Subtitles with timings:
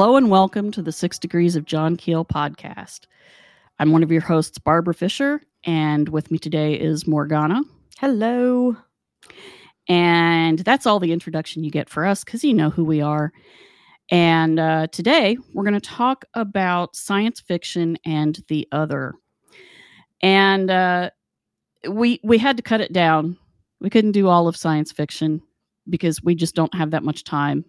[0.00, 3.00] Hello and welcome to the Six Degrees of John Keel podcast.
[3.78, 7.60] I'm one of your hosts, Barbara Fisher, and with me today is Morgana.
[7.98, 8.78] Hello.
[9.86, 13.30] And that's all the introduction you get for us because you know who we are.
[14.10, 19.12] And uh, today we're going to talk about science fiction and the other.
[20.22, 21.10] And uh,
[21.90, 23.36] we we had to cut it down.
[23.82, 25.42] We couldn't do all of science fiction
[25.90, 27.64] because we just don't have that much time.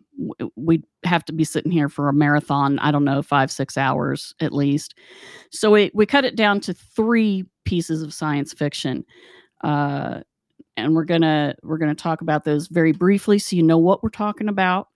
[0.56, 2.80] We have to be sitting here for a marathon.
[2.80, 4.96] I don't know, five six hours at least.
[5.52, 9.06] So we we cut it down to three pieces of science fiction.
[9.64, 10.22] Uh,
[10.78, 14.10] and we're gonna we're gonna talk about those very briefly so you know what we're
[14.10, 14.88] talking about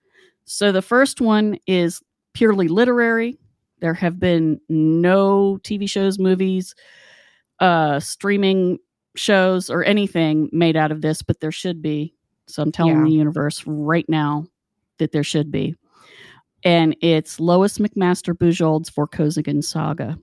[0.44, 2.02] so the first one is
[2.34, 3.38] purely literary
[3.80, 6.74] there have been no tv shows movies
[7.60, 8.78] uh streaming
[9.16, 12.14] shows or anything made out of this but there should be
[12.46, 13.04] so i'm telling Yeah.
[13.04, 14.46] the universe right now
[14.98, 15.74] that there should be.
[16.64, 20.18] And it's lois mcmaster bujold's vorkosigan saga.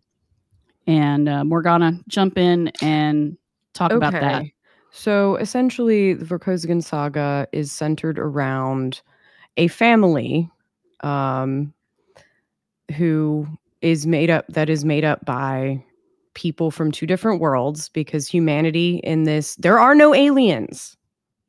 [0.87, 3.37] And uh, morgana jump in and
[3.73, 4.45] talk about that.
[4.95, 9.01] So essentially, the Vorkosigan saga is centered around
[9.57, 10.49] a family
[11.01, 11.73] um,
[12.95, 13.47] who
[13.81, 15.83] is made up that is made up by
[16.35, 20.95] people from two different worlds because humanity in this there are no aliens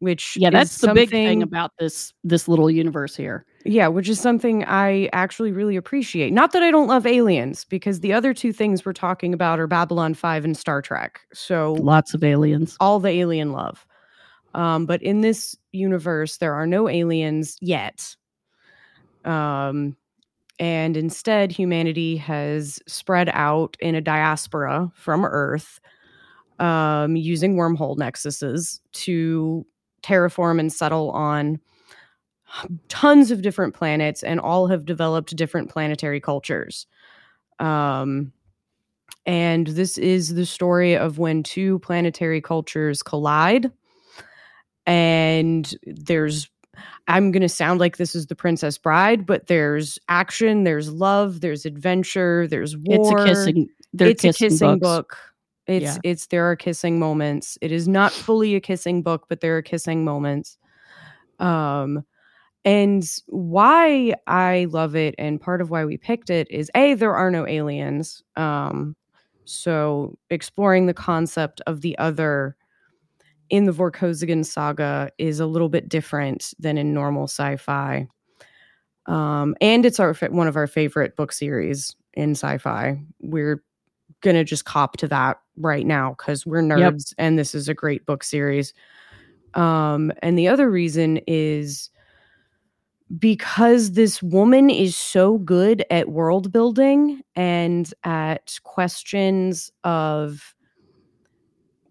[0.04, 4.10] which yeah is that's the big thing about this this little universe here Yeah, which
[4.10, 6.34] is something I actually really appreciate.
[6.34, 9.66] Not that I don't love aliens, because the other two things we're talking about are
[9.66, 11.20] Babylon 5 and Star Trek.
[11.32, 13.86] So lots of aliens all the alien love.
[14.52, 18.14] Um, but in this universe, there are no aliens yet.
[19.24, 19.96] Um,
[20.58, 25.80] and instead, humanity has spread out in a diaspora from Earth
[26.58, 29.66] um, using wormhole nexuses to
[30.04, 31.58] terraform and settle on
[32.88, 36.86] tons of different planets, and all have developed different planetary cultures.
[37.58, 38.32] Um,
[39.26, 43.72] and this is the story of when two planetary cultures collide.
[44.86, 46.50] And there's,
[47.08, 51.40] I'm going to sound like this is the Princess Bride, but there's action, there's love,
[51.40, 53.18] there's adventure, there's war.
[53.18, 55.16] it's a kissing it's a kissing books.
[55.16, 55.33] book.
[55.66, 55.98] It's Yeah.
[56.02, 57.56] it's there are kissing moments.
[57.62, 60.58] It is not fully a kissing book, but there are kissing moments.
[61.38, 62.04] Um
[62.66, 67.14] and why I love it and part of why we picked it is a there
[67.14, 68.22] are no aliens.
[68.36, 68.96] Um
[69.44, 72.56] so exploring the concept of the other
[73.50, 78.08] in the Vorkosigan saga is a little bit different than in normal sci-fi.
[79.06, 82.98] Um and it's our one of our favorite book series in sci-fi.
[83.20, 83.62] We're
[84.22, 86.94] going to just cop to that right now cuz we're Yep.
[86.94, 88.74] nerds and this is a great book series.
[89.54, 91.90] Um and the other reason is
[93.18, 100.54] because this woman is so good at world building and at questions of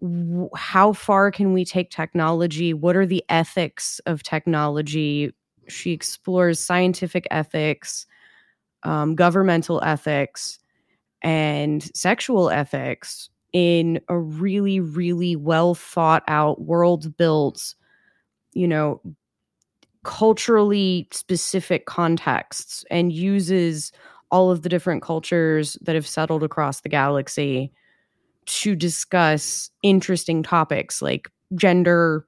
[0.00, 5.32] w- how far can we take technology what are the ethics of technology
[5.68, 8.06] she explores scientific ethics
[8.84, 10.58] um, governmental ethics
[11.22, 17.76] and sexual ethics in a really really well thought out world built
[18.52, 19.00] you know
[20.02, 23.92] culturally specific contexts and uses
[24.30, 27.72] all of the different cultures that have settled across the galaxy
[28.46, 32.26] to discuss interesting topics like gender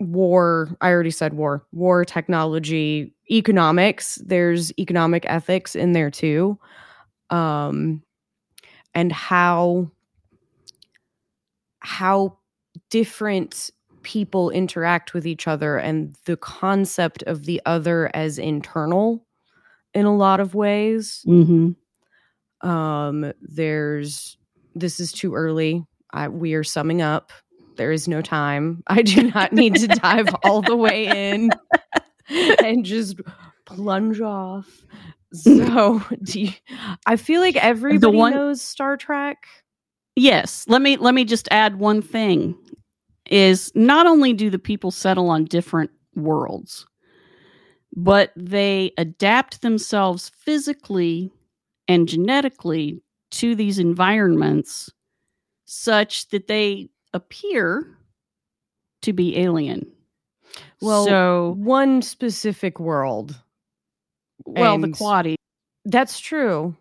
[0.00, 4.18] war i already said war war technology economics.
[4.24, 6.58] There's economic ethics in there too.
[7.30, 8.02] Um
[8.94, 9.90] and how
[11.80, 12.36] how
[12.90, 13.70] different
[14.02, 19.26] people interact with each other and the concept of the other as internal
[19.94, 21.24] in a lot of ways.
[21.26, 21.76] Mhm.
[22.62, 24.36] um there's
[24.74, 25.84] this is too early.
[26.12, 27.32] I, we are summing up.
[27.76, 28.82] There is no time.
[28.88, 31.50] I do not need to dive all the way in
[32.64, 33.20] and just
[33.66, 34.84] plunge off
[35.32, 36.50] so do you,
[37.06, 39.46] i feel like everybody one- knows star trek.
[40.16, 42.56] Yes let me let me just add one thing
[43.30, 46.86] is not only do the people settle on different worlds
[47.94, 51.32] but they adapt themselves physically
[51.88, 54.90] and genetically to these environments
[55.64, 57.98] such that they appear
[59.02, 59.86] to be alien.
[60.80, 63.40] Well, so one specific world
[64.46, 65.36] well the and- quaddies
[65.84, 66.76] that's true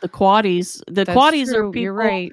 [0.00, 2.32] the quaddies the That's quaddies are people right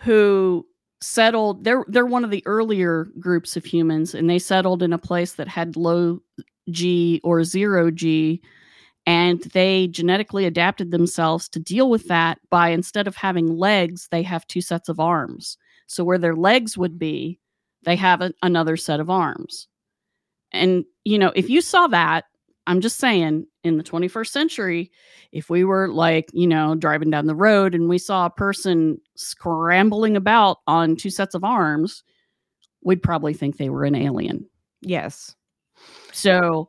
[0.00, 0.66] who
[1.00, 4.98] settled they're they're one of the earlier groups of humans and they settled in a
[4.98, 6.20] place that had low
[6.70, 8.40] g or zero g
[9.06, 14.24] And they genetically adapted themselves to deal with that by instead of having legs, they
[14.24, 15.56] have two sets of arms.
[15.86, 17.38] So where their legs would be,
[17.84, 19.68] they have a, another set of arms.
[20.50, 22.24] And, you know, if you saw that,
[22.66, 24.90] I'm just saying, in the 21st century,
[25.32, 28.98] if we were like, you know, driving down the road and we saw a person
[29.16, 32.02] scrambling about on two sets of arms,
[32.82, 34.46] we'd probably think they were an alien.
[34.80, 35.34] Yes.
[36.12, 36.68] So,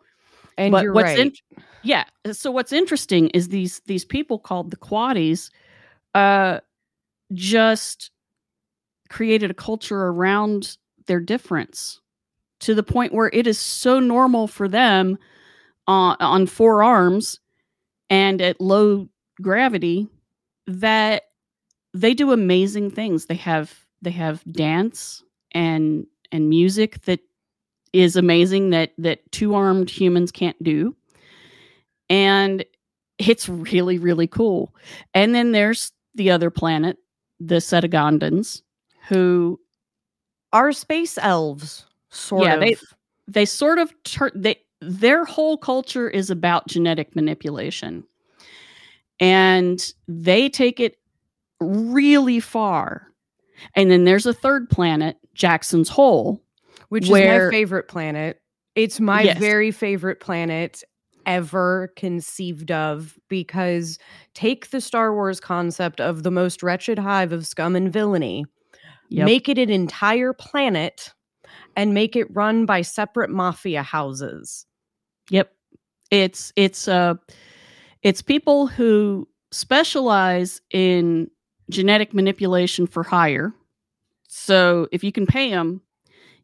[0.57, 1.19] And but you're what's right.
[1.19, 1.33] in-
[1.83, 2.05] yeah.
[2.31, 5.49] So what's interesting is these these people called the Quaddies,
[6.15, 6.59] uh,
[7.33, 8.11] just
[9.09, 12.01] created a culture around their difference
[12.59, 15.17] to the point where it is so normal for them
[15.88, 17.39] on on four arms
[18.10, 19.07] and at low
[19.42, 20.07] gravity
[20.68, 21.24] that
[21.94, 23.25] they do amazing things.
[23.25, 27.19] They have they have dance and and music that
[27.94, 30.95] is amazing that that two armed humans can't do
[32.10, 32.63] and
[33.18, 34.75] it's really really cool
[35.13, 36.98] and then there's the other planet
[37.40, 38.62] the Cetagandans
[39.07, 39.60] who
[40.54, 42.60] are space elves, sort Yeah, of.
[42.62, 42.75] they-
[43.28, 48.03] they sort of turn they their whole culture is about genetic manipulation
[49.19, 50.97] and they take it
[51.59, 53.07] really far
[53.75, 56.41] and then there's a third planet jackson's whole
[56.89, 58.39] which is my favorite planet.
[58.75, 59.38] It's my Yes.
[59.39, 60.83] very favorite planet
[61.25, 63.97] ever conceived of because
[64.35, 68.45] take the Star Wars concept of the most wretched hive of scum and villainy,
[69.09, 69.25] Yep.
[69.25, 71.12] make it an entire planet,
[71.75, 74.67] and make it run by separate mafia houses.
[75.29, 75.51] Yep.
[76.12, 77.15] It's it's uh
[78.03, 81.29] it's people who specialize in
[81.69, 83.53] genetic manipulation for hire.
[84.27, 85.81] So if you can pay them,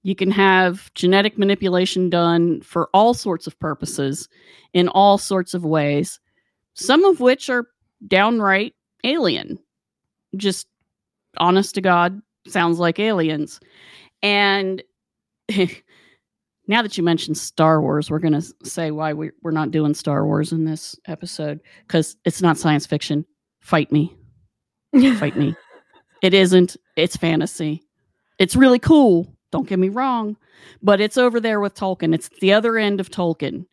[0.04, 4.28] you can have genetic manipulation done for all sorts of purposes
[4.74, 6.20] in all sorts of ways,
[6.74, 7.68] some of which are
[8.08, 8.74] downright
[9.06, 9.58] alien.
[10.36, 10.68] Just
[11.38, 13.62] honest to God, sounds like aliens.
[14.22, 14.84] And
[16.68, 19.94] now that you mentioned Star Wars, we're going to say why we, we're not doing
[19.94, 23.26] Star Wars in this episode because it's not science fiction.
[23.62, 24.16] Fight me.
[25.20, 25.56] Fight me.
[26.22, 26.78] It isn't.
[26.96, 27.84] It's fantasy.
[28.40, 29.28] It's really cool.
[29.52, 30.38] Don't get me wrong.
[30.82, 32.14] But it's over there with Tolkien.
[32.14, 33.66] It's the other end of Tolkien.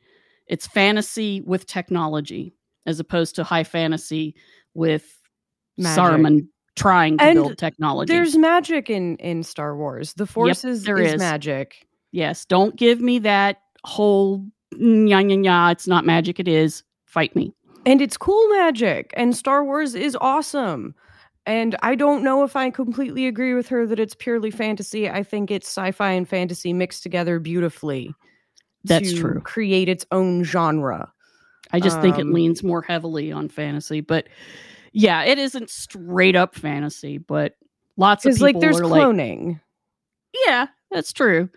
[0.47, 2.55] It's fantasy with technology
[2.87, 4.35] as opposed to high fantasy
[4.75, 5.17] with
[5.79, 6.03] Magic.
[6.03, 8.13] Saruman trying to And build technology.
[8.13, 10.15] There's magic in in Star Wars.
[10.15, 11.19] The Force is, there is is.
[11.19, 11.87] magic.
[12.13, 15.73] Yes, don't give me that whole nya nya nya.
[15.73, 16.41] It's not magic.
[16.41, 16.83] It is.
[17.07, 17.55] Fight me.
[17.87, 19.13] And it's cool magic.
[19.17, 20.95] And Star Wars is awesome.
[21.47, 25.09] And I don't know if I completely agree with her that it's purely fantasy.
[25.09, 28.15] I think it's sci-fi and fantasy mixed together beautifully.
[28.85, 29.41] That's true.
[29.41, 31.11] Create its own genre.
[31.73, 34.27] I just think it Um, leans more heavily on fantasy, but
[34.93, 37.55] yeah, it isn't straight up fantasy, but
[37.97, 39.61] lots of people like there's are like, cloning.
[40.47, 41.49] yeah, that's true.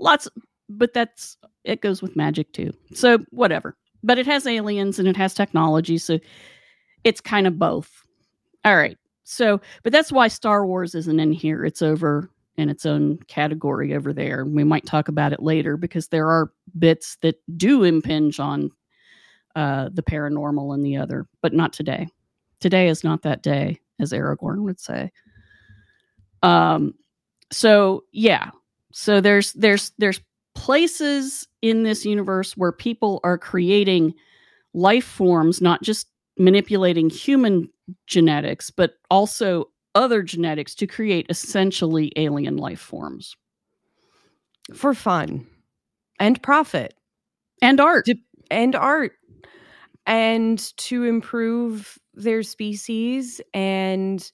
[0.00, 0.28] Lots,
[0.68, 2.72] but that's it goes with magic too.
[2.94, 3.76] So whatever.
[4.02, 6.18] But it has aliens and it has technology, so
[7.04, 8.02] it's kind of both.
[8.64, 8.96] All right.
[9.24, 11.64] So, but that's why Star Wars isn't in here.
[11.64, 14.44] It's over in its own category over there.
[14.44, 18.70] We might talk about it later because there are bits that do impinge on
[19.54, 22.08] uh, the paranormal and the other, but not today.
[22.60, 25.12] Today is not that day, as Aragorn would say.
[26.42, 26.94] Um.
[27.52, 28.50] So yeah.
[28.92, 30.20] So there's there's there's
[30.54, 34.14] places in this universe where people are creating
[34.74, 37.68] life forms, not just manipulating human
[38.06, 43.34] genetics, but also other genetics to create essentially alien life forms
[44.74, 45.46] For fun.
[46.20, 46.94] And profit.
[47.62, 48.06] and art.
[48.50, 49.12] and art
[50.06, 54.30] and to improve their species and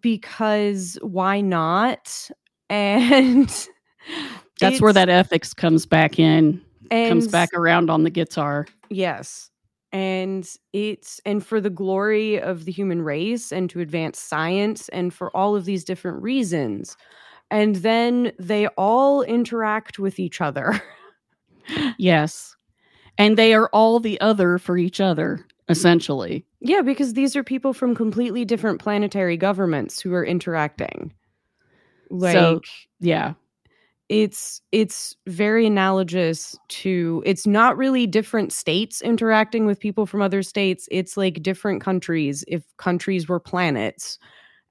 [0.00, 2.30] because why not
[2.70, 3.68] and
[4.60, 6.60] That's where that ethics comes back in,
[6.90, 8.66] comes back around on the guitar.
[8.88, 9.50] yes
[9.92, 15.12] and it's and for the glory of the human race and to advance science and
[15.12, 16.96] for all of these different reasons
[17.50, 20.80] and then they all interact with each other
[21.98, 22.56] Yes.
[23.18, 26.44] And they are all the other for each other, essentially.
[26.60, 31.12] Yeah, because these are people from completely different planetary governments who are interacting.
[32.10, 32.60] Like So-
[33.00, 33.34] Yeah.
[34.08, 40.42] it's it's very analogous to it's not really different states interacting with people from other
[40.42, 40.88] states.
[40.90, 44.18] It's like different countries if countries were planets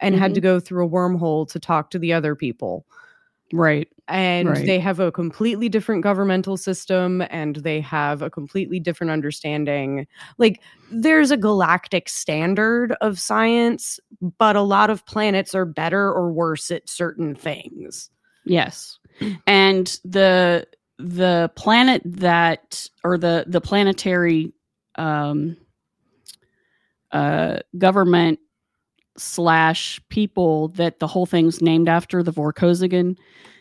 [0.02, 0.48] and had to mm-hmm.
[0.48, 2.86] go through a wormhole to talk to the other people.
[3.52, 3.88] Right.
[4.08, 4.66] and Right.
[4.66, 10.62] they have a completely different governmental system and they have a completely different understanding like
[10.92, 14.00] there's a galactic standard of science
[14.38, 18.10] but a lot of planets are better or worse at certain things
[18.46, 18.98] Yes.
[19.48, 24.54] And the the planet that or the the planetary
[24.96, 25.56] um
[27.12, 28.40] uh government
[29.20, 33.18] slash people that the whole thing's named after the Vorkosigan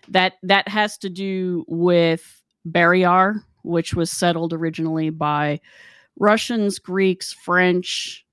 [0.08, 5.60] that that has to do with Barrayar which was settled originally by
[6.18, 8.24] Russians, Greeks, French,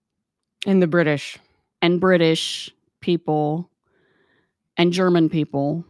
[0.65, 1.37] and the british
[1.81, 3.69] and British people
[4.77, 5.85] and German people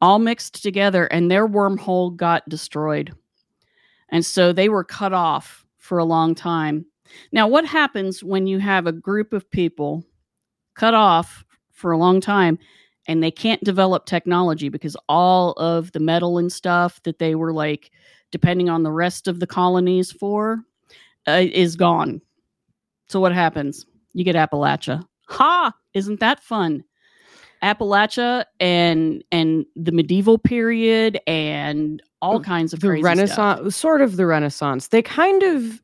[0.00, 3.12] all mixed together, and their wormhole got destroyed.
[4.10, 6.86] And so they were cut off for a long time.
[7.32, 10.04] Now, what happens when you have a group of people
[10.78, 12.58] cut off for a long time
[13.06, 17.52] and they can't develop technology because all of the metal and stuff that they were
[17.52, 17.90] like
[18.30, 20.60] depending on the rest of the colonies for
[21.26, 22.20] uh, is gone?
[23.08, 23.86] So, what happens?
[24.12, 25.02] You get Appalachia.
[25.28, 25.72] Ha!
[25.94, 26.84] Isn't that fun?
[27.62, 33.74] Appalachia and and the medieval period and all kinds of the crazy renaissance stuff.
[33.74, 35.82] sort of the renaissance they kind of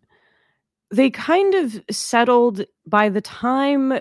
[0.90, 3.98] they kind of settled by the time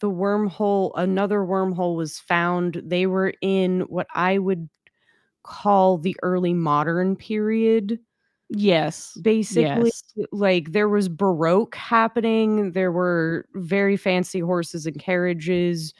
[0.00, 4.68] the wormhole another wormhole was found they were in what i would
[5.44, 7.98] call the early modern period
[8.54, 10.02] Yes, basically Yes.
[10.32, 15.92] like there was baroque happening there were very fancy horses and carriages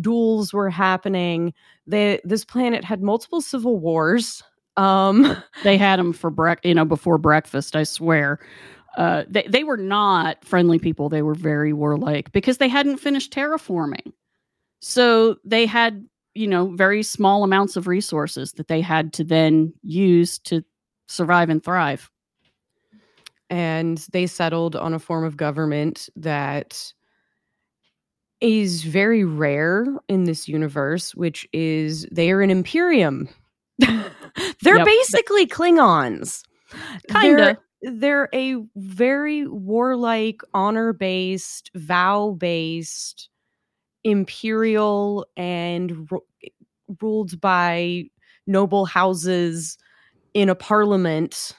[0.00, 1.54] duels were happening
[1.86, 4.42] they, this planet had multiple civil wars
[4.76, 7.76] um they had them for break, you know, before breakfast.
[7.76, 8.38] I swear,
[8.96, 11.08] uh, they they were not friendly people.
[11.08, 14.12] They were very warlike because they hadn't finished terraforming,
[14.80, 16.04] so they had
[16.34, 20.62] you know very small amounts of resources that they had to then use to
[21.08, 22.10] survive and thrive.
[23.50, 26.92] and they settled on a form of government that
[28.40, 33.28] is very rare in this universe, which is they are an imperium.
[33.78, 34.84] They're Yep.
[34.86, 36.42] basically Klingons.
[37.08, 37.36] Kinda.
[37.36, 43.28] They're, they're a very warlike, honor based, vow based,
[44.04, 46.24] imperial, and ru-
[47.00, 48.04] ruled by
[48.46, 49.78] noble houses
[50.34, 51.52] in a parliament.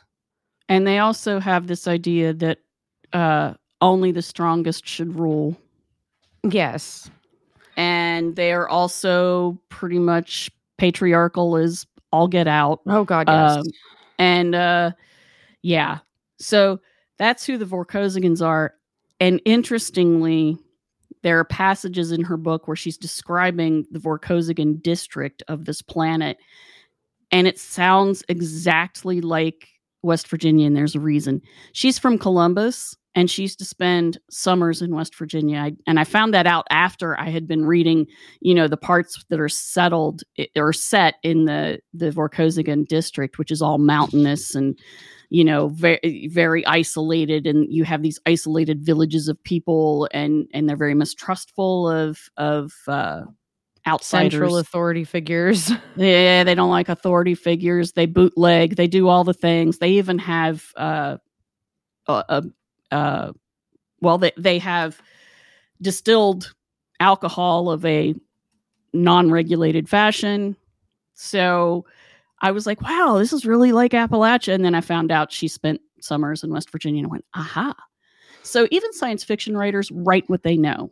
[0.69, 2.59] And they also have this idea that
[3.13, 5.57] uh, only the strongest should rule.
[6.49, 7.09] Yes.
[7.77, 12.81] And they are also pretty much patriarchal as all get out.
[12.87, 13.57] Oh God, yes.
[13.57, 13.63] Um,
[14.17, 14.91] and uh,
[15.61, 15.99] yeah,
[16.41, 16.79] so
[17.17, 18.73] that's who the Vorkosigans are.
[19.19, 20.57] And interestingly,
[21.21, 26.37] there are passages in her book where she's describing the Vorkosigan district of this planet,
[27.31, 29.67] and it sounds exactly like
[30.01, 30.65] West Virginia.
[30.65, 31.41] And there's a reason.
[31.73, 35.59] She's from Columbus, and she used to spend summers in West Virginia.
[35.59, 38.07] I, and I found that out after I had been reading,
[38.39, 40.23] you know, the parts that are settled
[40.55, 44.79] or set in the the Vorkosigan district, which is all mountainous and
[45.29, 47.45] you know very very isolated.
[47.45, 52.71] And you have these isolated villages of people and and they're very mistrustful of of
[52.87, 53.23] uh
[53.85, 54.33] outsiders.
[54.33, 55.69] Central authority figures.
[55.97, 57.91] yeah they don't like authority figures.
[57.91, 58.77] They bootleg.
[58.77, 59.79] They do all the things.
[59.79, 61.17] They even have uh
[62.07, 62.41] uh, uh,
[62.91, 63.31] uh
[64.01, 65.01] well they they have
[65.81, 66.53] distilled
[66.99, 68.13] alcohol of a
[68.93, 70.55] non-regulated fashion.
[71.15, 71.85] So
[72.43, 74.53] i was like wow this is really like appalachia.
[74.53, 77.75] And then i found out she spent summers in west virginia and I went aha.
[78.43, 80.91] So even science fiction writers write what they know.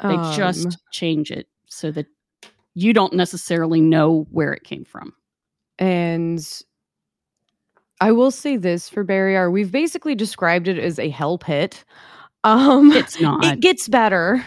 [0.00, 2.06] They Um, just change it so that
[2.74, 5.12] you don't necessarily know where it came from.
[5.78, 6.42] And
[8.00, 11.84] I will say this for Barrayar, we've basically described it as a hell pit.
[12.44, 14.44] Um it's not it gets better.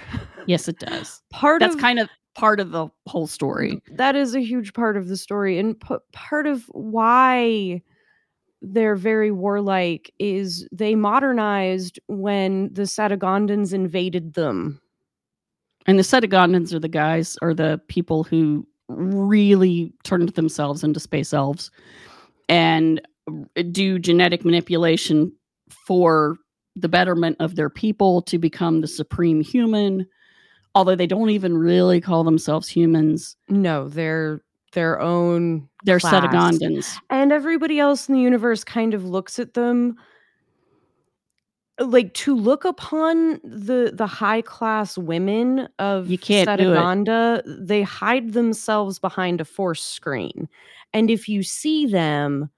[0.47, 4.35] yes it does Part that's of kind of part of the whole story that is
[4.35, 7.81] a huge part of the story and p- part of why
[8.61, 14.81] they're very warlike is they modernized when the Cetagandans invaded them.
[15.85, 21.31] and the Cetagandans are the guys or the people who really turned themselves into space
[21.33, 21.71] elves
[22.49, 25.31] and Uh, do genetic manipulation
[25.69, 26.37] for
[26.75, 30.05] the betterment of their people to become the supreme human
[30.75, 34.41] although they don't even really call themselves humans No, they're
[34.73, 36.25] their own they're Class.
[36.25, 39.95] Cetagandans and everybody else in the universe kind of looks at them
[41.79, 47.43] like to look upon the the high class women of You can't do it.
[47.45, 50.47] They hide themselves behind a force screen.
[50.93, 52.49] And if you see them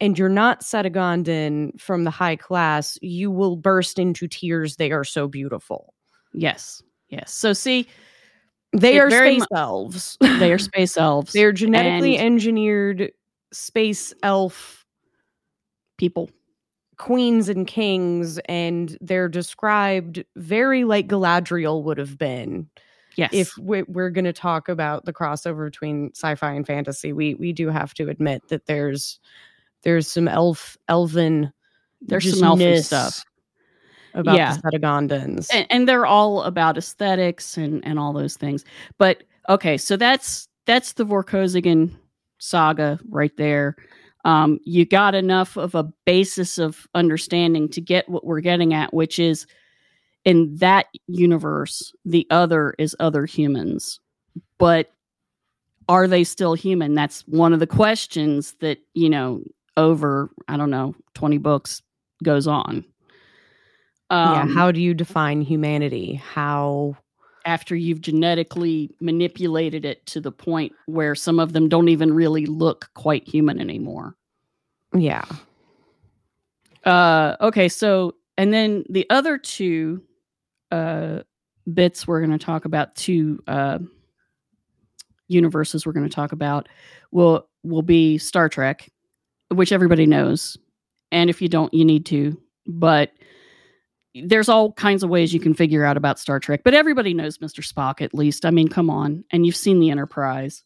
[0.00, 4.76] and you're not Cetagandan from the high class, you will burst into tears.
[4.76, 5.94] They are so beautiful.
[6.32, 6.82] Yes.
[7.10, 7.32] Yes.
[7.32, 7.86] So see,
[8.72, 10.16] They are space mu- elves.
[10.20, 11.32] they are space elves.
[11.32, 13.12] They're genetically and engineered
[13.52, 14.84] space elf
[15.96, 16.28] people.
[16.96, 22.68] queens and kings, and they're described very like Galadriel would have been.
[23.16, 23.30] Yes.
[23.32, 27.52] If we- we're going to talk about the crossover between sci-fi and fantasy, we we
[27.52, 29.20] do have to admit that there's
[29.84, 31.52] there's some elf elven
[32.02, 33.24] there's some elfy stuff.
[34.14, 34.56] about Yeah.
[34.56, 35.48] the Cetagandans.
[35.52, 38.64] and, and they're all about aesthetics and and all those things
[38.98, 41.90] but okay so that's that's the vorkosigan
[42.38, 43.76] saga right there
[44.26, 48.92] um, you got enough of a basis of understanding to get what we're getting at
[48.94, 49.46] which is
[50.24, 54.00] in that universe the other is other humans
[54.58, 54.90] but
[55.88, 59.42] are they still human that's one of the questions that you know
[59.76, 61.82] over i don't know 20 books
[62.22, 62.84] goes on
[64.10, 66.14] yeah, Um, how do you define humanity?
[66.14, 66.96] How
[67.46, 72.46] after you've genetically manipulated it to the point where some of them don't even really
[72.46, 74.14] look quite human anymore.
[74.94, 75.24] yeah.
[76.84, 80.02] Uh, okay, so and then the other two
[80.70, 81.20] uh,
[81.72, 83.78] bits we're going to talk about, two uh,
[85.28, 86.68] universes we're going to talk about,
[87.10, 88.90] will will be Star Trek,
[89.56, 90.56] which everybody knows,
[91.12, 92.40] and if you don't, you need to.
[92.66, 93.12] But
[94.14, 97.38] there's all kinds of ways you can figure out about Star Trek, but everybody knows
[97.38, 97.66] Mr.
[97.66, 98.46] Spock at least.
[98.46, 100.62] I mean, come on, and you've seen the Enterprise.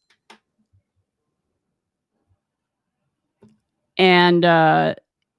[3.97, 4.95] And uh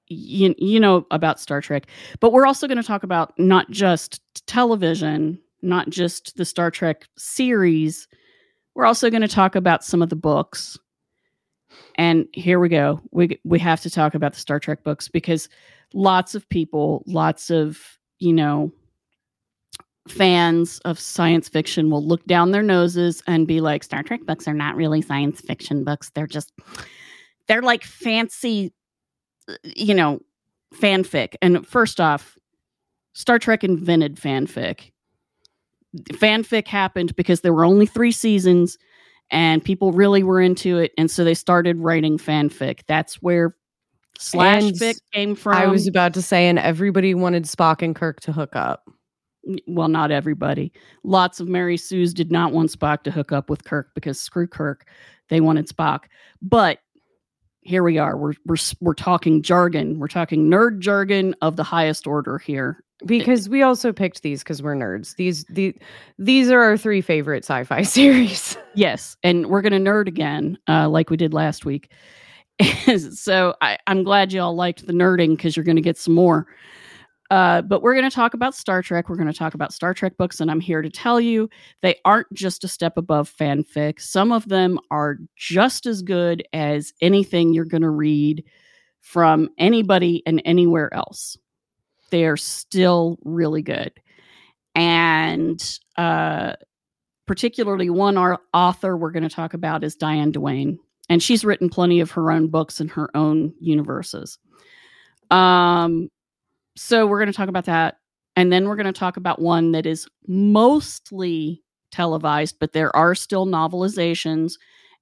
[0.10, 1.88] you, you know about Star Trek,
[2.20, 7.08] but we're also going to talk about not just television, not just the Star Trek
[7.18, 8.08] series.
[8.74, 10.78] We're also going to talk about some of the books.
[11.96, 13.02] And here we go.
[13.12, 15.50] We we have to talk about the Star Trek books because
[15.94, 18.72] lots of people, lots of, you know,
[20.08, 24.48] fans of science fiction will look down their noses and be like Star Trek books
[24.48, 26.10] are not really science fiction books.
[26.16, 26.52] They're just
[27.48, 28.74] they're like fancy
[29.64, 30.20] you know,
[30.76, 31.36] fanfic.
[31.42, 32.38] And first off,
[33.14, 34.92] Star Trek invented fanfic.
[36.12, 38.78] Fanfic happened because there were only three seasons
[39.32, 40.92] and people really were into it.
[40.98, 42.82] And so they started writing fanfic.
[42.88, 43.56] That's where
[44.18, 45.56] slash And fic came from.
[45.56, 48.90] I was about to say, and everybody wanted Spock and Kirk to hook up.
[49.68, 50.72] well, not everybody.
[51.04, 54.48] Lots of Mary Sue's did not want Spock to hook up with Kirk because screw
[54.48, 54.88] Kirk.
[55.30, 56.06] They wanted Spock.
[56.42, 56.80] But
[57.62, 58.18] here we are.
[58.18, 60.00] We're we're we're talking jargon.
[60.00, 62.84] We're talking nerd jargon of the highest order here.
[63.06, 65.16] Because we also picked these because we're nerds.
[65.16, 65.74] These the
[66.18, 68.58] these are our three favorite sci-fi series.
[68.76, 71.92] Yes, and we're gonna nerd again, uh, like we did last week.
[73.14, 76.48] so I, I'm glad you all liked the nerding because you're gonna get some more.
[77.32, 79.08] Uh, but we're going to talk about Star Trek.
[79.08, 81.48] We're going to talk about Star Trek books, and I'm here to tell you
[81.82, 84.02] they aren't just a step above fanfic.
[84.02, 88.44] Some of them are just as good as anything you're going to read
[89.02, 91.38] from anybody and anywhere else.
[92.10, 93.92] They are still really good.
[94.76, 95.62] And
[95.98, 96.54] uh,
[97.28, 100.80] particularly one our author we're going to talk about is Diane Duane.
[101.10, 104.38] And she's written plenty of her own books in her own universes.
[105.32, 106.10] Um,
[106.76, 107.98] so we're going to talk about that.
[108.36, 113.16] And then we're going to talk about one that is mostly televised, but there are
[113.16, 114.54] still novelizations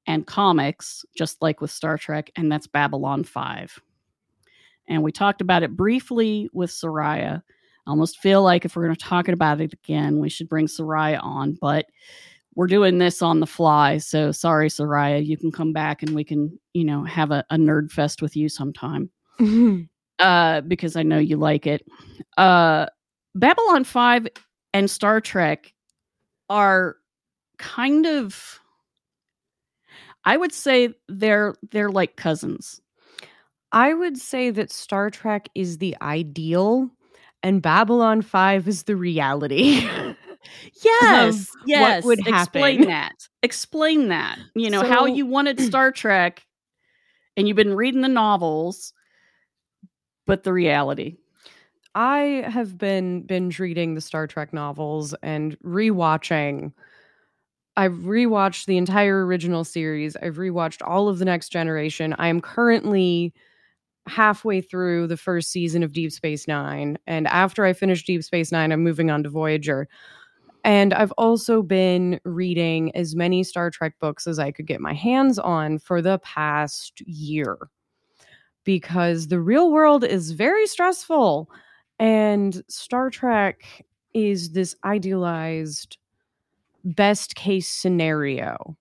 [0.07, 3.81] and comics, just like with Star Trek, and that's Babylon 5.
[4.87, 7.41] And we talked about it briefly with Soraya.
[7.85, 10.67] I almost feel like if we're going to talk about it again, we should bring
[10.67, 11.85] Soraya on, but
[12.55, 13.97] we're doing this on the fly.
[13.97, 17.55] So sorry, Soraya, you can come back and we can, you know, have a, a
[17.55, 19.09] nerd fest with you sometime
[20.19, 21.85] uh, because I know you like it.
[22.35, 22.87] Uh,
[23.35, 24.27] Babylon 5
[24.73, 25.73] and Star Trek
[26.49, 26.95] are
[27.57, 28.59] kind of
[30.27, 32.81] I would say they're they're like cousins.
[33.71, 36.89] I would say that Star Trek is the ideal
[37.43, 39.87] and Babylon 5 is the reality.
[40.83, 42.03] Yes, um, yes.
[42.03, 43.27] what would Explain that.
[43.43, 44.39] Explain that.
[44.55, 46.45] You know how you wanted Star Trek,
[47.35, 48.93] and you've been reading the novels,
[50.25, 51.17] but the reality.
[51.95, 56.71] I have been binge reading the Star Trek novels and rewatching.
[57.75, 60.15] I've rewatched the entire original series.
[60.17, 62.15] I've rewatched all of the Next Generation.
[62.17, 63.33] I am currently
[64.07, 66.97] halfway through the first season of Deep Space Nine.
[67.07, 69.87] And after I finish Deep Space Nine, I'm moving on to Voyager.
[70.63, 74.93] And I've also been reading as many Star Trek books as I could get my
[74.93, 77.57] hands on for the past year
[78.63, 81.49] because the real world is very stressful.
[81.99, 85.97] And Star Trek is this idealized
[86.83, 88.77] best case scenario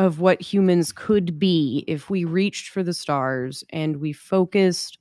[0.00, 4.98] of what humans could be if we reached for the stars and we focused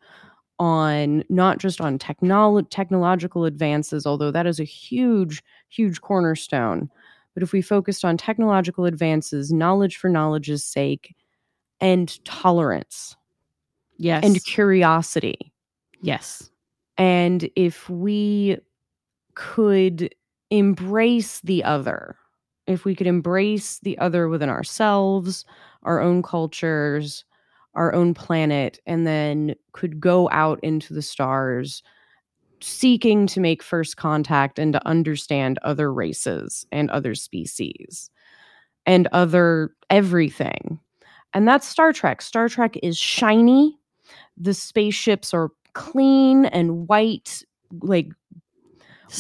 [0.60, 6.90] on not just on technolo- technological advances although that is a huge huge cornerstone
[7.34, 11.16] but if we focused on technological advances knowledge for knowledge's sake
[11.80, 13.16] and tolerance
[13.98, 14.26] Yes.
[14.26, 15.54] and curiosity
[16.02, 16.50] yes.
[16.98, 18.58] and if we
[19.36, 20.14] could
[20.50, 22.18] embrace the other,
[22.70, 25.44] if we could embrace the other within ourselves,
[25.84, 27.26] our own cultures,
[27.74, 31.84] our own planet, and then could go out into the stars
[32.62, 38.12] seeking to make first contact and to understand other races and other species
[38.86, 40.80] and other everything.
[41.34, 42.22] And that's Star Trek.
[42.22, 43.78] Star Trek is shiny.
[44.38, 47.44] The spaceships are clean and white,
[47.82, 48.10] like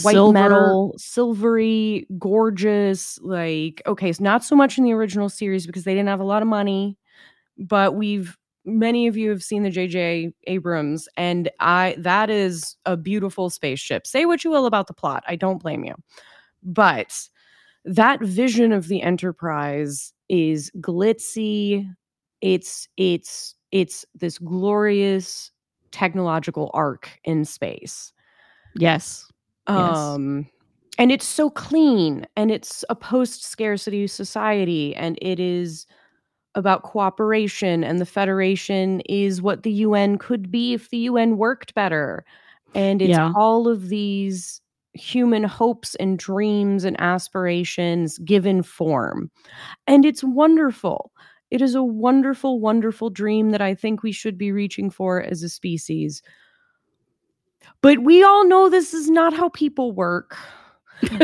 [0.04, 0.34] white Silver.
[0.34, 3.20] metal, silvery, gorgeous.
[3.22, 6.26] Like, okay, it's not so much in the original series because they didn't have a
[6.26, 6.98] lot of money,
[7.58, 12.96] but we've many of you have seen the JJ Abrams, and I that is a
[12.98, 14.06] beautiful spaceship.
[14.06, 15.96] Say what you will about the plot, I don't blame you,
[16.64, 17.18] but
[17.86, 21.90] that vision of the Enterprise is glitzy.
[22.42, 25.52] It's it's it's this glorious
[25.92, 28.14] technological arc in space.
[28.76, 29.29] Yes.
[29.70, 30.18] Yes.
[30.18, 30.48] Um,
[30.98, 35.86] and it's so clean and it's a post scarcity society and it is
[36.56, 41.74] about cooperation and the federation is what the UN could be if the UN worked
[41.76, 42.26] better.
[42.76, 43.32] And it's Yeah.
[43.36, 44.62] all of these
[44.94, 49.32] human hopes and dreams and aspirations given form.
[49.88, 51.12] And it's wonderful.
[51.52, 55.44] It is a wonderful, wonderful dream that I think we should be reaching for as
[55.44, 56.22] a species.
[57.82, 60.38] But we all know this is not how people work.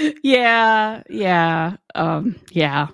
[0.22, 1.02] yeah.
[1.08, 1.76] Yeah.
[1.94, 2.88] Um, yeah.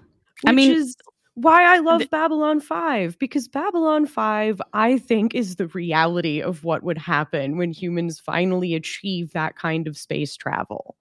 [0.46, 0.96] I mean, is
[1.34, 6.64] why I love th- Babylon 5 because Babylon 5 I think is the reality of
[6.64, 10.96] what would happen when humans finally achieve that kind of space travel.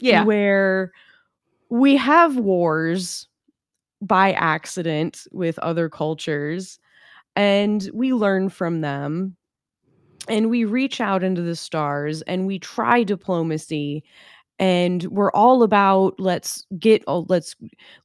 [0.00, 0.24] Yeah.
[0.24, 0.92] Where
[1.68, 3.28] we have wars
[4.00, 6.78] by accident with other cultures
[7.36, 9.36] and we learn from them
[10.30, 14.04] and we reach out into the stars and we try diplomacy
[14.60, 17.56] and we're all about let's get let's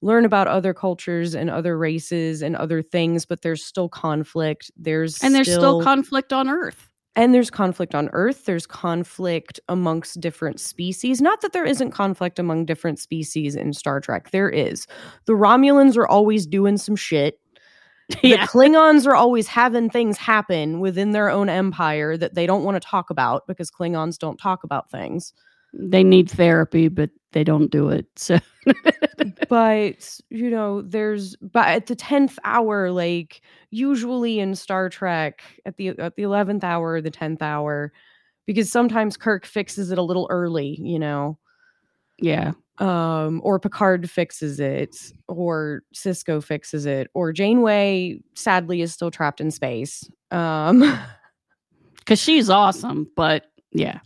[0.02, 5.22] learn about other cultures and other races and other things but there's still conflict there's
[5.22, 6.90] and there's still conflict on Earth.
[7.16, 12.40] and there's conflict on earth there's conflict amongst different species not that there isn't conflict
[12.40, 14.88] among different species in star trek there is
[15.26, 17.40] the romulans are always doing some shit
[18.10, 18.46] the Yeah.
[18.46, 22.88] klingons are always having things happen within their own empire that they don't want to
[22.88, 25.34] talk about because klingons don't talk about things
[25.74, 28.08] They need therapy, but they don't do it.
[28.18, 28.40] So
[29.50, 33.42] but you know there's but at the 10th hour like
[33.72, 37.92] usually in star trek at the at the 11th hour the 10th hour
[38.46, 41.38] because sometimes kirk fixes it a little early you know
[42.20, 42.54] yeah.
[42.80, 44.96] Um or picard fixes it
[45.28, 50.82] or sisko fixes it or janeway sadly is still trapped in space um
[52.00, 54.00] Because she's awesome, but yeah.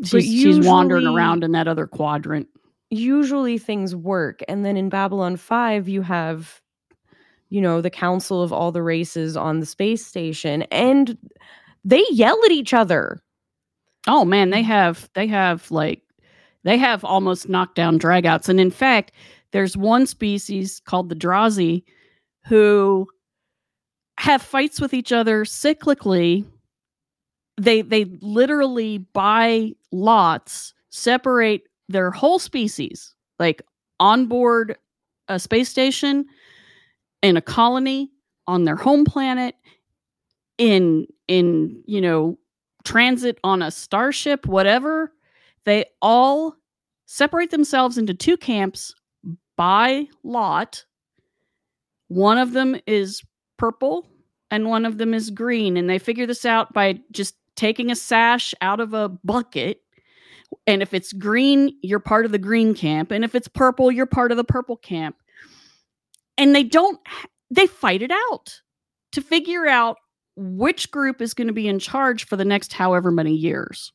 [0.00, 2.48] But She's, she's wandering around in that other quadrant.
[2.90, 6.60] usually things work and then in babylon 5 you have
[7.50, 11.16] you know the council of all the races on the space station and
[11.84, 13.20] they yell at each other
[14.06, 16.02] Oh man, they have they have like
[16.64, 18.48] they have almost knockdown dragouts.
[18.48, 19.12] And in fact,
[19.52, 21.84] there's one species called the Drazi
[22.46, 23.06] who
[24.18, 26.44] have fights with each other cyclically.
[27.60, 33.62] They they literally buy lots, separate their whole species, like
[34.00, 34.76] on board
[35.28, 36.26] a space station,
[37.22, 38.10] in a colony,
[38.46, 39.54] on their home planet,
[40.58, 42.38] in in you know
[42.84, 45.12] transit on a starship, whatever,
[45.64, 46.56] they all
[47.06, 48.94] separate themselves into two camps
[49.56, 50.84] by lot.
[52.08, 53.22] One of them is
[53.56, 54.08] purple
[54.50, 55.76] and one of them is green.
[55.76, 59.80] And they figure this out by just taking a sash out of a bucket.
[60.66, 63.10] And if it's green, you're part of the green camp.
[63.10, 65.16] And if it's purple, you're part of the purple camp.
[66.36, 67.00] And they don't,
[67.50, 68.60] they fight it out
[69.12, 69.96] to figure out
[70.36, 73.92] which group is going to be in charge for the next however many years.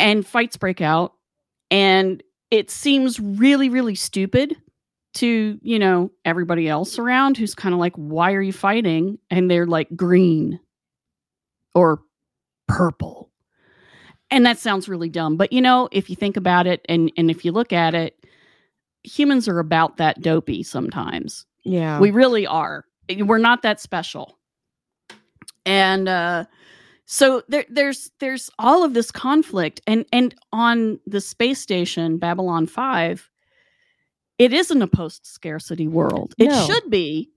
[0.00, 1.12] And fights break out,
[1.70, 4.56] and it seems really, really stupid
[5.14, 9.18] to, you know, everybody else around who's kind of like, why are you fighting?
[9.30, 10.60] And they're like green
[11.74, 12.00] or
[12.68, 13.30] purple.
[14.30, 15.36] And that sounds really dumb.
[15.36, 18.24] But you know, if you think about it and and if you look at it,
[19.02, 21.46] humans are about that dopey sometimes.
[21.64, 21.98] Yeah.
[21.98, 22.84] We really are.
[23.18, 24.38] We're not that special.
[25.66, 26.44] And uh
[27.10, 32.66] so there, there's there's all of this conflict and and on the space station babylon
[32.66, 33.30] 5
[34.38, 37.30] it isn't a post scarcity world it should be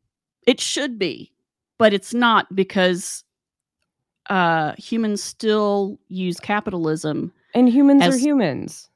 [0.46, 1.32] it should be
[1.78, 3.24] but it's not because
[4.30, 8.90] uh humans still use capitalism and humans are humans.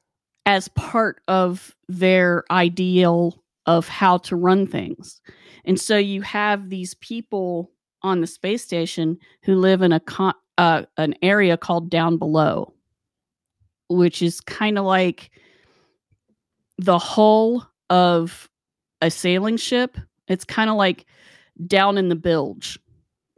[0.46, 5.20] as part of their ideal of how to run things.
[5.64, 7.70] And so you have these people
[8.02, 12.74] on the space station who live in a con- uh, an area called down below,
[13.88, 15.30] which is kind of like
[16.76, 18.50] the hull of
[19.00, 19.96] a sailing ship.
[20.26, 21.06] It's kind of like
[21.66, 22.78] down in the bilge,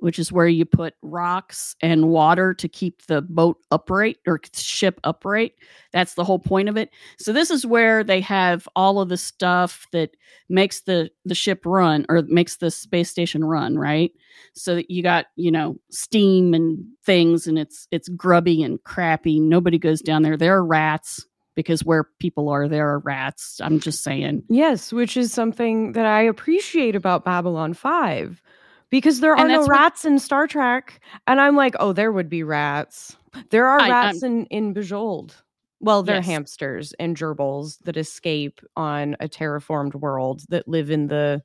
[0.00, 5.00] which is where you put rocks and water to keep the boat upright or ship
[5.04, 5.52] upright.
[5.92, 6.90] That's the whole point of it.
[7.18, 10.10] So this is where they have all of the stuff that
[10.48, 14.12] makes the the ship run or makes the space station run, right?
[14.54, 19.40] So that you got, you know, steam and things and it's it's grubby and crappy.
[19.40, 20.36] Nobody goes down there.
[20.36, 23.60] There are rats because where people are there are rats.
[23.62, 24.44] I'm just saying.
[24.48, 28.42] Yes, which is something that I appreciate about Babylon 5
[28.90, 31.00] because there are no what- rats in Star Trek.
[31.26, 33.16] And I'm like, oh, there would be rats.
[33.50, 35.34] There are I- I'm- rats in, in Bejeweled.
[35.82, 36.26] Well, they're Yes.
[36.26, 41.42] hamsters and gerbils that escape on a terraformed world that live in the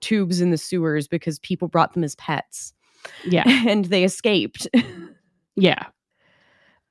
[0.00, 2.74] tubes in the sewers because people brought them as pets
[3.24, 3.44] Yeah.
[3.68, 4.66] and they escaped.
[5.54, 5.84] Yeah.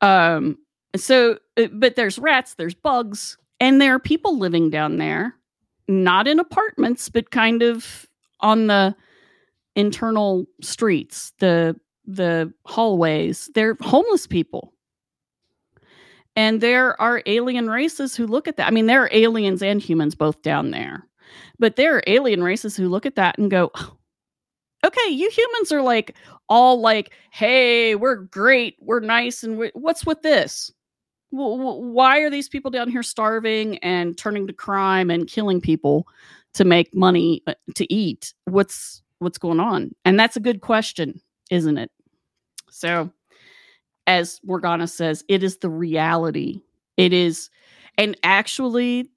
[0.02, 0.58] Um
[0.96, 5.36] so uh, but there's rats, there's bugs, and there are people living down there,
[5.90, 8.06] not in apartments, but kind of
[8.40, 8.96] on the
[9.76, 13.50] internal streets, the the hallways.
[13.56, 14.74] They're homeless people.
[16.36, 18.68] And there are alien races who look at that.
[18.68, 21.08] I mean, there are aliens and humans both down there.
[21.60, 23.72] But there are alien races who look at that and go,
[24.86, 26.16] okay, you humans are like
[26.50, 30.72] all like, hey, we're great, we're nice, and we what's with this?
[31.32, 36.08] Why are these people down here starving and turning to crime and killing people
[36.54, 38.34] to make money uh, to eat?
[38.46, 39.92] What's what's going on?
[40.04, 41.92] And that's a good question, isn't it?
[42.70, 43.12] So,
[44.08, 46.62] as Morgana says, it is the reality.
[46.98, 47.50] It is,
[47.98, 49.10] and actually,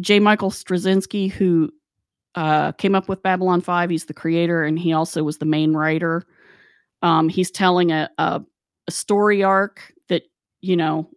[0.00, 0.20] J.
[0.20, 1.70] Michael Straczynski, who
[2.36, 3.90] uh, came up with Babylon 5.
[3.90, 6.22] He's the creator and he also was the main writer.
[7.02, 8.42] Um, he's telling a, a,
[8.86, 10.22] a story arc that,
[10.60, 11.08] you know,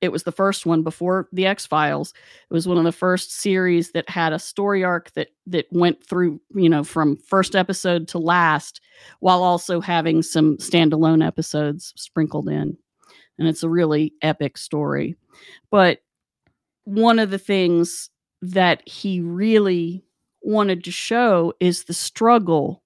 [0.00, 2.12] it was the first one before the X Files.
[2.50, 6.04] It was one of the first series that had a story arc that that went
[6.04, 8.80] through, you know, from first episode to last,
[9.20, 12.76] while also having some standalone episodes sprinkled in.
[13.38, 15.16] And it's a really epic story.
[15.70, 15.98] But
[16.84, 18.10] one of the things
[18.42, 20.04] that he really
[20.42, 22.82] wanted to show is the struggle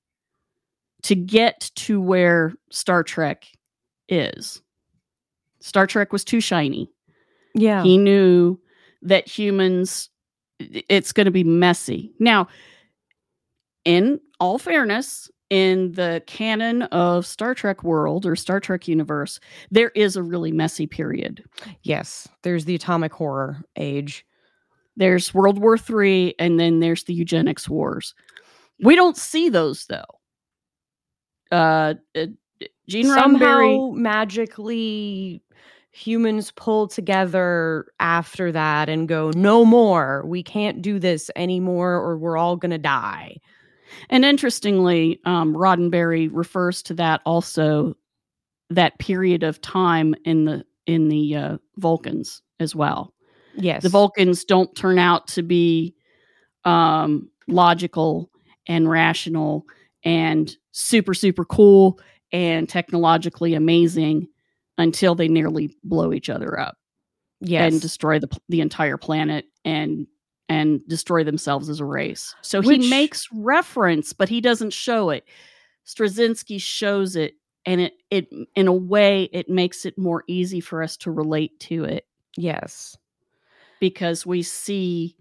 [1.03, 3.47] to get to where Star Trek
[4.09, 4.63] is.
[5.61, 6.91] Star Trek was too shiny.
[7.55, 7.83] Yeah.
[7.83, 8.59] He knew
[9.03, 10.09] that humans,
[10.59, 12.13] it's going to be messy.
[12.19, 12.49] Now,
[13.85, 19.39] in all fairness, in the canon of Star Trek world or Star Trek universe,
[19.71, 21.45] there is a really messy period.
[21.83, 22.27] yes.
[22.43, 24.25] There's the atomic horror age.
[24.97, 28.15] There's World War III, and then there's the eugenics wars.
[28.83, 30.05] We don't see those though.
[31.51, 32.27] Uh, uh,
[32.89, 33.77] Gene Roddenberry.
[33.77, 35.43] somehow magically
[35.93, 40.25] humans pull together after that and go no more.
[40.27, 43.37] We can't do this anymore or we're all gonna die.
[44.09, 47.95] And interestingly, um, Roddenberry refers to that also
[48.71, 53.13] that period of time in the in the uh, Vulcans as well.
[53.55, 53.83] yes.
[53.83, 55.95] The Vulcans don't turn out to be
[56.65, 58.31] um, logical
[58.67, 59.67] and rational
[60.05, 62.01] and super super cool
[62.33, 64.27] and technologically amazing
[64.79, 66.77] until they nearly blow each other up
[67.41, 70.07] yes and destroy the the entire planet and
[70.49, 72.35] and destroy themselves as a race.
[72.43, 75.25] So Which- he makes reference, but he doesn't show it.
[75.87, 80.83] Straczynski shows it, and it it in a way it makes it more easy for
[80.83, 82.07] us to relate to it
[82.37, 82.97] yes
[83.81, 85.17] because we see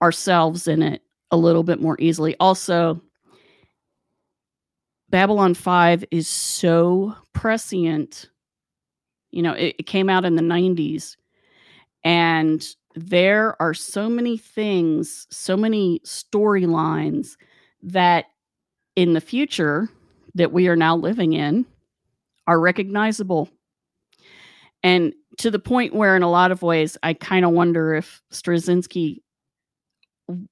[0.00, 2.34] ourselves in it a little bit more easily.
[2.40, 3.02] Also,
[5.10, 8.30] Babylon 5 is so prescient.
[9.30, 11.16] You know, it, it came out in the 90s,
[12.04, 17.36] and there are so many things, so many storylines
[17.82, 18.26] that
[18.96, 19.88] in the future
[20.34, 21.66] that we are now living in
[22.46, 23.48] are recognizable.
[24.82, 28.22] And to the point where, in a lot of ways, I kind of wonder if
[28.32, 29.20] Straczynski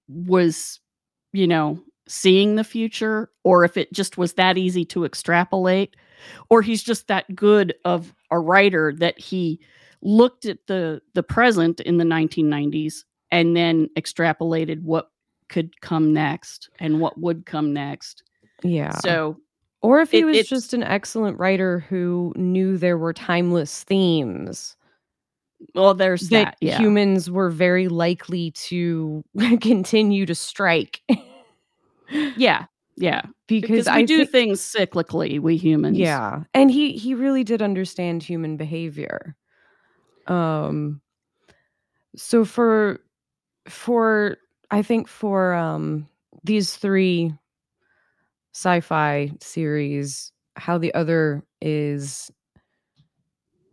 [0.08, 0.80] was,
[1.32, 5.94] you know, seeing the future or if it just was that easy to extrapolate
[6.50, 9.60] or he's just that good of a writer that he
[10.02, 15.10] looked at the the present in the 1990s and then extrapolated what
[15.48, 18.22] could come next and what would come next.
[18.62, 18.92] Yeah.
[18.98, 19.36] So
[19.82, 24.76] or if he it- was just an excellent writer who knew there were timeless themes
[25.74, 26.56] well there's that that.
[26.60, 26.78] Yeah.
[26.78, 29.24] humans were very likely to
[29.60, 31.00] continue to strike
[32.36, 32.66] yeah.
[33.00, 33.22] Yeah.
[33.46, 35.98] because, Because we I do thi- things cyclically, we humans.
[35.98, 36.42] Yeah.
[36.52, 39.36] And he he really did understand human behavior.
[40.26, 41.00] Um
[42.16, 43.00] so for
[43.68, 44.38] for
[44.70, 46.06] I think for um
[46.44, 47.32] these three
[48.54, 52.30] sci-fi series how the other is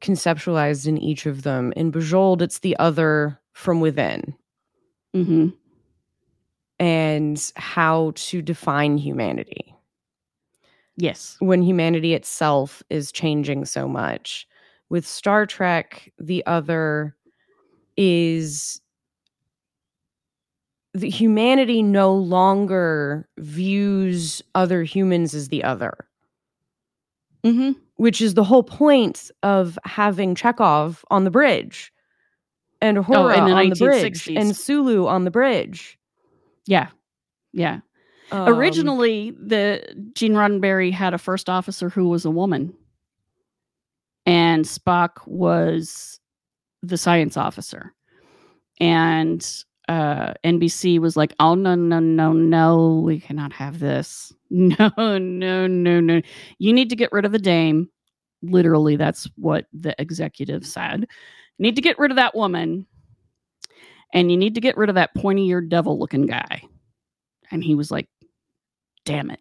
[0.02, 1.74] conceptualized in each of them.
[1.76, 4.36] In Bejeweled it's the other from within
[5.14, 5.48] hmm
[6.80, 9.72] and how to define humanity.
[10.98, 11.36] Yes.
[11.40, 14.48] when humanity itself is changing so much.
[14.90, 17.16] With Star Trek, the other
[17.98, 18.80] is
[20.94, 26.08] the humanity no longer views other humans as the other,
[27.44, 31.94] hmm which is the whole point of having Chekhov on the bridge
[32.82, 35.98] and Hora Oh, in the on the bridge and Sulu on the bridge.
[36.68, 36.90] Yeah.
[37.54, 37.80] Yeah.
[38.32, 42.74] Um, Originally, the Gene Roddenberry had a first officer who was a woman,
[44.26, 46.20] and Spock was
[46.82, 47.94] the science officer.
[48.80, 49.46] And
[49.88, 53.02] uh, NBC was like, "Oh no, no, no, no!
[53.06, 54.34] We cannot have this.
[54.52, 56.22] No, no, no, no!
[56.60, 57.90] You need to get rid of the dame."
[58.44, 61.08] Literally, that's what the executive said.
[61.60, 62.86] Need to get rid of that woman,
[64.16, 66.64] and you need to get rid of that pointy-eared devil-looking guy.
[67.52, 68.08] And he was like,
[69.04, 69.40] damn it.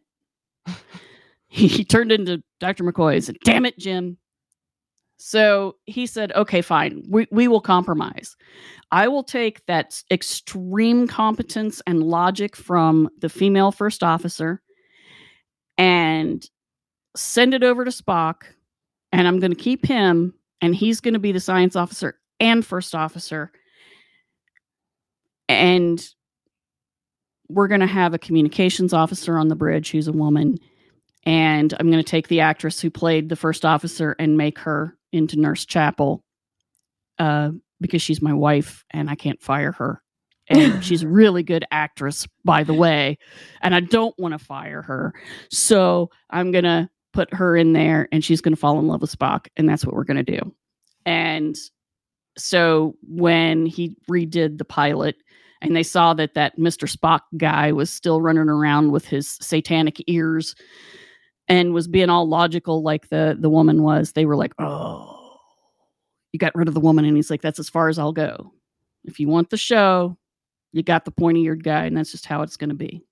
[1.47, 2.85] he turned into Dr.
[2.85, 4.19] McCoy and said, damn it, Jim.
[5.17, 7.05] So he said, okay, fine.
[7.09, 8.37] We, we will compromise.
[8.91, 14.61] I will take that extreme competence and logic from the female first officer
[15.79, 16.45] and
[17.17, 18.43] send it over to Spock.
[19.13, 22.67] And I'm going to keep him, and he's going to be the science officer and
[22.67, 23.53] first officer.
[25.49, 26.07] And
[27.49, 30.59] we're going to have a communications officer on the bridge who's a woman
[31.25, 34.97] and i'm going to take the actress who played the first officer and make her
[35.13, 36.23] into nurse chapel
[37.19, 40.01] uh, because she's my wife and i can't fire her.
[40.49, 43.19] And she's a really good actress by the way
[43.63, 45.15] and i don't want to fire her.
[45.51, 49.01] So i'm going to put her in there and she's going to fall in love
[49.01, 50.55] with spock and that's what we're going to do.
[51.07, 51.57] And
[52.37, 55.17] so when he redid the pilot
[55.65, 56.91] and they saw that that Mr.
[56.91, 60.55] Spock guy was still running around with his satanic ears
[61.49, 64.13] and was being all logical like the the woman was.
[64.13, 65.39] They were like, "Oh,
[66.33, 68.53] you got rid of the woman," and he's like, "That's as far as I'll go.
[69.05, 70.17] If you want the show,
[70.73, 73.03] you got the pointy-eared guy, and that's just how it's going to be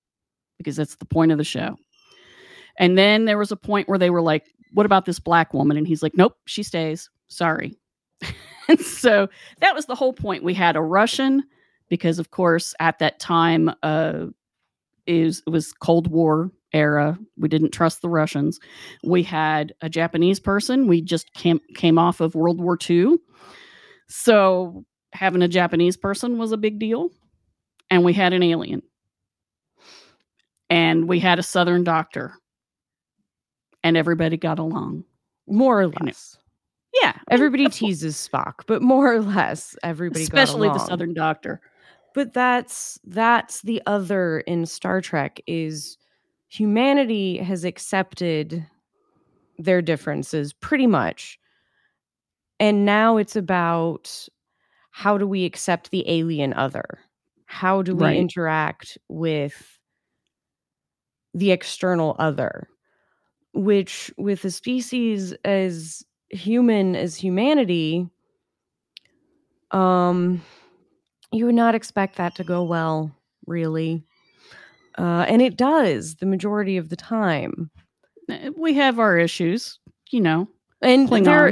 [0.57, 1.75] because that's the point of the show."
[2.77, 5.77] And then there was a point where they were like, "What about this black woman?"
[5.77, 7.09] And he's like, "Nope, she stays.
[7.29, 7.75] Sorry."
[8.67, 9.27] and so
[9.59, 10.43] that was the whole point.
[10.43, 11.43] We had a Russian
[11.93, 14.25] because of course at that time uh
[15.05, 17.19] is it was cold war era.
[17.37, 18.59] We didn't trust the russians.
[19.03, 20.87] We had a japanese person.
[20.87, 23.15] We just came came off of world war ii
[24.07, 27.11] so having a japanese person was a big deal
[27.91, 28.81] and we had an alien.
[30.71, 32.33] And we had a southern doctor.
[33.83, 35.03] And everybody got along.
[35.45, 36.39] More or less.
[36.99, 41.61] yeah Everybody teases Spock, but more or less everybody got especially the southern doctor
[42.13, 45.97] but that's that's the other in Star Trek is
[46.49, 48.65] humanity has accepted
[49.57, 51.39] their differences pretty much.
[52.59, 54.27] And now it's about
[54.91, 56.85] how do we accept the alien other?
[57.45, 58.15] How do we Right.
[58.15, 59.79] interact with
[61.33, 62.67] the external other?
[63.53, 68.07] Which with a species as human as humanity,
[69.71, 70.41] um
[71.33, 73.11] you would not expect that to go well,
[73.45, 74.03] really.
[74.97, 77.69] Uh, and it does the majority of the time.
[78.29, 79.79] eh, we have our issues,
[80.11, 80.47] you know.
[80.81, 81.51] And there,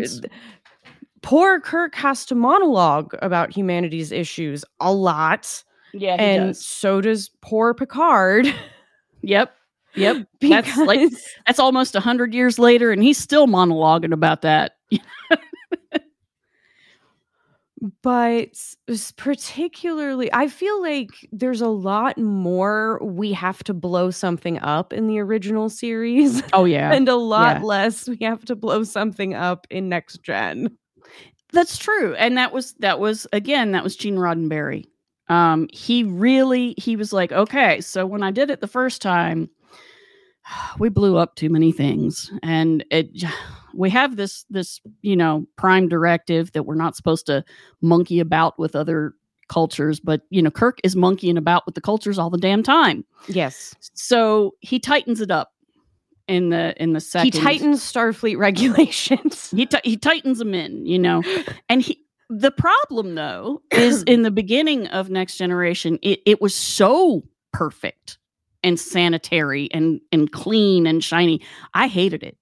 [1.21, 5.63] poor Kirk has to monologue about humanity's issues a lot,
[5.93, 8.53] Yeah, and so does poor Picard.
[9.21, 9.53] Yep.
[9.95, 10.27] Yep.
[10.41, 11.11] That's like
[11.45, 14.77] that's almost a hundred years later, and he's still monologuing about that.
[18.03, 18.49] but
[19.17, 25.07] particularly i feel like there's a lot more we have to blow something up in
[25.07, 27.63] the original series Oh yeah, and a lot Yeah.
[27.65, 30.77] less we have to blow something up in next gen
[31.53, 32.13] that's true.
[32.15, 34.85] And that was that was again that was Gene Roddenberry.
[35.27, 39.49] Um, he really he was like, okay, so when I did it the first time,
[40.79, 43.09] we blew up too many things, and it
[43.73, 47.43] we have this this you know prime directive that we're not supposed to
[47.81, 49.13] monkey about with other
[49.47, 53.03] cultures, but you know Kirk is monkeying about with the cultures all the damn time.
[53.27, 55.51] yes So he tightens it up
[56.27, 57.33] in the in the second.
[57.33, 61.21] he tightens starfleet regulations He ti- he tightens them in, you know,
[61.69, 61.97] and he.
[62.33, 68.19] The problem though is in the beginning of Next Generation, it it was so perfect
[68.63, 71.41] and sanitary and and clean and shiny.
[71.73, 72.37] I hated it.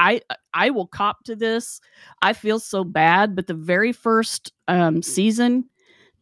[0.00, 0.22] I
[0.54, 1.80] I will cop to this.
[2.22, 5.66] I feel so bad, but the very first um, season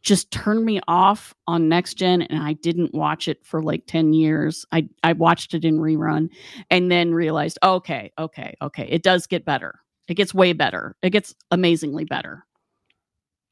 [0.01, 4.13] just turned me off on next gen and I didn't watch it for like 10
[4.13, 4.65] years.
[4.71, 6.29] I I watched it in rerun
[6.69, 9.79] and then realized, okay, okay, okay, it does get better.
[10.07, 10.95] It gets way better.
[11.01, 12.45] It gets amazingly better.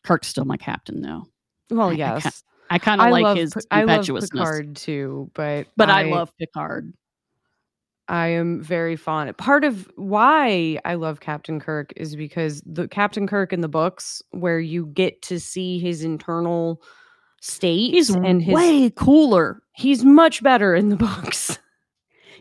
[0.04, 1.24] Kirk's still my captain though.
[1.70, 2.32] well I- I yes ca-
[2.70, 4.06] I kind of like love his Pi- I love.
[4.40, 6.94] Picard too, but but I, love Picard.
[8.10, 9.36] I am very fond.
[9.38, 14.22] Part of why I love Captain Kirk is because the Captain Kirk in the books,
[14.32, 16.82] where you get to see his internal
[17.42, 19.62] state, He's and his way cooler.
[19.74, 21.60] he's much better in the books.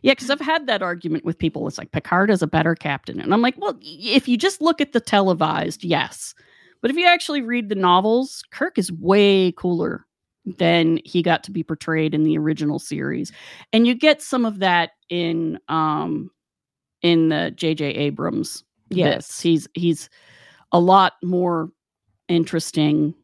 [0.03, 1.67] Yeah, because I've had that argument with people.
[1.67, 3.21] It's like Picard is a better captain.
[3.21, 6.35] And I'm like, well, if you just look at the televised, yes.
[6.81, 10.07] But if you actually read the novels, Kirk is way cooler
[10.59, 13.33] than he got to be portrayed in the original series.
[13.73, 16.31] And you get some of that in um
[17.03, 19.41] in the JJ Abrams bits.
[19.41, 20.09] He's he's
[20.73, 21.71] a lot more
[22.29, 23.15] interesting,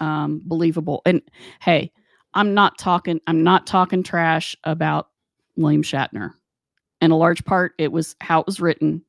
[0.00, 1.02] um, believable.
[1.06, 1.22] And
[1.60, 1.92] hey,
[2.34, 5.08] I'm not talking I'm not talking trash about
[5.56, 6.32] William Shatner.
[7.00, 9.02] In a large part, it was how it was written.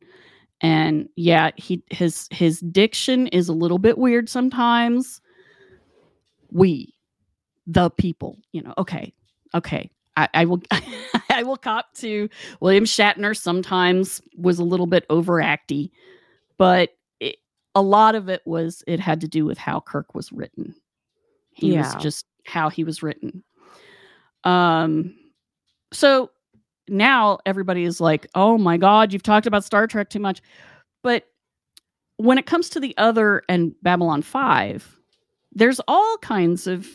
[0.61, 5.21] And yeah, he his his diction is a little bit weird sometimes.
[6.51, 6.93] We,
[7.65, 9.13] the people, you know, okay,
[9.53, 9.89] okay.
[10.17, 10.61] I, I will
[11.35, 12.29] I will cop to
[12.59, 15.91] William Shatner sometimes was a little bit overacty,
[16.57, 17.37] but it,
[17.75, 20.75] a lot of it was it had to do with how Kirk was written.
[21.53, 21.79] He Yeah.
[21.81, 23.43] was just how he was written.
[24.43, 25.15] Um
[25.93, 26.31] so
[26.87, 30.41] now everybody is like, "Oh my god, you've talked about Star Trek too much."
[31.03, 31.25] But
[32.17, 34.97] when it comes to the other and Babylon 5,
[35.53, 36.87] there's all kinds of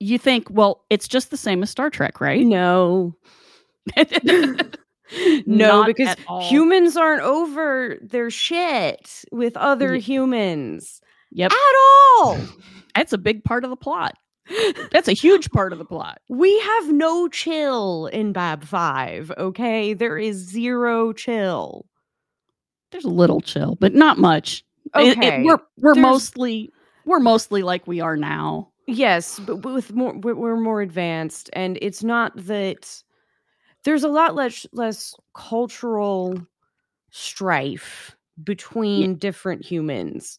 [0.00, 2.44] you think, well, it's just the same as Star Trek, right?
[2.44, 3.14] No,
[3.96, 4.56] no,
[5.46, 11.00] Not because humans aren't over their shit with other Ye- humans
[11.32, 11.52] Yep.
[11.52, 11.74] at
[12.18, 12.38] all.
[12.94, 14.16] That's a big part of the plot.
[14.92, 16.20] That's a huge part of the plot.
[16.28, 19.92] We have no chill in Bab 5, okay?
[19.92, 21.84] There is zero chill.
[22.92, 24.64] There's a little chill, but not much.
[24.94, 25.42] It- it- Okay.
[25.42, 26.70] we're we're there's- mostly
[27.04, 28.70] we're mostly like we are now.
[28.86, 33.02] Yes, but with more we're more advanced and it's not that
[33.84, 36.40] there's a lot less less cultural
[37.10, 38.14] strife
[38.44, 40.38] between different humans.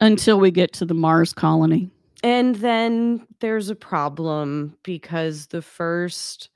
[0.00, 1.90] Until we get to the Mars colony.
[2.22, 6.50] And then there's a problem because the first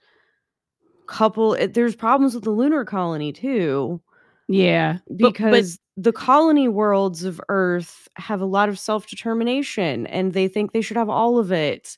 [1.06, 4.00] couple it- there's problems with the lunar colony too
[4.48, 4.98] Yeah.
[5.16, 10.80] because the colony worlds of earth have a lot of self-determination and they think they
[10.80, 11.96] should have all of it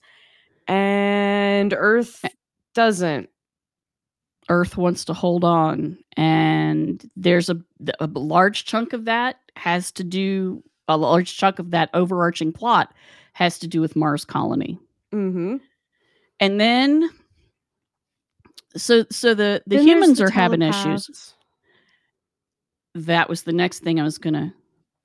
[0.66, 2.24] and earth
[2.74, 3.28] doesn't
[4.48, 7.56] Earth wants to hold on, and there's a,
[8.00, 12.92] a large chunk of that has to do a large chunk of that overarching plot
[13.32, 14.78] has to do with Mars colony,
[15.12, 15.56] mm-hmm.
[16.40, 17.08] and then
[18.76, 21.34] so so the the Then humans the are having issues.
[22.94, 24.52] That was the next thing I was going to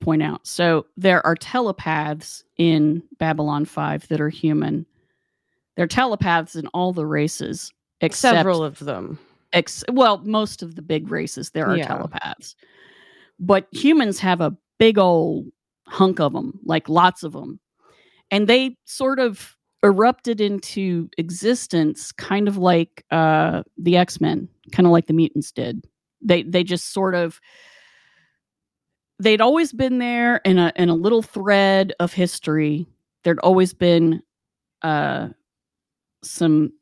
[0.00, 0.46] point out.
[0.46, 4.86] So there are telepaths in Babylon Five that are human.
[5.76, 9.18] They're telepaths in all the races except several of them
[9.52, 11.86] ex- well, most of the big races there are Yeah.
[11.86, 12.54] telepaths,
[13.38, 15.46] but humans have a big old
[15.86, 17.60] hunk of them, like lots of them,
[18.30, 24.86] and they sort of erupted into existence, kind of like uh, the X Men, kind
[24.86, 25.84] of like the mutants did.
[26.22, 27.40] They they just sort of
[29.20, 32.86] they'd always been there in a in a little thread of history.
[33.22, 34.22] There'd always been
[34.82, 35.28] uh
[36.24, 36.72] some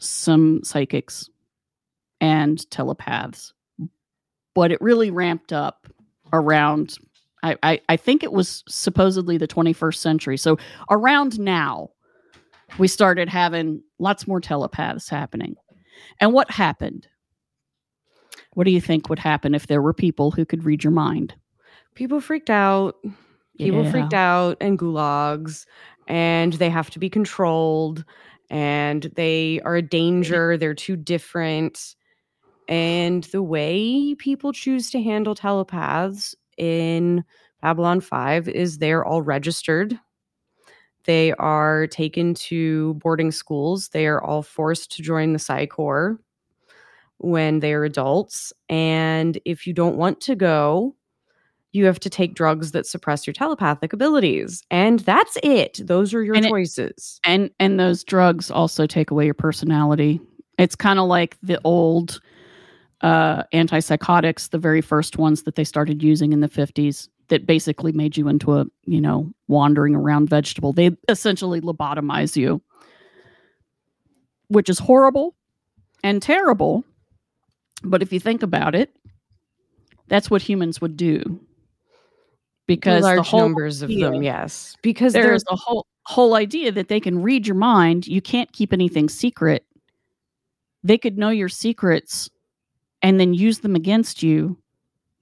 [0.00, 1.28] some psychics
[2.20, 3.52] and telepaths.
[4.54, 5.86] But it really ramped up
[6.32, 6.96] around
[7.42, 10.36] I, I, I think it was supposedly the 21st century.
[10.36, 10.58] So
[10.90, 11.90] around now,
[12.78, 15.54] we started having lots more telepaths happening.
[16.20, 17.06] And what happened?
[18.54, 21.34] What do you think would happen if there were people who could read your mind?
[21.98, 22.94] People freaked out.
[23.58, 23.90] People Yeah.
[23.90, 25.66] freaked out and gulags,
[26.06, 28.04] and they have to be controlled,
[28.50, 30.56] and they are a danger.
[30.56, 31.96] They're too different.
[32.68, 37.24] And the way people choose to handle telepaths in
[37.62, 39.98] Babylon 5 is they're all registered.
[41.04, 43.88] They are taken to boarding schools.
[43.88, 46.20] They are all forced to join the Psi Corps
[47.16, 48.52] when they're adults.
[48.68, 50.94] And if you don't want to go,
[51.72, 54.62] you have to take drugs that suppress your telepathic abilities.
[54.70, 55.80] And that's it.
[55.84, 57.20] Those are your And it- choices.
[57.24, 60.20] And and those drugs also take away your personality.
[60.58, 62.20] It's kind of like the old
[63.02, 67.92] uh antipsychotics, the very first ones that they started using in the 50s that basically
[67.92, 70.72] made you into a, you know, wandering around vegetable.
[70.72, 72.62] They essentially lobotomize you.
[74.48, 75.34] Which is horrible
[76.02, 76.82] and terrible.
[77.84, 78.90] But if you think about it,
[80.08, 81.38] that's what humans would do.
[82.68, 84.76] Because the large whole numbers of them, yes.
[84.82, 88.06] Because there's there's a whole whole idea that they can read your mind.
[88.06, 89.64] You can't keep anything secret.
[90.84, 92.30] They could know your secrets
[93.02, 94.56] and then use them against you.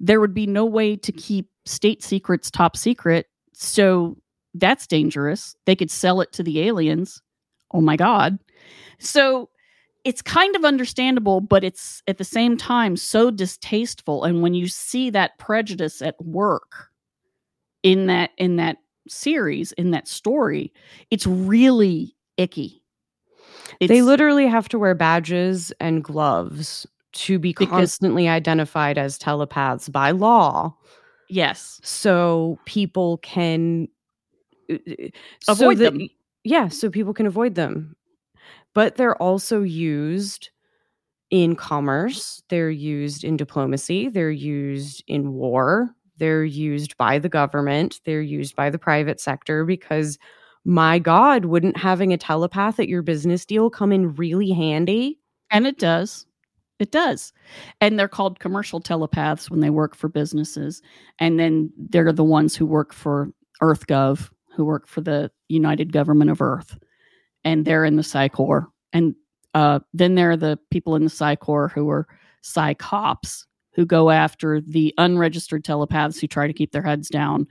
[0.01, 3.27] There would be no way to keep state secrets top secret.
[3.55, 4.17] So
[4.55, 5.55] that's dangerous.
[5.67, 7.23] They could sell it to the aliens.
[7.73, 8.41] Oh my god.
[8.99, 9.51] So
[10.05, 14.25] it's kind of understandable, but it's at the same time so distasteful.
[14.25, 16.91] And when you see that prejudice at work
[17.87, 18.78] in that in that
[19.09, 20.72] series, in that story,
[21.11, 22.82] it's really icky.
[23.80, 29.89] they literally have to wear badges and gloves to be Because- constantly identified as telepaths
[29.89, 30.74] by law.
[31.28, 33.89] yes, So people can
[34.70, 34.95] uh, uh,
[35.41, 36.09] so Avoid that- them.
[36.45, 37.97] Yeah, so people can avoid them.
[38.74, 40.51] But they're also used
[41.30, 48.01] in commerce, they're used in diplomacy, they're used in war, they're used by the government,
[48.05, 50.19] they're used by the private sector because
[50.64, 55.19] my god, wouldn't having a telepath at your business deal come in really handy?
[55.51, 56.27] and it does.
[56.79, 57.33] It does.
[57.81, 60.83] And they're called commercial telepaths when they work for businesses.
[61.19, 63.31] And then they're the ones who work for
[63.62, 66.79] EarthGov, who work for the United Government of Earth.
[67.45, 68.69] And they're in the Psi Corps.
[68.93, 69.14] And
[69.55, 72.07] uh, then there are the people in the Psi Corps who are
[72.43, 73.47] Psi cops
[73.77, 77.47] who go after the unregistered telepaths who try to keep their heads down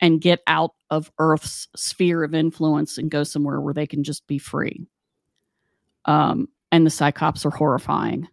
[0.00, 4.26] and get out of Earth's sphere of influence and go somewhere where they can just
[4.26, 4.86] be free.
[6.04, 8.28] Um, and the Psi cops are horrifying.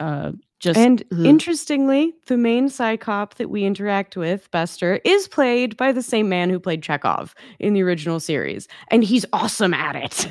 [0.00, 1.24] Uh, just And ugh.
[1.24, 6.28] interestingly, the main Psi cop that we interact with, Bester, is played by the same
[6.28, 8.66] man who played Chekhov in the original series.
[8.88, 10.28] And he's awesome at it.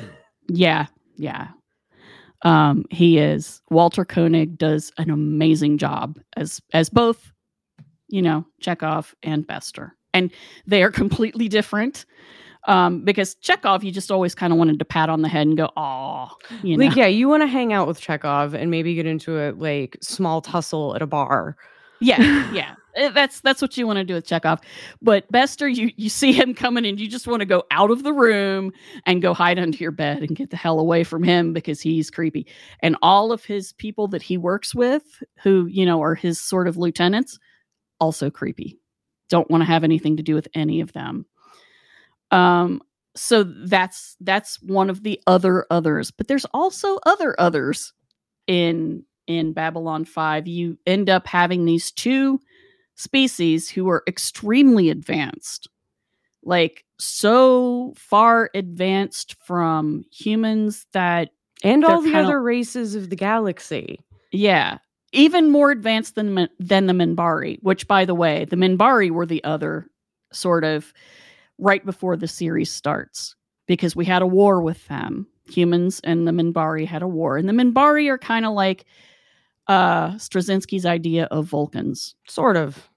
[0.48, 1.48] yeah, yeah.
[2.42, 7.32] Um, he is Walter Koenig does an amazing job as as both,
[8.08, 10.30] you know, Chekhov and Bester, and
[10.66, 12.06] they are completely different.
[12.66, 15.56] Um, because Chekhov, you just always kind of wanted to pat on the head and
[15.56, 16.28] go, "Oh,
[16.62, 19.38] you know." Like, yeah, you want to hang out with Chekhov and maybe get into
[19.40, 21.56] a like small tussle at a bar.
[22.00, 22.74] Yeah, yeah.
[22.96, 24.60] Uh, That's that's what you want to do with Chekhov.
[25.02, 28.02] But Bester, you you see him coming and you just want to go out of
[28.02, 28.72] the room
[29.06, 32.10] and go hide under your bed and get the hell away from him because he's
[32.10, 32.46] creepy.
[32.82, 36.66] And all of his people that he works with, who, you know, are his sort
[36.68, 37.38] of lieutenants,
[38.00, 38.78] also creepy.
[39.28, 41.26] Don't want to have anything to do with any of them.
[42.30, 42.80] Um
[43.14, 47.92] so that's that's one of the other others, but there's also other others
[48.46, 52.40] in in Babylon 5, you end up having these two
[52.96, 55.68] species who are extremely advanced.
[56.42, 61.28] Like so far advanced from humans that
[61.62, 64.00] And all the other races of the galaxy.
[64.32, 64.78] yeah,
[65.12, 69.42] even more advanced than than the Minbari, which by the way, the Minbari were the
[69.44, 69.86] other
[70.32, 70.92] sort of
[71.58, 73.34] right before the series starts
[73.66, 75.26] because we had a war with them.
[75.50, 77.36] Humans and the Minbari had a war.
[77.38, 78.84] And the Minbari are kind of like
[79.68, 82.88] uh Straczynski's idea of Vulcans, Sort of.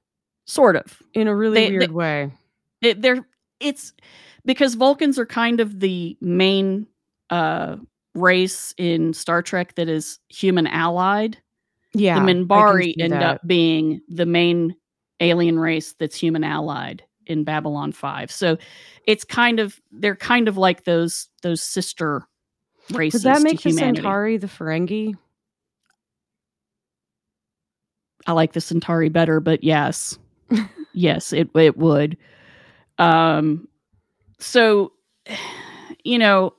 [0.45, 1.01] sort of.
[1.13, 2.31] In a really They- weird they- way.
[2.81, 3.27] It, they're
[3.59, 3.93] it's
[4.45, 6.87] because Vulcans are kind of the main
[7.29, 7.77] uh
[8.15, 11.37] race in Star Trek that is human allied.
[11.93, 12.23] Yeah.
[12.23, 13.23] the Minbari end that.
[13.23, 14.75] up being the main
[15.19, 18.31] alien race that's human allied in Babylon 5.
[18.31, 18.57] So
[19.05, 22.23] it's kind of they're kind of like those those sister
[22.91, 23.71] races Does that make the.
[23.73, 25.15] Centauri the Ferengi?
[28.27, 30.17] I like the Centauri better, but yes.
[30.93, 32.17] yes, it it would.
[32.97, 33.67] Um
[34.39, 34.93] so
[36.03, 36.53] you know,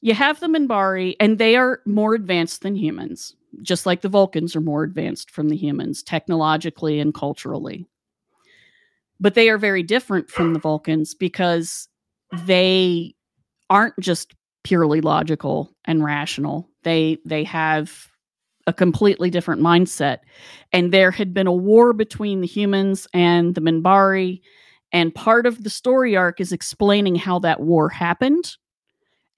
[0.00, 4.54] you have the Minbari and they are more advanced than humans, just like the Vulcans
[4.56, 7.86] are more advanced from the humans technologically and culturally.
[9.20, 11.88] But they are very different from the Vulcans because
[12.44, 13.14] they
[13.68, 16.68] aren't just purely logical and rational.
[16.84, 18.07] They they have
[18.68, 20.18] a completely different mindset.
[20.72, 24.42] And there had been a war between the humans and the Minbari.
[24.92, 28.56] And part of the story arc is explaining how that war happened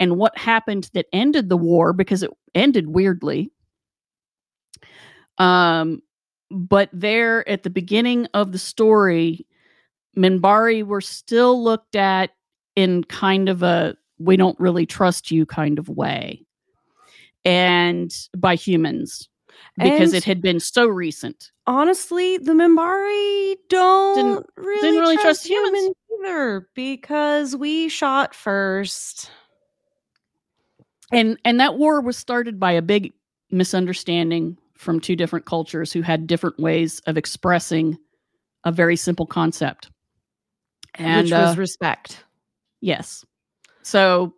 [0.01, 3.53] and what happened that ended the war because it ended weirdly.
[5.39, 6.03] Um,
[6.51, 9.47] but there at the beginning of the story,
[10.19, 12.31] Minbari were still looked at
[12.75, 16.45] in kind of a we don't really trust you kind of way
[17.45, 19.29] and by humans
[19.79, 21.51] because And- it had been so recent.
[21.67, 25.77] Honestly, the Minbari don't Didn't- really, didn't really trust, trust humans.
[25.77, 29.31] humans either because we shot first.
[31.13, 33.13] And and that war was started by a big
[33.51, 37.99] misunderstanding from two different cultures who had different ways of expressing
[38.65, 39.91] a very simple concept.
[40.95, 42.25] And which uh, was respect.
[42.81, 43.25] Yes.
[43.83, 44.35] So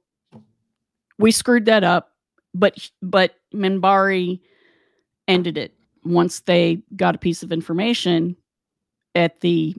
[1.19, 2.12] we screwed that up,
[2.55, 4.41] but but Minbari
[5.29, 5.75] ended it
[6.05, 8.37] once they got a piece of information
[9.15, 9.75] at the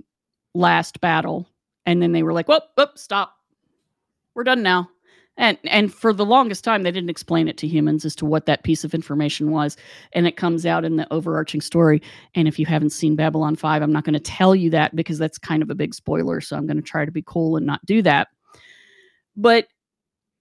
[0.53, 1.47] last battle,
[1.85, 3.35] and then they were like, "Whoop, whoop, stop,
[4.35, 4.89] we're done now."
[5.35, 8.45] And and for the longest time, they didn't explain it to humans as to what
[8.45, 9.75] that piece of information was,
[10.13, 12.01] and it comes out in the overarching story.
[12.35, 15.17] And if you haven't seen Babylon Five, I'm not going to tell you that because
[15.17, 16.39] that's kind of a big spoiler.
[16.39, 18.27] So I'm going to try to be cool and not do that
[19.35, 19.67] but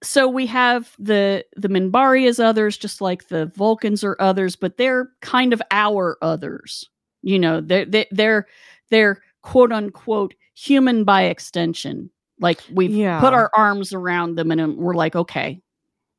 [0.03, 4.77] so we have the the Minbari as others, just like the Vulcans are others, but
[4.77, 6.89] they're kind of our others.
[7.21, 8.45] You know, they're they, they're
[8.89, 12.09] they're quote unquote human by extension.
[12.39, 13.19] Like we've Yeah.
[13.21, 15.61] put our arms around them and um, we're like, okay,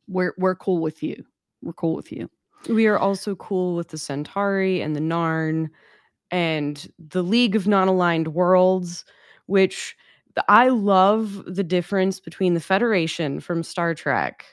[0.09, 1.25] we're we're cool with you.
[1.63, 2.31] We're cool with you.
[2.69, 5.69] We are also cool with the Centauri and the Narn
[6.31, 9.05] and the League of Non Aligned Worlds,
[9.47, 9.95] which
[10.49, 14.45] I love the difference between the Federation from Star Trek.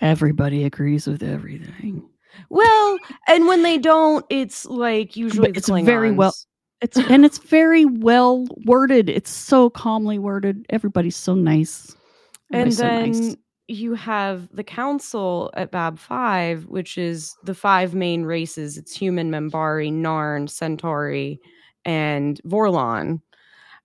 [0.00, 2.08] Everybody agrees with everything.
[2.50, 6.34] Well, and when they don't, it's like usually the it's very well-
[6.80, 9.08] It's and it's very well worded.
[9.08, 10.64] It's so calmly worded.
[10.70, 11.96] Everybody's so nice.
[12.52, 13.36] And Everybody's so then nice.
[13.66, 18.78] you have the council at Bab 5, which is the five main races.
[18.78, 21.40] It's human, Minbari, Narn, Centauri,
[21.84, 23.20] and Vorlon.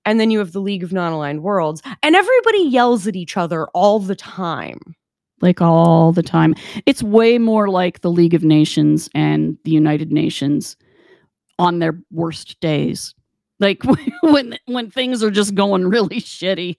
[0.05, 1.81] And then you have the League of Non-Aligned Worlds.
[2.01, 4.79] And everybody yells at each other all the time.
[5.41, 6.55] like all the time.
[6.85, 10.77] It's way more like the League of Nations and the United Nations
[11.59, 13.13] on their worst days.
[13.59, 13.83] Like
[14.23, 16.77] when when things are just going really shitty,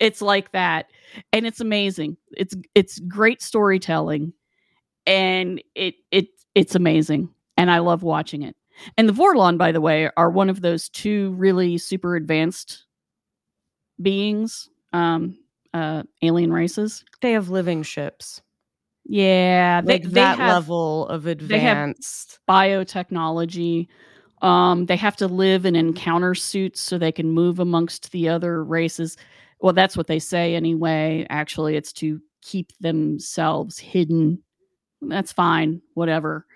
[0.00, 0.86] it's like that,
[1.32, 2.16] and it's amazing.
[2.36, 4.32] It's it's great storytelling,
[5.06, 8.56] and it it it's amazing, and I love watching it.
[8.96, 12.84] And the Vorlon, by the way, are one of those two really super advanced
[14.00, 15.38] beings, um,
[15.74, 17.04] uh, alien races.
[17.20, 18.42] They have living ships.
[19.04, 22.38] Yeah, they, Like they that have level of advanced.
[22.48, 23.88] biotechnology.
[24.42, 28.62] Um, they have to live in encounter suits so they can move amongst the other
[28.64, 29.16] races.
[29.60, 31.26] Well, that's what they say anyway.
[31.30, 34.42] Actually, it's to keep themselves hidden.
[35.00, 36.46] That's fine, whatever.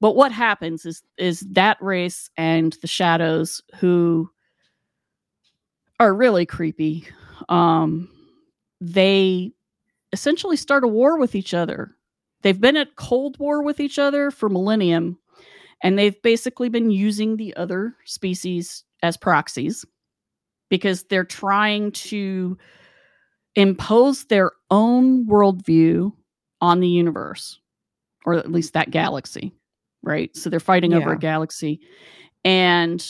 [0.00, 4.30] But what happens is is that race and the shadows who
[6.00, 7.06] are really creepy.
[7.48, 8.10] Um,
[8.80, 9.52] they
[10.12, 11.96] essentially start a war with each other.
[12.42, 15.18] They've been at cold war with each other for millennium,
[15.82, 19.84] and they've basically been using the other species as proxies
[20.68, 22.58] because they're trying to
[23.54, 26.12] impose their own worldview
[26.60, 27.60] on the universe,
[28.24, 29.52] or at least that galaxy,
[30.04, 30.34] right?
[30.36, 31.80] So they're fighting over a galaxy.
[32.44, 33.04] And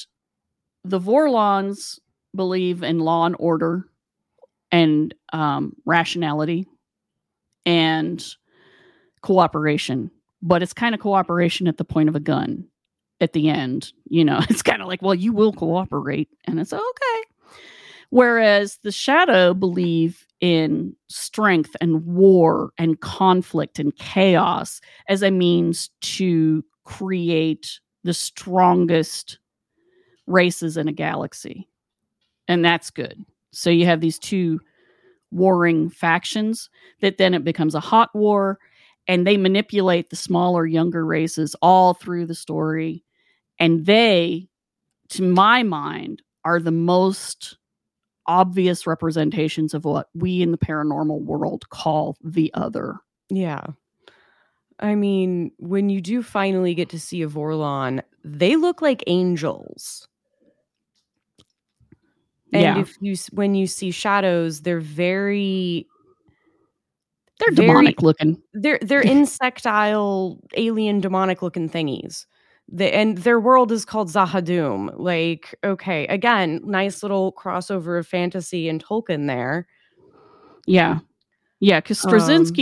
[0.84, 1.98] the Vorlons
[2.34, 3.86] believe in law and order
[4.70, 6.66] and um, rationality
[7.66, 8.24] and
[9.22, 10.10] cooperation,
[10.42, 12.66] but it's kind of cooperation at the point of a gun
[13.20, 13.92] at the end.
[14.08, 17.22] You know, it's kind of like, well, you will cooperate, and it's okay.
[18.10, 25.90] Whereas the shadow believe in strength and war and conflict and chaos as a means
[26.02, 29.38] to create the strongest
[30.26, 31.68] races in a galaxy.
[32.48, 33.24] And that's good.
[33.52, 34.60] So you have these two
[35.30, 36.70] warring factions
[37.00, 38.58] that then it becomes a hot war
[39.06, 43.04] and they manipulate the smaller younger races all through the story
[43.58, 44.48] and they
[45.08, 47.58] to my mind are the most
[48.26, 52.96] obvious representations of what we in the paranormal world call the other
[53.28, 53.66] Yeah.
[54.84, 60.06] I mean, when you do finally get to see a Vorlon, they look like angels.
[62.52, 62.78] And Yeah.
[62.78, 65.86] if you when you see shadows, they're very
[67.40, 72.26] they're very- demonic looking they're they're insectile, alien, demonic looking thingies.
[72.68, 74.94] The, and their world is called Z'ha'dum.
[74.98, 79.66] Like, okay, again, nice little crossover of fantasy and Tolkien there.
[80.66, 81.00] yeah
[81.64, 82.10] yeah because Um,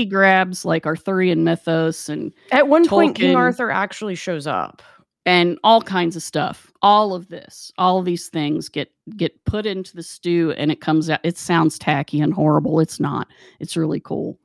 [0.09, 4.83] grabs like arthurian mythos and At one point, King Arthur actually shows up.
[5.25, 6.73] and all kinds of stuff.
[6.83, 7.71] All of this.
[7.79, 11.39] All of these things get get put into the stew and it comes out it
[11.39, 12.81] sounds tacky and horrible.
[12.81, 13.29] It's not.
[13.61, 14.39] It's really cool.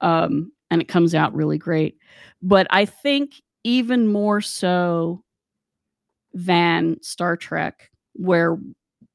[0.00, 1.98] Um and it comes out really great.
[2.42, 5.22] But i think even more so
[6.32, 8.58] than star trek where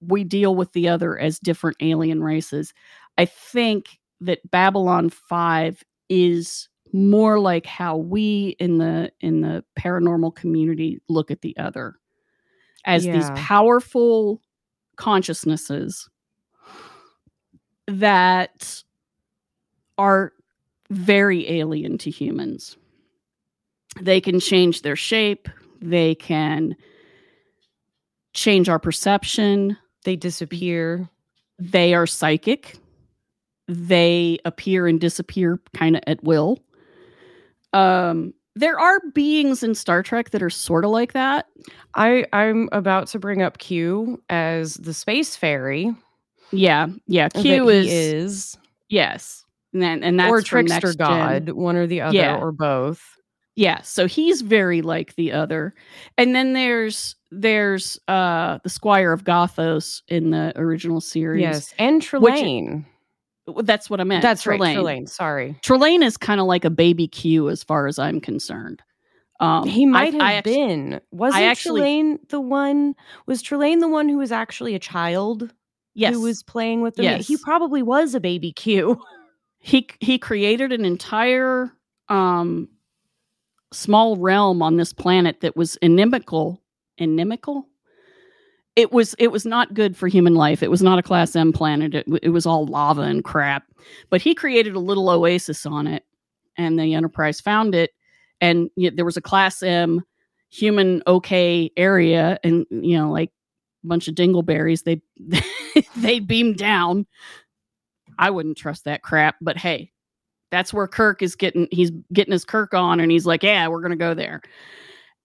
[0.01, 2.73] we deal with the other as different alien races
[3.17, 10.35] i think that babylon 5 is more like how we in the in the paranormal
[10.35, 11.95] community look at the other
[12.85, 14.41] as these powerful
[14.95, 16.09] consciousnesses
[17.87, 18.83] that
[19.97, 20.33] are
[20.89, 22.77] very alien to humans.
[24.01, 25.49] They can change their shape.
[25.81, 26.75] They can
[28.33, 29.77] change our perception.
[30.03, 31.09] They disappear.
[31.59, 32.77] they are psychic
[33.71, 36.57] they appear and disappear kind of at will
[37.73, 41.45] um there are beings in star trek that are sort of like that
[41.93, 45.93] I I'm about to bring up Q as the space fairy.
[46.51, 48.57] yeah yeah q is, is
[48.89, 51.07] yes and then and that's or trickster Next Gen.
[51.45, 52.37] god, one or the other, Yeah.
[52.39, 53.03] or both.
[53.55, 55.75] yeah so he's very like the other
[56.17, 62.01] and then there's there's uh the squire of gothos in the original series Yes, and
[62.01, 62.73] Trelane.
[62.73, 62.85] Well,
[63.63, 64.75] that's what i meant That's right, Trelane.
[64.75, 65.09] Trelane.
[65.09, 68.81] Sorry, Trelane is kind of like a baby q as far as i'm concerned
[69.39, 71.01] um he I- might have I actu- been.
[71.11, 72.95] Wasn't actually- Trelane the one?
[73.25, 75.53] Was Trelane the one who was actually a child
[75.95, 77.19] yes who was playing with them?
[77.21, 79.01] He probably was a baby Q.
[79.59, 81.71] he he created an entire
[82.09, 82.67] um
[83.71, 86.61] small realm on this planet that was inimical
[86.97, 87.67] inimical
[88.79, 90.63] it was it was not good for human life.
[90.63, 91.93] It was not a class m planet.
[91.93, 93.65] It, it was all lava and crap.
[94.09, 96.05] But he created a little oasis on it
[96.57, 97.91] and the enterprise found it
[98.39, 100.01] and y there was a class m
[100.49, 103.31] human okay area and you know like
[103.83, 105.01] a bunch of dingleberries they
[105.97, 107.05] they beamed down.
[108.17, 109.91] I wouldn't trust that crap, but hey,
[110.51, 113.81] that's where Kirk is getting he's getting his Kirk on and he's like, "Yeah, we're
[113.91, 114.41] to go there."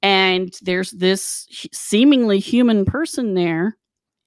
[0.05, 3.79] And there's this seemingly human person there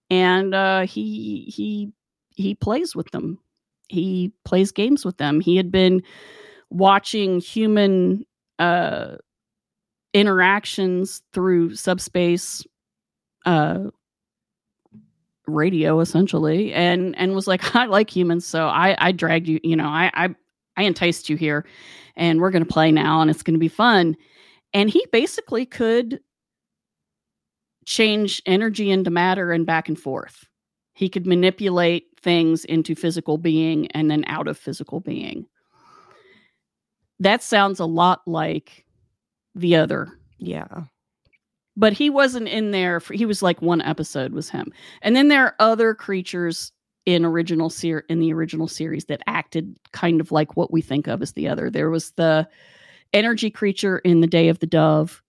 [0.10, 1.92] and uh he he
[2.36, 3.38] he plays with them.
[3.88, 5.40] He plays games with them.
[5.40, 6.02] He had been
[6.72, 8.26] watching human
[8.58, 9.18] uh
[10.14, 12.66] interactions through subspace
[13.46, 13.84] uh
[15.46, 19.76] radio essentially and and was like i like humans so i i dragged you you
[19.76, 20.36] know i i,
[20.76, 21.66] I enticed you here
[22.16, 24.18] and we're going to play now and it's going to be fun
[24.74, 26.20] and he basically could
[27.86, 30.46] change energy into matter and back and forth.
[30.94, 35.46] He could manipulate things into physical being and then out of physical being.
[37.20, 38.86] That sounds a lot like
[39.56, 40.10] the other.
[40.40, 40.84] Yeah.
[41.76, 44.72] but he wasn't in there for he was like one episode was him.
[45.02, 46.72] And then there are other creatures
[47.06, 51.08] in original ser- in the original series that acted kind of like what we think
[51.08, 51.70] of as the other.
[51.70, 52.48] There was the
[53.14, 55.22] energy creature in the day of the dove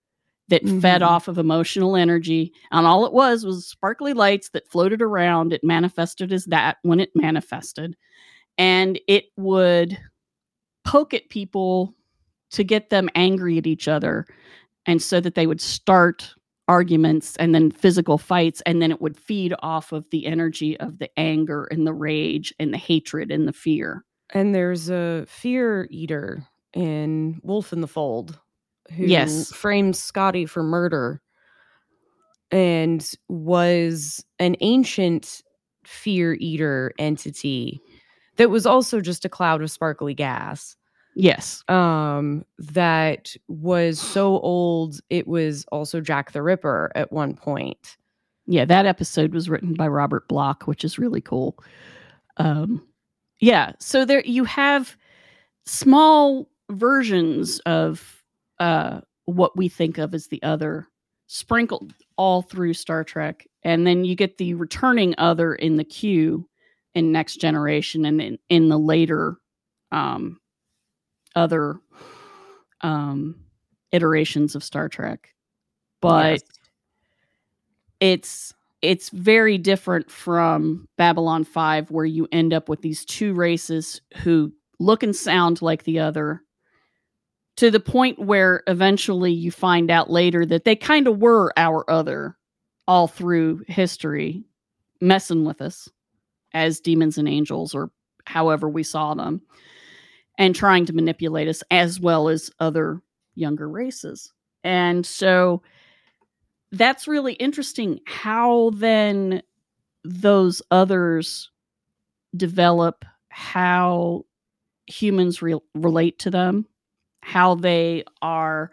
[0.49, 1.07] that fed Mhm.
[1.07, 5.63] off of emotional energy and all it was was sparkly lights that floated around it
[5.63, 7.97] manifested as that when it manifested
[8.57, 9.99] and it would
[10.85, 11.95] poke at people
[12.51, 14.27] to get them angry at each other
[14.87, 16.35] and so that they would start
[16.67, 20.99] arguments and then physical fights and then it would feed off of the energy of
[20.99, 24.05] the anger and the rage and the hatred and the fear
[24.35, 26.47] And there's a fear eater
[26.79, 28.39] in Wolf in the Fold
[28.97, 29.53] who Yes.
[29.53, 31.21] frames Scotty for murder
[32.51, 35.43] and was an ancient
[35.85, 37.81] fear eater entity
[38.37, 40.77] that was also just a cloud of sparkly gas.
[41.15, 41.65] Yes.
[41.69, 47.97] um that was so old it was also Jack the Ripper at one point.
[48.47, 51.59] Yeah, that episode was written by Robert Bloch, which is really cool.
[52.39, 52.87] Um,
[53.41, 54.97] yeah, so there you have
[55.67, 58.23] small versions of
[58.59, 60.89] uh, what we think of as the other
[61.27, 66.49] sprinkled all through Star Trek, and then you get the returning other in the Q
[66.95, 69.37] in Next Generation and in, in the later
[69.93, 70.41] um,
[71.37, 71.79] other
[72.81, 73.37] um,
[73.93, 75.35] iterations of Star Trek.
[76.01, 76.43] But Yes.
[78.01, 84.01] it's it's very different from Babylon 5 where you end up with these two races
[84.19, 86.43] who look and sound like the other
[87.59, 91.85] to the point where eventually you find out later that they kind of were our
[91.91, 92.37] other
[92.87, 94.45] all through history
[95.01, 95.89] messing with us
[96.55, 97.91] as demons and angels or
[98.27, 99.43] however we saw them
[100.39, 103.03] and trying to manipulate us as well as other
[103.35, 104.33] younger races.
[104.63, 105.61] And so
[106.71, 109.43] that's really interesting how then
[110.05, 111.51] those others
[112.37, 114.27] develop how
[114.87, 116.65] humans re- relate to them
[117.29, 118.71] how they are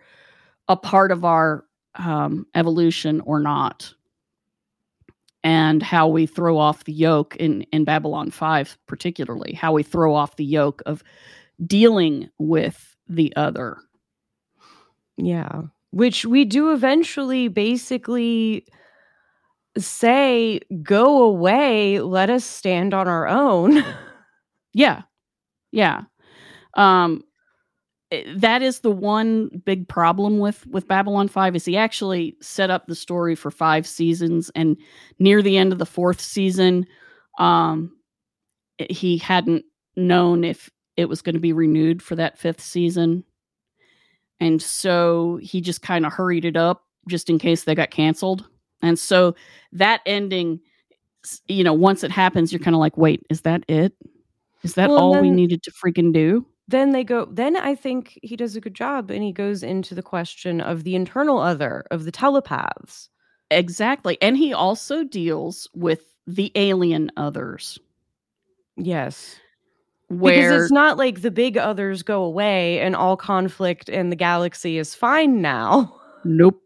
[0.70, 3.94] a part of our um, evolution or not
[5.44, 10.16] and how we throw off the yoke in, in babylon 5 particularly how we throw
[10.16, 11.04] off the yoke of
[11.68, 13.78] dealing with the other
[15.18, 15.64] Yeah.
[15.92, 18.66] Which we do eventually basically
[19.78, 23.84] say, go away, let us stand on our own.
[24.74, 25.04] Yeah.
[25.72, 26.04] Yeah.
[26.76, 27.25] Um
[28.36, 32.88] that is the one big problem with with Babylon 5 is he actually set up
[32.88, 34.78] the story for 5 seasons and
[35.20, 36.86] near the end of the 4th season
[37.40, 37.92] um
[38.90, 43.24] he hadn't known if it was going to be renewed for that 5th season.
[44.40, 48.46] And so he just kind of hurried it up just in case they got canceled.
[48.82, 49.36] And so
[49.72, 50.60] that ending
[51.48, 53.94] you know, once it happens you're kind of like, "Wait, is that it?
[54.64, 58.18] Is that Well, all we needed to freaking do?" Then they go, then I think
[58.24, 61.86] he does a good job and he goes into the question of the internal other,
[61.92, 63.10] of the telepaths.
[63.52, 64.18] Exactly.
[64.22, 67.78] And he also deals with the alien others
[68.78, 69.36] Yes.
[70.08, 74.16] where because it's not like the big others go away and all conflict in the
[74.16, 75.96] galaxy is fine now.
[76.24, 76.62] nope.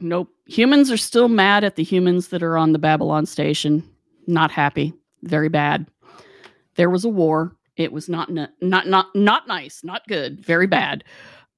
[0.00, 0.30] Nope.
[0.46, 3.84] Humans are still mad at the humans that are on the Babylon station.
[4.26, 4.92] Not happy.
[5.22, 5.86] Very bad.
[6.74, 7.54] There was a war.
[7.82, 11.04] It was not not not not nice, not good, very bad.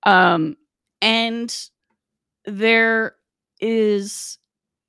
[0.05, 0.57] Um
[1.01, 1.55] and
[2.47, 3.17] there
[3.61, 4.39] is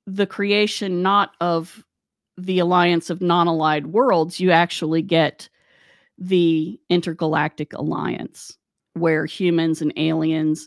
[0.06, 1.84] the creation not of
[2.38, 5.48] the alliance of non-allied worlds, you actually get
[6.18, 8.56] the intergalactic alliance
[8.94, 10.66] where humans and aliens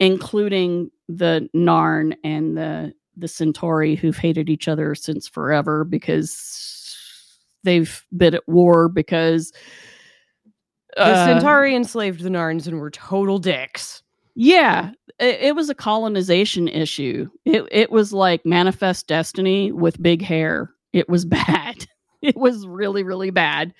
[0.00, 8.04] including the narn and the the centauri who've hated each other since forever because they've
[8.16, 9.52] been at war because
[10.98, 14.02] The uh, Centauri enslaved the Narns and were total dicks.
[14.34, 20.22] yeah it, it was a colonization issue it, it was like manifest destiny with big
[20.22, 21.86] hair it was bad
[22.22, 23.74] it was really really bad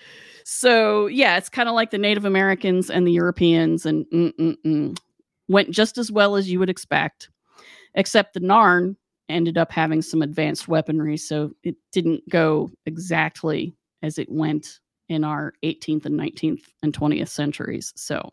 [0.45, 4.97] so yeah it's kind of like the native americans and the europeans and mm-mm-mm.
[5.49, 7.31] went just as well as you would expect
[7.95, 8.97] except the narn
[9.29, 15.25] ended up having some advanced weaponry so it didn't go exactly as it went in
[15.25, 18.33] our 18th and 19th and 20th centuries so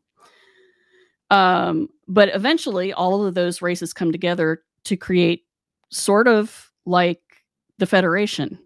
[1.31, 5.43] um, but eventually, all of those races come together to create
[5.89, 7.21] sort of like
[7.77, 8.59] the Federation.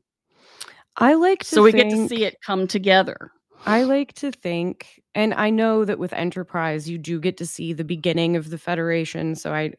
[0.98, 3.32] I like to So we get to see it come together.
[3.66, 7.74] I like to think, and I know that with Enterprise, you do get to see
[7.74, 9.36] the beginning of the Federation.
[9.36, 9.74] So I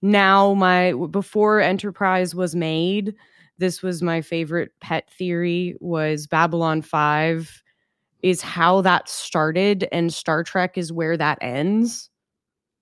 [0.00, 3.14] now my before Enterprise was made,
[3.58, 7.62] this was my favorite pet theory was Babylon 5
[8.22, 12.10] is how that started and Star Trek is where that ends.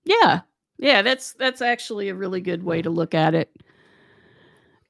[0.05, 0.41] Yeah,
[0.77, 3.51] yeah, that's that's actually a really good way to look at it.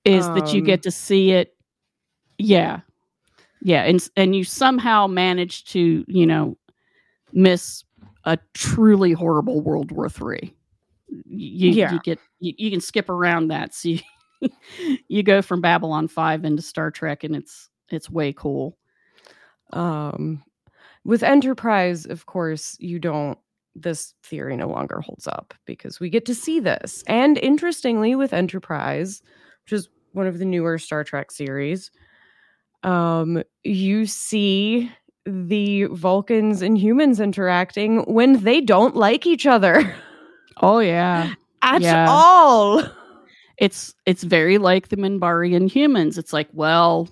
[0.05, 1.55] Is that you Um, get to see it?
[2.37, 2.79] Yeah,
[3.61, 6.57] yeah, and and you somehow manage to you know
[7.33, 7.83] miss
[8.25, 10.53] a truly horrible World War Three.
[11.25, 11.93] You, Yeah.
[11.93, 13.73] you get you, you can skip around that.
[13.73, 13.99] So you,
[15.07, 18.77] you go from Babylon Five into Star Trek, and it's it's way cool.
[19.73, 20.43] Um
[21.03, 23.37] with Enterprise, of course, you don't
[23.75, 27.03] this theory no longer holds up because we get to see this.
[27.07, 29.21] And interestingly, with Enterprise,
[29.65, 31.89] which is one of the newer Star Trek series,
[32.83, 34.91] um, you see
[35.25, 39.95] the Vulcans and humans interacting when they don't like each other
[40.61, 41.31] Oh yeah.
[41.61, 42.07] at Yeah.
[42.07, 42.83] all.
[43.57, 46.17] It's it's very like the Minbarian humans.
[46.17, 47.07] It's like, well,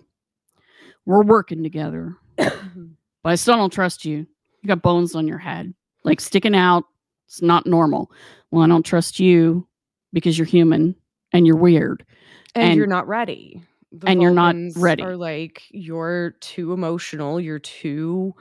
[1.06, 2.16] we're working together,
[3.24, 4.26] but I still don't trust you.
[4.62, 5.74] You got bones on your head,
[6.04, 6.86] like sticking out.
[7.28, 8.12] It's not normal.
[8.52, 9.68] Well, I don't trust you
[10.14, 10.96] because you're human
[11.32, 12.06] and you're weird.
[12.56, 13.62] and, And- you're not ready.
[13.92, 15.02] The and you're not ready.
[15.02, 17.40] Are like you're too emotional.
[17.42, 18.36] You're too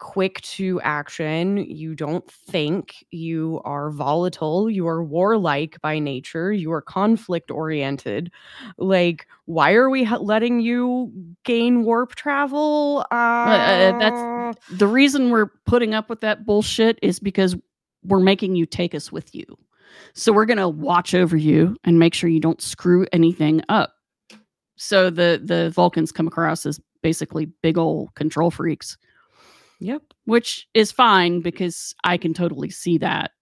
[0.00, 1.58] quick to action.
[1.58, 3.04] You don't think.
[3.10, 4.68] You are volatile.
[4.68, 6.52] You are warlike by nature.
[6.52, 8.32] You are conflict oriented.
[8.78, 11.12] Like, why are we letting you
[11.44, 13.06] gain warp travel?
[13.12, 17.54] Uh, uh, that's- The reason we're putting up with that bullshit is because
[18.02, 19.44] we're making you take us with you.
[20.14, 23.94] So we're going to watch over you and make sure you don't screw anything up.
[24.76, 28.96] So the the Vulcans come across as basically big old control freaks,
[29.80, 30.02] Yep.
[30.26, 33.32] which is fine because I can totally see that.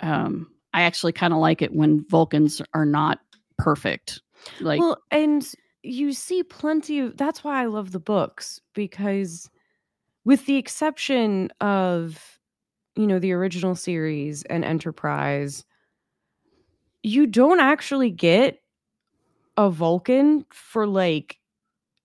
[0.00, 3.18] Um, I actually kind of like it when Vulcans are not
[3.58, 4.22] perfect.
[4.60, 5.46] Like, well, and
[5.82, 9.50] you see plenty of that's why I love the books because
[10.24, 12.38] with the exception of
[12.96, 15.64] you know the original series and Enterprise
[17.02, 18.60] you don't actually get
[19.56, 21.38] a Vulcan for like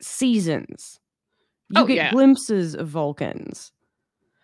[0.01, 0.99] seasons.
[1.69, 2.11] You Oh, get yeah.
[2.11, 3.71] glimpses of Vulcans.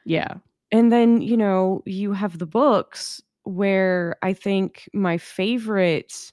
[0.05, 0.35] Yeah,
[0.71, 6.31] And then, you know, you have the books where I think my favorite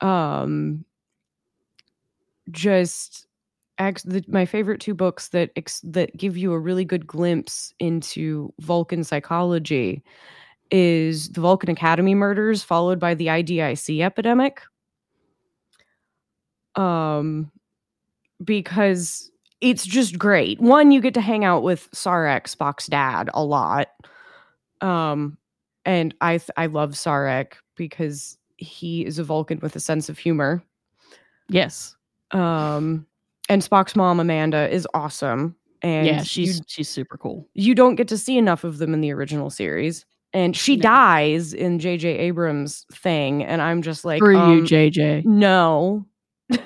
[0.00, 0.84] um
[2.50, 3.26] just
[3.78, 7.72] ex- the, my favorite two books that ex- that give you a really good glimpse
[7.78, 10.02] into Vulcan psychology
[10.70, 14.62] is the Vulcan Academy murders followed by the IDIC epidemic.
[16.74, 17.50] Um
[18.44, 19.30] because
[19.60, 20.60] it's just great.
[20.60, 23.88] One, you get to hang out with Sarek, Spock's dad, a lot.
[24.80, 25.36] Um,
[25.84, 30.18] and I th- I love Sarek because he is a Vulcan with a sense of
[30.18, 30.62] humor.
[31.48, 31.96] yes,
[32.32, 33.06] Um,
[33.48, 36.18] and Spock's mom Amanda is awesome, and yeah.
[36.18, 37.48] you- She's she's super cool.
[37.54, 40.04] you don't get to see enough of them in the original series.
[40.34, 40.82] And she No.
[40.82, 42.06] dies in J.J.
[42.18, 45.24] Abrams' thing, and I'm just like, Screw um, you, JJ.
[45.24, 46.04] No,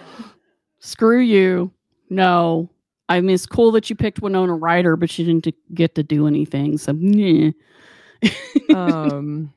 [0.80, 1.70] Screw you.
[2.10, 2.68] No.
[3.12, 6.26] I mean, it's cool that you picked Winona Ryder, but she didn't get to do
[6.26, 6.78] anything.
[6.78, 6.92] So,
[8.74, 9.52] um,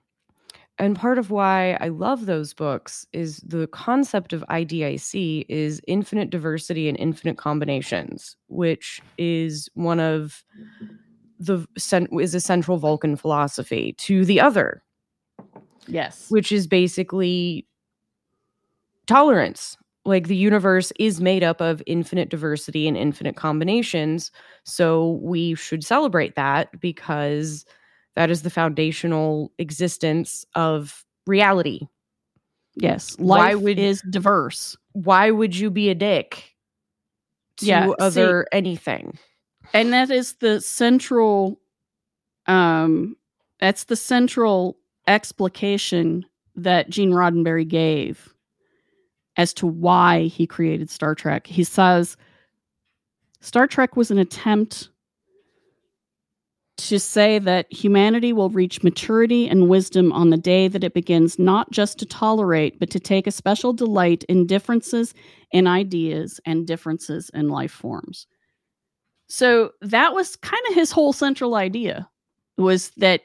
[0.77, 6.31] and part of why I love those books is the concept of IDIC is infinite
[6.31, 10.43] diversity and infinite combinations, which is one of
[11.39, 11.65] the
[12.19, 14.83] is a central Vulcan philosophy to the other,
[15.87, 16.25] yes.
[16.27, 17.65] which is basically
[19.07, 19.77] tolerance.
[20.05, 24.31] Like the universe is made up of infinite diversity and infinite combinations.
[24.63, 27.65] So we should celebrate that because
[28.15, 31.87] that is the foundational existence of reality.
[32.75, 33.15] Yes.
[33.17, 34.77] Why Life would- is diverse.
[34.93, 36.53] Why would you be a dick
[37.57, 39.17] to Yeah, see- other anything?
[39.73, 41.59] And that is the central
[42.47, 43.15] um
[43.59, 44.77] that's the central
[45.07, 46.25] explication
[46.55, 48.34] that Gene Roddenberry gave
[49.37, 51.47] as to why he created Star Trek.
[51.47, 52.17] He says
[53.41, 54.89] Star Trek was an attempt
[56.77, 61.39] to say that humanity will reach maturity and wisdom on the day that it begins
[61.39, 65.13] not just to tolerate, but to take a special delight in differences
[65.51, 68.27] in ideas and differences in life forms.
[69.27, 72.09] So that was kind of his whole central idea
[72.57, 73.21] was that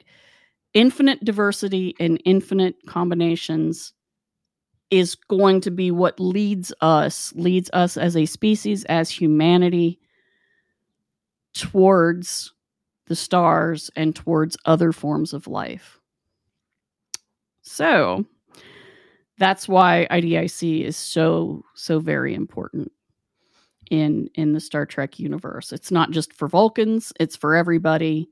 [0.73, 3.93] infinite diversity and infinite combinations
[4.91, 9.99] is going to be what leads us, leads us as a species, as humanity
[11.53, 12.53] towards
[13.07, 15.99] the stars and towards other forms of life.
[17.61, 18.25] So
[19.37, 22.91] that's why IDIC is so so very important
[23.89, 25.71] in in the Star Trek universe.
[25.71, 28.29] It's not just for Vulcans, it's for everybody.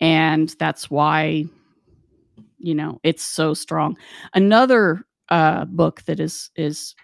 [0.00, 1.44] And that's why
[2.58, 3.96] you know, it's so strong.
[4.34, 6.94] Another uh book that is is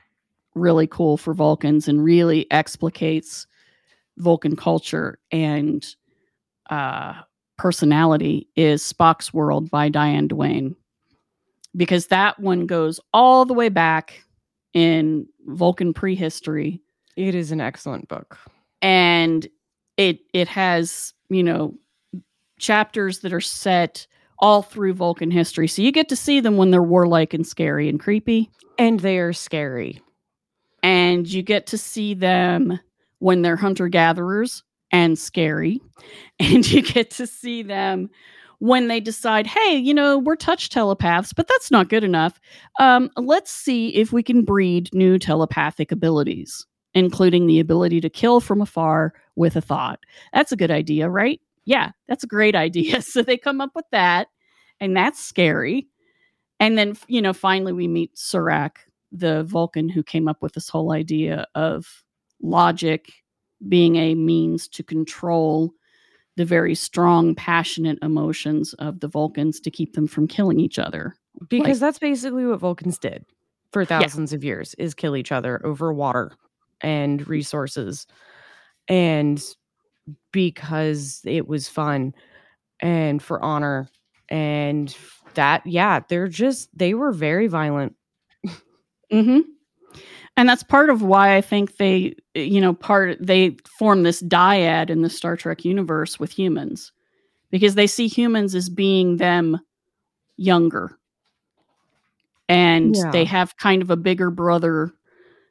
[0.55, 3.47] really cool for Vulcans and really explicates
[4.19, 5.97] Vulcan culture and
[6.71, 7.15] uh
[7.57, 10.77] personality is Spock's World by Diane Duane.
[11.77, 14.23] Because that one goes all the way back
[14.75, 16.81] in Vulcan prehistory
[17.17, 18.39] It is an excellent book.
[18.83, 19.49] and
[19.97, 21.75] it it has you know
[22.59, 24.07] chapters that are set
[24.41, 27.89] all through Vulcan history, so you get to see them when they're warlike and scary
[27.89, 30.01] and creepy, And they are scary.
[30.83, 32.79] and you get to see them
[33.19, 34.63] when they're hunter gatherers,
[34.93, 35.81] and scary.
[36.41, 38.09] And you get to see them
[38.61, 42.41] when they decide, hey, you know, we're touch telepaths, but that's not good enough.
[42.79, 46.65] Um, let's see if we can breed new telepathic abilities,
[46.95, 49.99] including the ability to kill from afar with a thought.
[50.33, 51.41] That's a good idea, right?
[51.69, 53.03] Yeah, that's a great idea.
[53.09, 54.29] So they come up with that,
[54.81, 55.87] and that's scary.
[56.59, 58.79] And then, you know, finally we meet Surak,
[59.13, 62.05] the Vulcan who came up with this whole idea of
[62.41, 63.13] logic
[63.69, 65.73] being a means to control
[66.37, 71.17] the very strong, passionate emotions of the Vulcans to keep them from killing each other.
[71.51, 73.27] Because like, that's basically what Vulcans did
[73.73, 74.37] for thousands yeah.
[74.37, 76.33] of years is kill each other over water
[76.81, 78.07] and resources.
[78.89, 79.43] And
[80.33, 82.15] because it was fun
[82.81, 83.89] and for honor
[84.29, 84.97] and
[85.35, 87.95] that yeah, they're just they were very violent.
[89.13, 89.45] mhm
[90.39, 94.89] and that's part of why I think they, you know, part they form this dyad
[94.89, 96.93] in the Star Trek universe with humans
[97.51, 99.59] because they see humans as being them
[100.37, 100.97] younger.
[102.49, 103.11] And yeah.
[103.11, 104.93] they have kind of a bigger brother,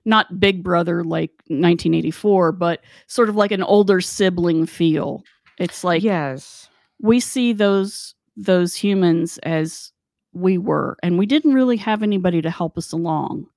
[0.08, 5.24] not big brother like 1984, but sort of like an older sibling feel.
[5.60, 9.92] It's like yes, we see those those humans as
[10.34, 13.48] we were, and we didn't really have anybody to help us along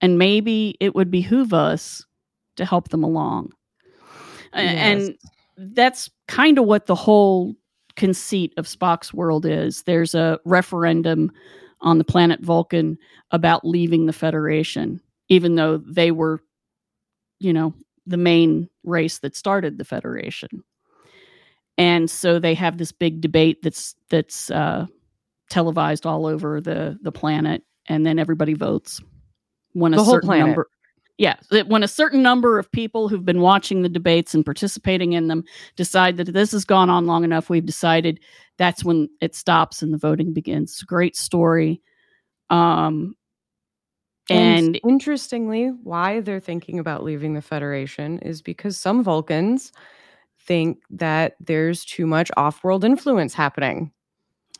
[0.00, 2.04] and maybe it would behoove us
[2.56, 3.52] to help them along.
[4.54, 5.08] Yes.
[5.08, 7.54] And that's kind of what the whole
[7.96, 9.82] conceit of Spock's world is.
[9.82, 11.32] There's a referendum
[11.80, 12.98] on the planet Vulcan
[13.30, 16.40] about leaving the Federation, even though they were,
[17.38, 17.74] you know,
[18.06, 20.62] the main race that started the Federation.
[21.78, 24.86] And so they have this big debate that's that's uh,
[25.50, 29.00] televised all over the the planet, and then everybody votes
[29.72, 30.46] when a certain planet.
[30.46, 30.68] number
[31.18, 35.28] yeah when a certain number of people who've been watching the debates and participating in
[35.28, 35.44] them
[35.76, 38.20] decide that this has gone on long enough we've decided
[38.58, 41.80] that's when it stops and the voting begins great story
[42.50, 43.14] um
[44.28, 49.72] and, and interestingly why they're thinking about leaving the federation is because some vulcans
[50.40, 53.90] think that there's too much off-world influence happening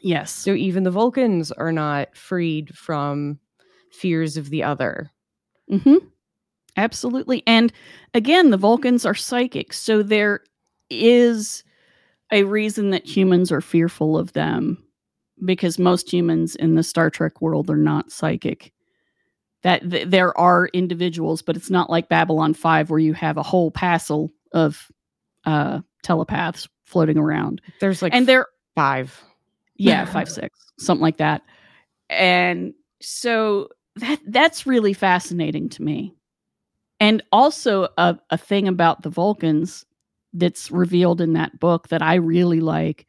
[0.01, 3.39] yes so even the vulcans are not freed from
[3.97, 5.11] fears of the other.
[5.71, 5.97] Mm-hmm.
[6.77, 7.43] Absolutely.
[7.47, 7.73] And
[8.15, 9.73] again, the Vulcans are psychic.
[9.73, 10.41] So there
[10.91, 11.65] is
[12.31, 14.83] a reason that humans are fearful of them
[15.45, 18.73] because most humans in the Star Trek world are not psychic.
[19.67, 23.43] That th- there are individuals, but it's not like Babylon 5 where you have a
[23.43, 24.89] whole passel of
[25.45, 27.61] uh, telepaths floating around.
[27.81, 28.47] There's like and there
[28.77, 29.21] five.
[29.75, 31.43] Yeah, five, six, something like that.
[32.09, 36.15] And so that that's really fascinating to me.
[37.01, 39.85] And also a, a thing about the Vulcans
[40.33, 43.09] that's revealed in that book that I really like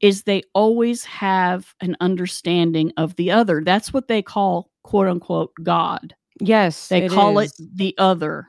[0.00, 3.62] is they always have an understanding of the other.
[3.64, 6.14] That's what they call quote unquote God.
[6.40, 6.88] Yes.
[6.88, 7.58] They call is.
[7.58, 8.48] it the other.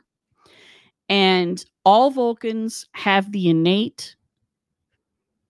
[1.08, 4.16] And all Vulcans have the innate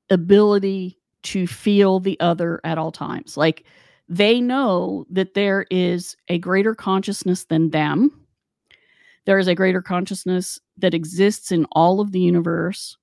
[0.10, 3.36] ability to feel the other at all times.
[3.36, 3.66] Like
[4.08, 8.26] they know that there is a greater consciousness than them.
[9.26, 12.98] There is a greater consciousness that exists in all of the universe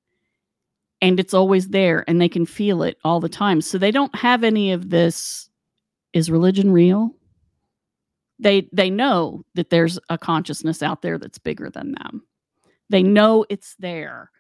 [1.07, 3.61] and it's always there and they can feel it all the time.
[3.61, 5.49] So they don't have any of this
[6.13, 7.15] is religion real?
[8.41, 12.25] They they know that there's a consciousness out there that's bigger than them.
[12.91, 14.33] They know it's there.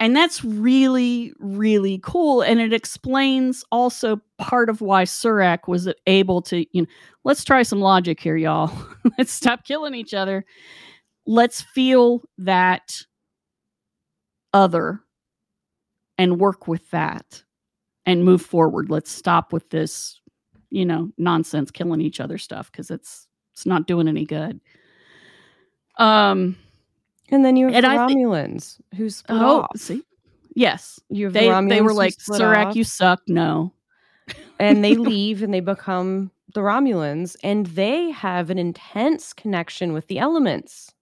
[0.00, 2.40] And that's really, really cool.
[2.40, 6.88] And it explains also part of why Surak was able to, you know,
[7.24, 8.72] let's try some logic here, y'all.
[9.18, 10.46] let's stop killing each other.
[11.26, 13.02] Let's feel that
[14.54, 15.02] other
[16.18, 17.42] and work with that
[18.04, 18.90] and move forward.
[18.90, 20.20] Let's stop with this,
[20.70, 24.60] you know, nonsense killing each other stuff because it's it's not doing any good.
[25.96, 26.56] Um
[27.30, 29.76] and then you have and the Romulans th- who split oh, off.
[29.76, 30.02] See?
[30.54, 30.98] Yes.
[31.08, 33.20] You have they, the they were like, Surak, you suck.
[33.28, 33.72] No.
[34.58, 40.08] and they leave and they become the Romulans and they have an intense connection with
[40.08, 40.92] the elements.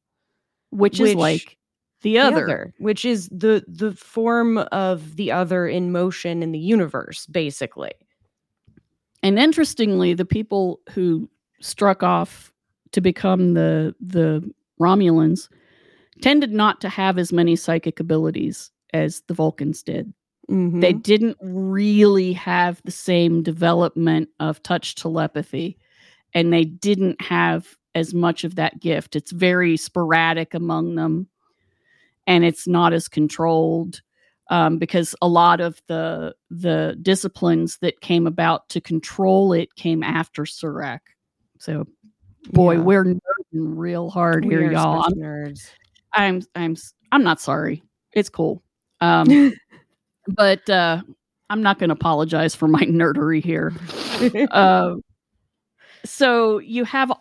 [0.71, 1.57] Which, which is like
[2.03, 2.37] the other.
[2.37, 2.75] the other.
[2.79, 7.93] Which is the the form of the other in motion in the universe, basically.
[9.23, 11.29] And interestingly, the people who
[11.61, 12.53] struck off
[12.93, 14.49] to become the the
[14.81, 15.49] Romulans
[16.23, 20.13] tended not to have as many psychic abilities as the Vulcans did.
[20.51, 20.81] Mm-hmm.
[20.81, 25.77] They didn't really have the same development of touch telepathy,
[26.35, 29.17] and they didn't have as much of that gift.
[29.17, 31.29] It's very sporadic among them.
[32.27, 34.01] And it's not as controlled
[34.51, 40.03] um, because a lot of the the disciplines that came about to control it came
[40.03, 41.01] after Surak.
[41.59, 41.87] So,
[42.51, 42.81] boy, Yeah.
[42.81, 43.19] we're nerding
[43.53, 45.05] real hard We here, y'all.
[45.05, 45.71] I'm, nerds.
[46.13, 46.77] I'm I'm
[47.13, 47.83] I'm not sorry.
[48.13, 48.63] It's cool.
[49.01, 49.53] Um,
[50.29, 51.03] but uh,
[51.51, 53.73] I'm not going to apologize for my nerdery here.
[54.51, 54.95] Uh,
[56.05, 57.13] so you have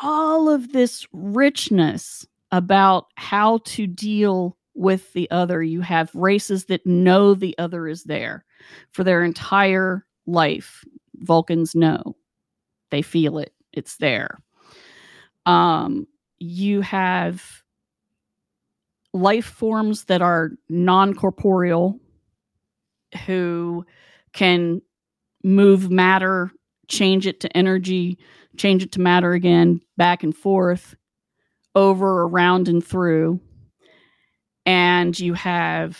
[0.00, 5.60] all of this richness about how to deal with the other.
[5.60, 8.44] You have races that know the other is there
[8.92, 10.84] for their entire life.
[11.16, 12.14] Vulcans know.
[12.92, 13.52] They feel it.
[13.72, 14.38] It's there.
[15.46, 16.06] Um,
[16.38, 17.42] you have
[19.12, 21.98] life forms that are non-corporeal
[23.26, 23.84] who
[24.32, 24.80] can
[25.42, 26.52] move matter,
[26.86, 28.16] change it to energy,
[28.56, 30.94] change it to matter again, back and forth,
[31.74, 33.40] over, around, and through.
[34.66, 35.98] And you have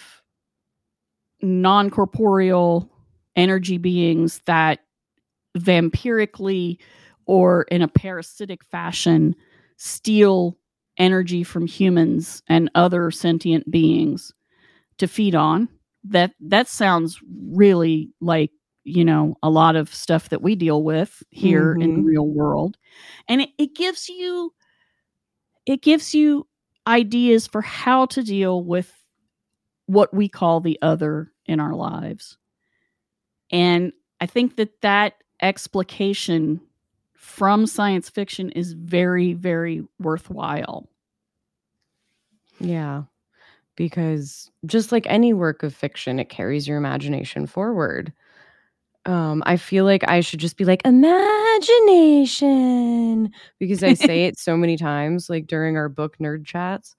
[1.42, 2.90] non corporeal
[3.36, 4.80] energy beings that
[5.59, 6.78] vampirically
[7.26, 9.34] or in a parasitic fashion
[9.78, 10.59] steal
[10.98, 14.32] energy from humans and other sentient beings
[14.98, 15.68] to feed on
[16.05, 17.20] that that sounds
[17.51, 18.51] really like
[18.84, 22.05] you know a lot of stuff that we deal with here in the Mhm.
[22.05, 22.76] real world
[23.28, 24.52] and it, it gives you
[25.66, 26.47] it gives you
[26.86, 28.93] ideas for how to deal with
[29.86, 32.36] what we call the other in our lives
[33.51, 36.61] and i think that that explication
[37.15, 40.89] from science fiction is very very worthwhile
[42.61, 43.05] Yeah.
[43.77, 48.12] Because just like any work of fiction, it carries your imagination forward.
[49.06, 54.56] Um, I feel like I should just be like, imagination, because I say it so
[54.56, 56.97] many times, like during our book nerd chats.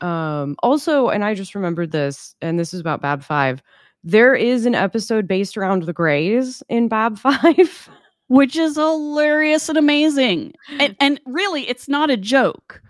[0.00, 3.62] Um, also, and I just remembered this, and this is about Bab 5.
[4.04, 7.88] There is an episode based around the Greys in Bab 5.
[8.28, 10.52] which is hilarious and amazing.
[10.78, 12.82] And and really it's not a joke.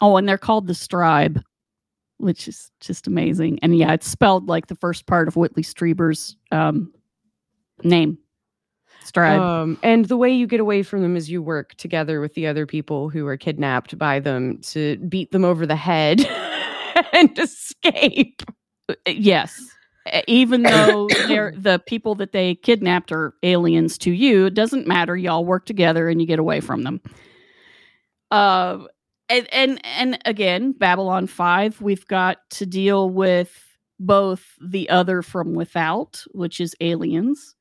[0.00, 1.42] Oh, and they're called the Streib,
[2.18, 3.58] which is just amazing.
[3.62, 6.92] And yeah, it's spelled like the first part of Whitley Strieber's um,
[7.82, 8.18] name.
[9.04, 9.38] Streib.
[9.38, 12.46] Um, and the way you get away from them is you work together with the
[12.46, 16.26] other people who are kidnapped by them to beat them over the head
[17.12, 18.42] and escape.
[19.06, 19.60] yes.
[20.26, 25.16] Even though they're the people that they kidnapped are aliens to you, it doesn't matter.
[25.16, 27.00] Y'all work together and you get away from them.
[28.30, 28.78] Uh,
[29.28, 33.62] and and and again, Babylon Five, we've got to deal with
[33.98, 37.55] both the other from without, which is aliens.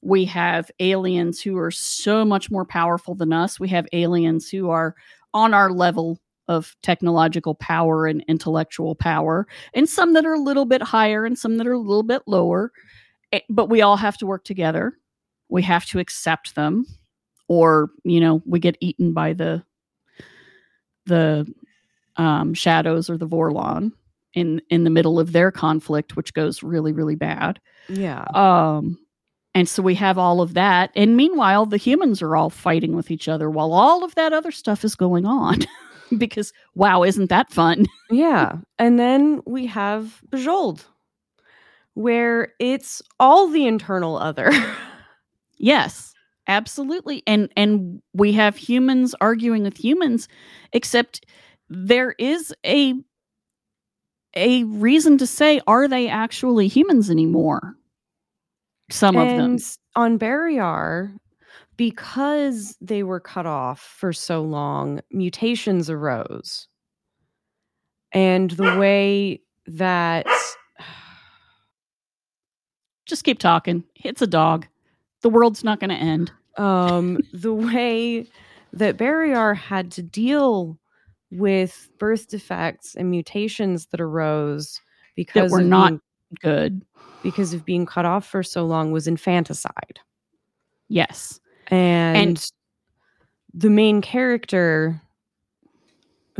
[0.00, 3.58] We have aliens who are so much more powerful than us.
[3.58, 4.94] We have aliens who are
[5.34, 10.64] on our level of technological power and intellectual power, and some that are a little
[10.64, 12.72] bit higher and some that are a little bit lower.
[13.50, 14.96] But we all have to work together.
[15.50, 16.86] We have to accept them,
[17.48, 19.62] or you know, we get eaten by the
[21.06, 21.52] the
[22.16, 23.92] um, shadows or the Vorlon
[24.34, 27.60] in in the middle of their conflict, which goes really really bad.
[27.88, 28.24] Yeah.
[28.34, 28.98] Um,
[29.58, 33.10] and so we have all of that, and meanwhile, the humans are all fighting with
[33.10, 35.58] each other while all of that other stuff is going on.
[36.16, 37.86] because wow, isn't that fun?
[38.10, 38.58] Yeah.
[38.78, 40.84] And then we have Bujold,
[41.94, 44.50] where it's all the internal other.
[45.60, 46.14] Yes,
[46.46, 47.24] absolutely.
[47.26, 50.28] And and we have humans arguing with humans,
[50.72, 51.26] except
[51.68, 52.94] there is a
[54.36, 57.77] a reason to say, are they actually humans anymore?
[58.90, 59.58] Some of them.
[59.96, 61.14] on Barrayar,
[61.76, 66.68] because they were cut off for so long, mutations arose.
[68.12, 70.26] And the way that
[73.06, 73.84] Just keep talking.
[73.96, 74.66] It's a dog.
[75.22, 76.30] The world's not going to end.
[76.56, 78.26] um the way
[78.72, 80.76] that Barrayar had to deal
[81.30, 84.80] with birth defects and mutations that arose
[85.14, 86.00] because were not being,
[86.40, 86.82] Good.
[87.22, 89.98] Because of being cut off for so long was infanticide.
[90.88, 91.40] Yes.
[91.68, 92.50] And, and
[93.52, 95.00] the main character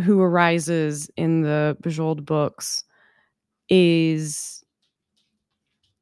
[0.03, 2.85] who arises in the Bujold books
[3.69, 4.65] is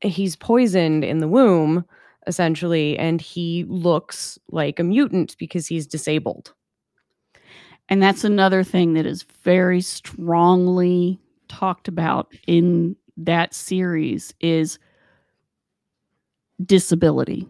[0.00, 1.84] he's poisoned in the womb
[2.26, 6.52] essentially and he looks like a mutant because he's disabled.
[7.88, 14.78] And that's another thing that is very strongly talked about in that series is
[16.64, 17.46] disability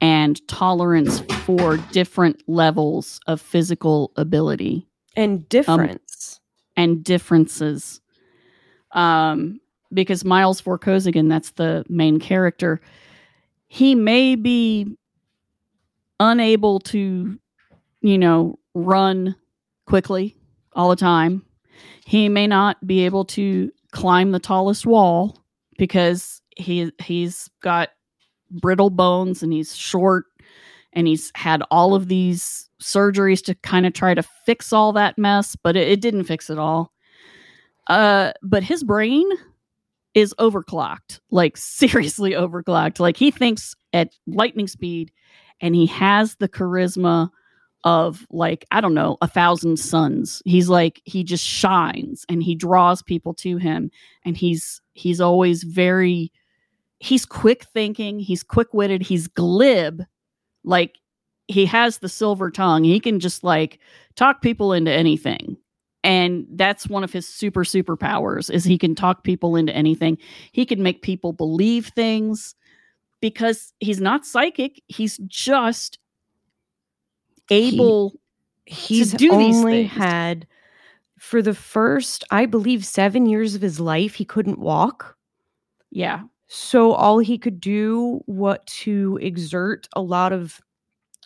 [0.00, 4.86] and tolerance for different levels of physical ability
[5.16, 6.40] And difference.
[6.76, 8.00] and differences
[8.92, 9.60] Um,
[9.92, 12.80] because Miles Vorkosigan, that's the main character,
[13.66, 14.96] he may be
[16.20, 17.38] unable to,
[18.00, 19.34] you know, run
[19.86, 20.36] quickly
[20.74, 21.42] all the time.
[22.06, 25.38] He may not be able to climb the tallest wall
[25.78, 27.90] because he he's got
[28.50, 30.26] brittle bones and he's short
[30.92, 35.18] and he's had all of these surgeries to kind of try to fix all that
[35.18, 36.92] mess, but it, it didn't fix it all.
[37.88, 39.26] Uh, but his brain
[40.14, 43.00] is overclocked, like seriously overclocked.
[43.00, 45.12] Like he thinks at lightning speed
[45.60, 47.30] and he has the charisma
[47.84, 50.42] of like i don't know a thousand suns.
[50.44, 53.90] He's like he just shines and he draws people to him
[54.24, 56.32] and he's he's always very
[56.98, 60.02] he's quick thinking he's quick-witted he's glib.
[60.64, 60.96] Like
[61.46, 62.84] he has the silver tongue.
[62.84, 63.78] He can just like
[64.16, 65.56] talk people into anything.
[66.04, 70.18] And that's one of his super super powers is he can talk people into anything.
[70.52, 72.54] He can make people believe things
[73.20, 74.82] because he's not psychic.
[74.88, 75.98] He's just
[77.50, 78.14] able
[78.66, 79.90] he, he's to do these things.
[79.90, 80.46] had
[81.18, 85.16] for the first i believe seven years of his life he couldn't walk.
[85.90, 86.22] Yeah.
[86.48, 90.60] So all he could do what to exert a lot of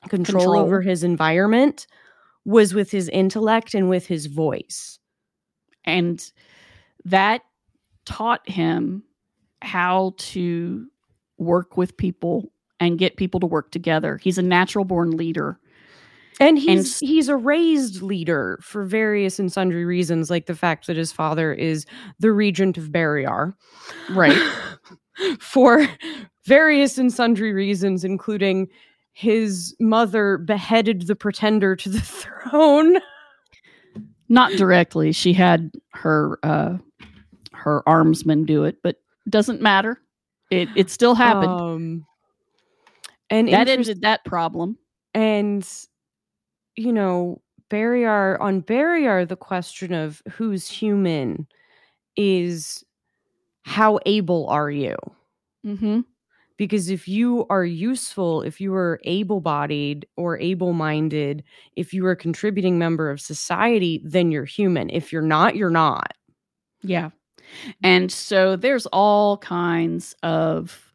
[0.09, 0.59] control, Control.
[0.59, 1.87] over his environment
[2.45, 4.99] was with his intellect and with his voice.
[5.85, 6.25] And
[7.05, 7.43] that
[8.05, 9.05] taught him
[9.63, 10.87] how to
[11.39, 14.19] work with people and get people to work together.
[14.19, 15.61] He's a natural born leader
[16.41, 20.87] and he's s- he's a raised leader for various and sundry reasons like the fact
[20.87, 21.87] that his father is
[22.19, 23.55] the regent of Barrayar
[24.11, 24.37] right.
[25.41, 25.87] For
[26.47, 28.69] various and sundry reasons including
[29.13, 32.01] his mother beheaded the pretender to the
[32.51, 32.97] throne.
[34.31, 35.13] Not directly.
[35.13, 36.79] She had her uh
[37.53, 38.97] her armsman do it but
[39.29, 40.01] doesn't matter.
[40.51, 41.61] It it still happened.
[41.61, 42.07] Um,
[43.31, 44.79] and that ended that problem.
[45.15, 45.63] and
[46.77, 47.41] you know
[47.71, 51.47] Barrayar on Barrayar the question of who's human
[52.17, 52.85] is
[53.63, 54.97] how able are you
[55.65, 56.01] mm-hmm.
[56.57, 61.43] because if you are useful if you are able-bodied or able-minded
[61.77, 65.71] if you are a contributing member of society then you're human if you're not you're
[65.71, 66.13] not
[66.83, 67.11] Yeah.
[67.83, 70.93] And so there's all kinds of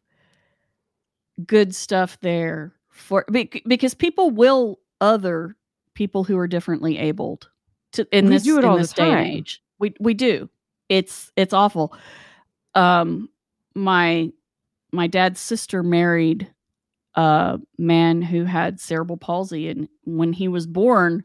[1.46, 3.24] good stuff there for
[3.66, 5.56] because people will other
[5.98, 7.50] people who are differently abled
[7.90, 9.60] to in We this do it all this the day and age.
[9.80, 10.48] We we do.
[10.88, 11.92] It's it's awful.
[12.76, 13.28] Um
[13.74, 14.30] my
[14.92, 16.48] my dad's sister married
[17.16, 21.24] a man who had cerebral palsy and when he was born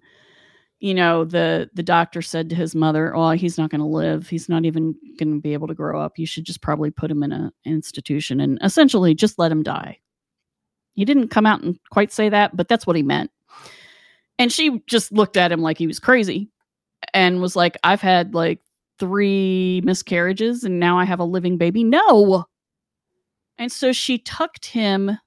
[0.80, 4.28] you know the the doctor said to his mother oh he's not going to live
[4.28, 7.12] he's not even going to be able to grow up you should just probably put
[7.12, 10.00] him in a institution and essentially just let him die
[10.94, 13.30] he didn't come out and quite say that but that's what he meant
[14.40, 16.50] and she just looked at him like he was crazy
[17.14, 18.60] and was like i've had like
[19.00, 21.84] three miscarriages and now i have a living baby.
[21.84, 22.46] No.
[23.58, 25.18] And so she tucked him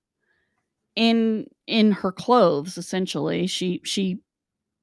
[0.94, 3.46] in in her clothes essentially.
[3.46, 4.18] She she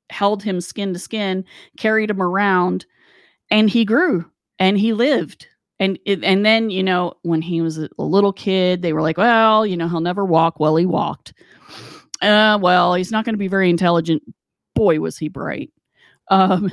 [0.10, 1.44] held him skin to skin
[1.78, 2.86] carried him around
[3.50, 4.26] and he grew
[4.60, 5.48] and he lived.
[5.80, 9.66] And and then you know when he was a little kid they were like well
[9.66, 10.60] you know he'll never walk.
[10.60, 11.34] Well he walked
[12.22, 14.24] uh well he's not going to be very intelligent.
[14.76, 15.72] Boy was he bright.
[16.30, 16.72] Um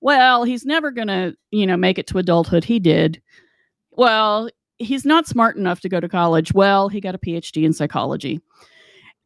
[0.00, 2.64] well he's never going to you know make it to adulthood.
[2.64, 3.20] He did.
[3.90, 4.48] Well
[4.78, 6.52] he's not smart enough to go to college.
[6.52, 8.40] Well he got a phd in psychology.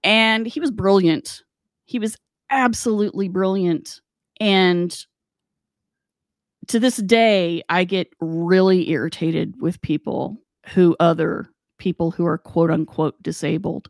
[0.04, 1.42] And he was brilliant.
[1.84, 2.16] He was
[2.50, 4.00] absolutely brilliant.
[4.40, 4.96] And
[6.68, 10.38] to this day i get really irritated with people
[10.68, 11.48] who other
[11.78, 13.88] people who are quote unquote disabled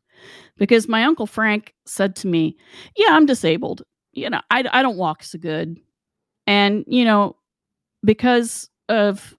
[0.59, 2.57] because my uncle frank said to me
[2.97, 3.83] yeah i'm disabled.
[4.13, 5.81] You know i, I don't walk so good.
[6.47, 7.37] And you know
[8.05, 9.37] because of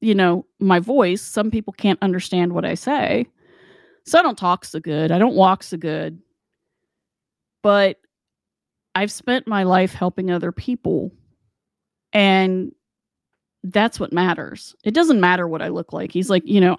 [0.00, 3.26] you know my voice some people can't understand what i say.
[4.06, 5.12] So i don't talk so good.
[5.12, 6.18] I don't walk so good.
[7.62, 7.98] But
[8.94, 11.12] i've spent my life helping other people
[12.12, 12.72] and
[13.64, 14.74] that's what matters.
[14.84, 16.12] It doesn't matter what i look like.
[16.12, 16.76] He's like you know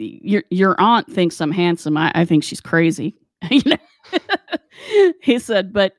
[0.00, 1.96] your your aunt thinks i'm handsome.
[1.96, 3.14] I, I think she's crazy.
[3.50, 3.76] You know?
[5.22, 5.94] He said but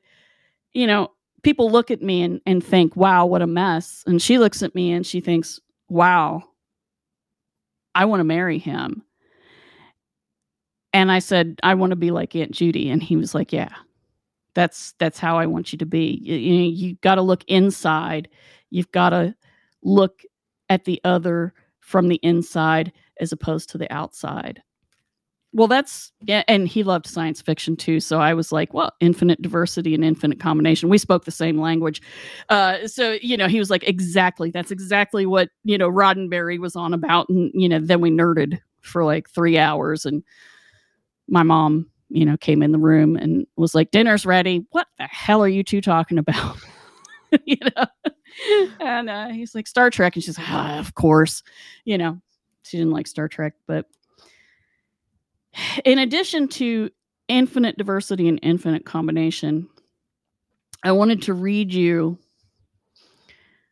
[0.72, 1.10] you know
[1.42, 4.02] people look at me and, and think wow what a mess.
[4.06, 6.42] And she looks at me and she thinks wow
[7.94, 9.02] i want to marry him.
[10.92, 12.90] And i said i want to be like aunt judy.
[12.90, 13.74] And he was like yeah
[14.54, 16.20] that's that's how i want you to be.
[16.22, 18.28] You, you, you got to look inside.
[18.70, 19.34] You've got to
[19.82, 20.22] look
[20.68, 24.62] at the other from the inside as opposed to the outside.
[25.54, 28.00] Well, that's yeah, and he loved science fiction too.
[28.00, 30.88] So I was like, well, infinite diversity and infinite combination.
[30.88, 32.00] We spoke the same language.
[32.48, 34.50] Uh, so, you know, he was like, exactly.
[34.50, 37.28] That's exactly what, you know, Roddenberry was on about.
[37.28, 40.06] And, you know, then we nerded for like three hours.
[40.06, 40.22] And
[41.28, 44.64] my mom, you know, came in the room and was like, dinner's ready.
[44.70, 46.56] What the hell are you two talking about?
[47.44, 47.86] you know?
[48.80, 50.16] and uh, he's like, Star Trek.
[50.16, 51.42] And she's like, ah, of course.
[51.84, 52.22] You know,
[52.62, 53.86] she didn't like Star Trek, but
[55.84, 56.90] in addition to
[57.28, 59.68] infinite diversity and infinite combination,
[60.82, 62.18] I wanted to read you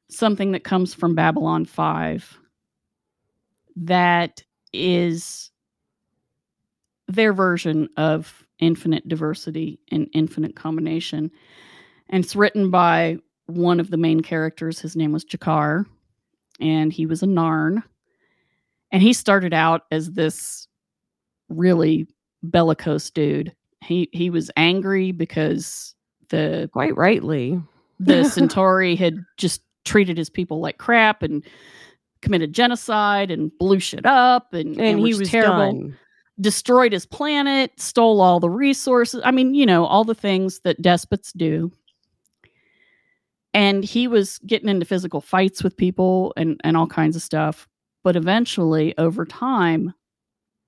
[0.08, 2.38] something that comes from Babylon 5
[3.76, 4.42] that
[4.72, 5.50] is
[7.08, 11.30] their version of infinite diversity and infinite combination.
[12.08, 14.78] And it's written by one of the main characters.
[14.78, 15.86] His name was G'Kar,
[16.60, 17.82] and he was a Narn.
[18.92, 20.66] And he started out as this
[21.48, 22.08] really
[22.42, 23.54] bellicose dude.
[23.82, 25.94] He he was angry because
[26.28, 27.60] the quite rightly
[27.98, 31.44] the Centauri had just treated his people like crap and
[32.22, 35.72] committed genocide and blew shit up and, and, and he was terrible.
[35.72, 35.96] Done.
[36.40, 39.20] Destroyed his planet, stole all the resources.
[39.24, 41.70] I mean, you know, all the things that despots do.
[43.52, 47.68] And he was getting into physical fights with people and, and all kinds of stuff.
[48.02, 49.94] But eventually, over time,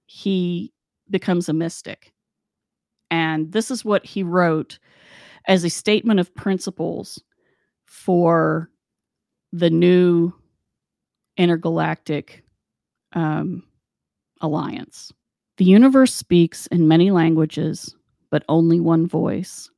[0.07, 0.73] he
[1.11, 2.13] becomes a mystic.
[3.11, 4.79] And this is what he wrote
[5.47, 7.23] as a statement of principles
[7.87, 8.71] for
[9.53, 10.33] the new
[11.37, 12.43] intergalactic
[13.13, 13.63] um,
[14.41, 15.13] alliance.
[15.59, 17.95] The universe speaks in many languages,
[18.31, 19.71] but only one voice.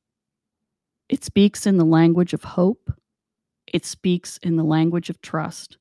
[1.09, 2.93] It speaks in the language of hope.
[3.72, 5.78] It speaks in the language of trust.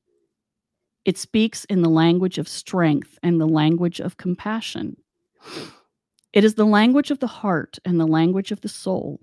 [1.04, 4.96] It speaks in the language of strength and the language of compassion.
[6.32, 9.20] It is the language of the heart and the language of the soul,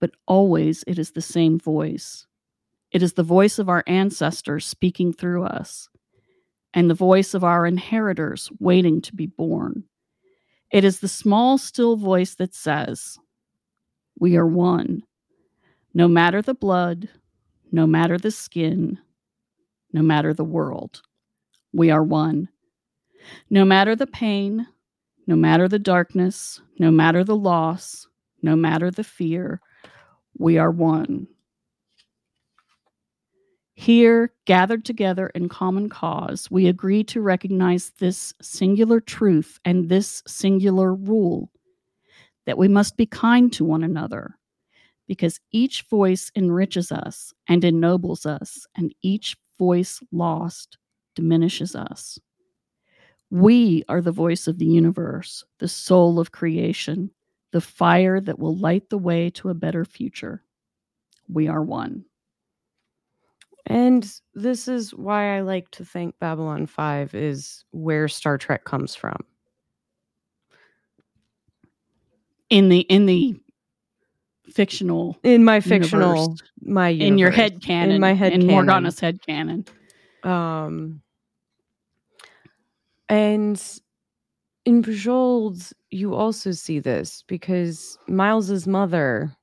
[0.00, 2.26] but always it is the same voice.
[2.92, 5.88] It is the voice of our ancestors speaking through us,
[6.72, 9.84] and the voice of our inheritors waiting to be born.
[10.70, 13.18] It is the small, still voice that says,
[14.18, 15.02] We are one.
[15.92, 17.08] No matter the blood,
[17.72, 18.98] no matter the skin,
[19.92, 21.02] no matter the world.
[21.72, 22.48] We are one.
[23.50, 24.66] No matter the pain,
[25.26, 28.06] no matter the darkness, no matter the loss,
[28.42, 29.60] no matter the fear,
[30.38, 31.26] we are one.
[33.74, 40.22] Here, gathered together in common cause, we agree to recognize this singular truth and this
[40.26, 41.50] singular rule
[42.44, 44.36] that we must be kind to one another
[45.06, 50.78] because each voice enriches us and ennobles us, and each voice lost
[51.14, 52.18] diminishes us.
[53.30, 57.10] We are the voice of the universe, the soul of creation,
[57.52, 60.42] the fire that will light the way to a better future.
[61.28, 62.06] We are one.
[63.66, 68.94] And this is why I like to think Babylon 5 is where Star Trek comes
[68.94, 69.18] from.
[72.48, 73.36] In the in the
[74.52, 78.40] fictional in my fictional universe, my universe, in your head canon in my head in
[78.40, 78.54] canon.
[78.54, 79.64] Morgana's head canon.
[80.24, 81.00] Um
[83.08, 83.80] and
[84.64, 89.34] in Bujold, you also see this because Miles's mother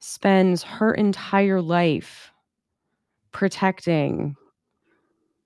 [0.00, 2.32] spends her entire life
[3.32, 4.36] protecting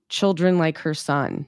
[0.09, 1.47] children like her son.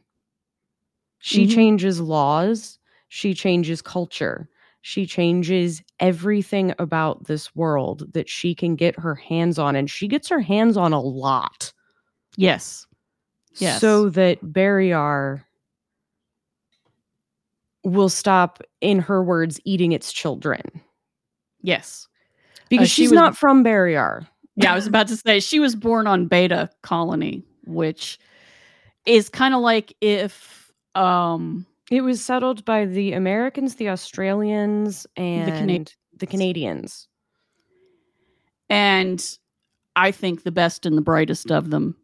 [1.21, 1.55] She mm-hmm.
[1.55, 2.79] changes laws,
[3.09, 4.49] she changes culture,
[4.83, 9.77] she changes everything about this world that she can get her hands on.
[9.77, 11.73] And she gets her hands on a lot.
[12.37, 12.87] Yes.
[13.57, 13.81] Yes.
[13.81, 15.43] So that Barrayar
[17.85, 20.63] will stop, in her words, eating its children.
[21.63, 22.09] Yes.
[22.69, 24.27] Because uh, she's she was, not from Barrayar.
[24.57, 28.19] yeah, I was about to say she was born on Beta Colony, which
[29.07, 35.49] is kind of like if um it was settled by the Americans, the Australians, and
[35.49, 35.85] the, Cana-
[36.19, 37.09] the Canadians.
[38.69, 39.39] And
[39.97, 41.97] I think the best and the brightest of them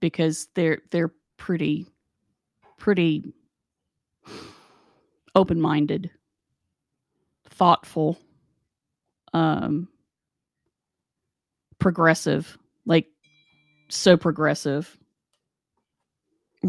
[0.00, 1.86] because they're they're pretty
[2.78, 3.34] pretty
[5.34, 6.10] open-minded,
[7.44, 8.18] thoughtful,
[9.34, 9.88] um
[11.78, 12.56] progressive,
[12.86, 13.06] like
[13.88, 14.96] so progressive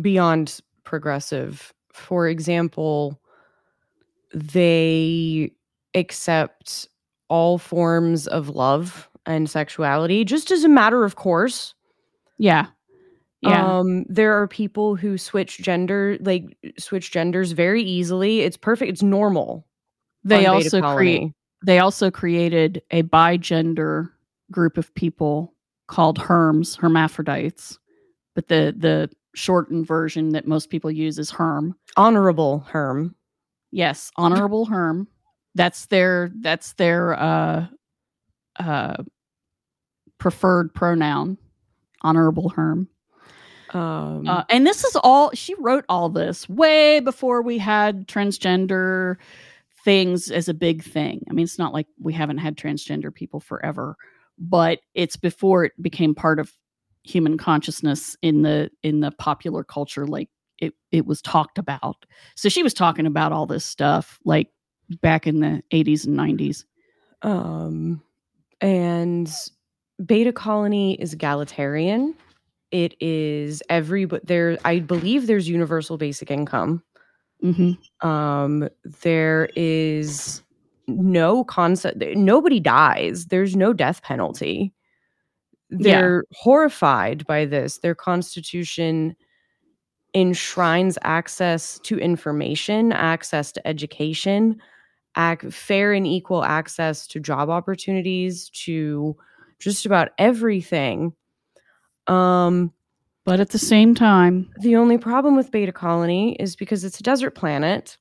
[0.02, 3.20] beyond progressive for example,
[4.34, 5.52] they
[5.96, 6.88] accept
[7.30, 11.74] all forms of love and sexuality just as a matter of course.
[12.38, 12.68] Yeah.
[13.42, 13.78] Yeah.
[13.80, 18.40] Um, there are people who switch gender, like switch genders very easily.
[18.42, 18.90] It's perfect.
[18.90, 19.68] It's normal.
[20.24, 21.32] they also create
[21.66, 24.10] they also created a bigender
[24.52, 25.54] group of people
[25.88, 27.80] called herms, hermaphrodites.
[28.36, 31.76] But the the shortened version that most people use is herm.
[31.98, 33.16] honorable Herm.
[33.72, 35.08] Yes, honorable herm.
[35.56, 37.68] That's their that's their uh
[38.60, 39.04] uh
[40.20, 41.38] preferred pronoun.
[42.02, 42.88] Honorable herm.
[43.72, 49.18] Um, Uh, and this is all she wrote all this way before we had transgender
[49.84, 51.26] things as a big thing.
[51.30, 53.96] I mean, it's not like we haven't had transgender people forever,
[54.38, 56.54] but it's before it became part of
[57.04, 62.06] human consciousness in the in the popular culture like it it was talked about.
[62.36, 64.50] So she was talking about all this stuff like
[65.02, 66.66] back in the 80s and 90s.
[67.22, 68.02] um,
[68.62, 69.32] and
[70.06, 72.16] Beta Colony is egalitarian.
[72.72, 74.58] It is every but there.
[74.66, 76.84] I believe there's universal basic income.
[77.42, 77.72] hmm
[78.02, 78.68] um
[79.02, 80.42] there is
[80.88, 84.74] no concept nobody dies there's no death penalty
[85.80, 86.02] Yeah.
[86.02, 89.16] they're horrified by this their constitution
[90.14, 94.62] enshrines access to information access to education
[95.18, 99.16] ac- fair and equal access to job opportunities to
[99.60, 101.14] just about everything
[102.08, 102.72] um
[103.26, 107.04] But at the same time, the only problem with Beta Colony is because it's a
[107.04, 107.98] desert planet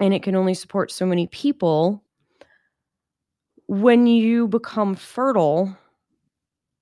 [0.00, 2.02] and it can only support so many people.
[3.68, 5.76] When you become fertile,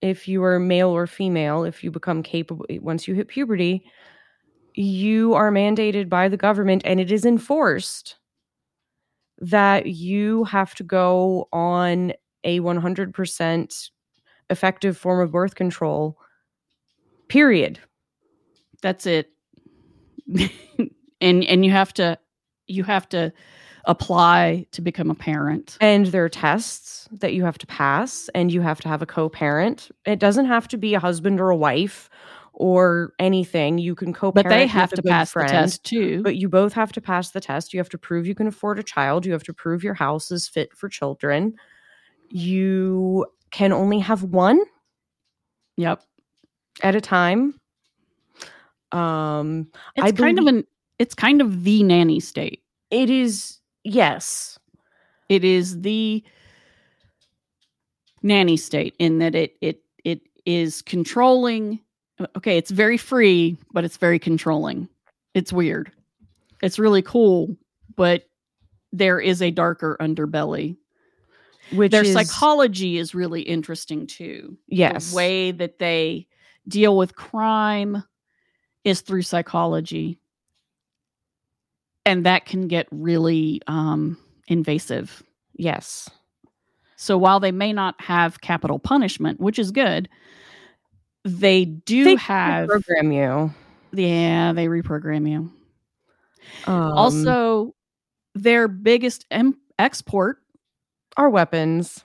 [0.00, 3.84] if you are male or female, if you become capable, eh, once you hit puberty,
[4.74, 8.16] you are mandated by the government and it is enforced
[9.38, 12.12] that you have to go on
[12.44, 13.90] a 100%
[14.50, 16.16] effective form of birth control,
[17.28, 17.78] period.
[18.82, 19.32] that's it
[21.20, 22.18] and and you have to
[22.66, 23.32] you have to
[23.88, 28.52] apply to become a parent And there are tests that you have to pass, and
[28.52, 29.90] you have to have a co parent.
[30.04, 32.10] It doesn't have to be a husband or a wife
[32.52, 33.78] or anything.
[33.78, 34.48] You can co parent.
[34.48, 37.40] but they have to pass the test too But you both have to pass the
[37.40, 37.72] test.
[37.72, 39.24] You have to prove you can afford a child.
[39.24, 41.54] You have to prove your house is fit for children.
[42.28, 44.60] You can only have one
[45.76, 46.02] yep
[46.82, 47.58] at a time.
[48.92, 50.64] Um, it's I kind of an
[50.98, 54.58] it's kind of the nanny state it is yes,
[55.28, 56.22] it is the
[58.22, 61.78] nanny state in that it it it is controlling
[62.18, 64.88] uh, okay it's very free but it's very controlling.
[65.34, 65.92] It's weird.
[66.62, 67.56] It's really cool
[67.96, 68.28] but
[68.92, 70.76] there is a darker underbelly
[71.70, 74.56] which their is psychology is really interesting too.
[74.68, 76.26] Yes, the way that they
[76.66, 78.02] deal with crime
[78.84, 80.20] is through psychology
[82.08, 84.16] and that can get really um,
[84.48, 85.22] invasive
[85.56, 86.08] yes,
[86.96, 90.08] so while they may not have capital punishment which is good
[91.24, 93.52] they do They have program you.
[93.92, 95.52] yeah they reprogram you
[96.66, 97.74] Um, also
[98.34, 100.38] their biggest em- export
[101.16, 102.04] are weapons.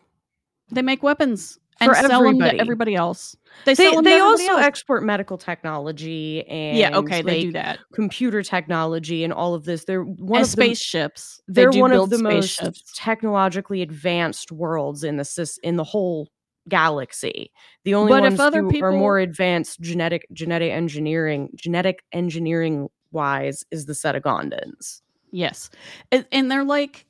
[0.72, 2.58] they make weapons and For sell them everybody.
[2.58, 3.36] to everybody else
[3.66, 4.64] they, They, them they also else.
[4.64, 9.86] export medical technology and yeah okay they do that computer technology and all of this.
[9.86, 12.62] They're one and of the spaceships they they're do one of the most
[12.96, 16.30] technologically advanced worlds in the in the whole
[16.70, 17.52] galaxy.
[17.84, 18.88] The only But if other people...
[18.88, 25.02] are more advanced genetic genetic engineering genetic engineering wise is the Cetagandans.
[25.32, 25.70] Yes.
[26.12, 27.06] And, and they're like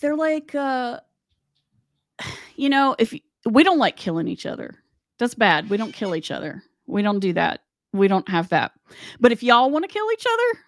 [0.00, 1.00] they're like uh
[2.56, 3.14] you know, if
[3.46, 4.76] we don't like killing each other.
[5.18, 5.70] That's bad.
[5.70, 6.62] We don't kill each other.
[6.86, 7.60] We don't do that.
[7.92, 8.72] We don't have that.
[9.20, 10.60] But if y'all want to kill each other,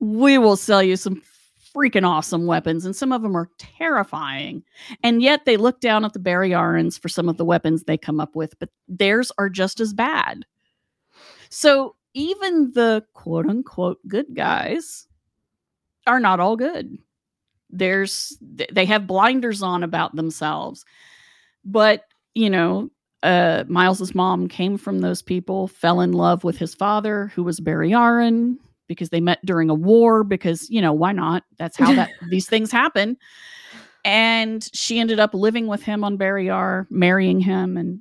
[0.00, 1.22] we will sell you some
[1.74, 4.62] freaking awesome weapons and some of them are terrifying.
[5.02, 8.20] And yet they look down at the Barrayarans for some of the weapons they come
[8.20, 10.44] up with, but theirs are just as bad.
[11.48, 15.06] So even the quote unquote good guys
[16.06, 16.98] are not all good.
[17.70, 20.84] There's they have blinders on about themselves.
[21.64, 22.04] But,
[22.34, 22.90] you know,
[23.22, 27.60] uh Miles's mom came from those people, fell in love with his father who was
[27.60, 28.56] Barrayaran
[28.88, 31.44] because they met during a war because, you know, why not?
[31.58, 33.16] That's how that these things happen.
[34.04, 38.00] And she ended up living with him on Barrayar, marrying him and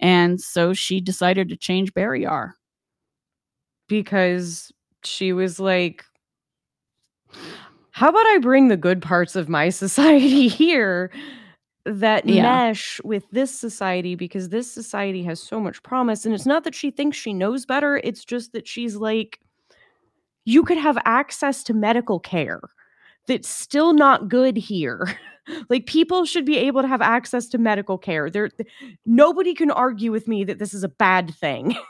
[0.00, 2.52] and so she decided to change Barrayar.
[3.88, 4.72] because
[5.04, 6.04] she was like
[7.90, 11.10] how about I bring the good parts of my society here
[11.86, 12.42] that Yeah.
[12.68, 16.24] mesh with this society because this society has so much promise.
[16.24, 19.40] And it's not that she thinks she knows better, it's just that she's like,
[20.46, 22.60] you could have access to medical care
[23.26, 25.18] that's still not good here.
[25.68, 28.30] like people should be able to have access to medical care.
[28.30, 28.50] There
[29.06, 31.76] nobody can argue with me that this is a bad thing.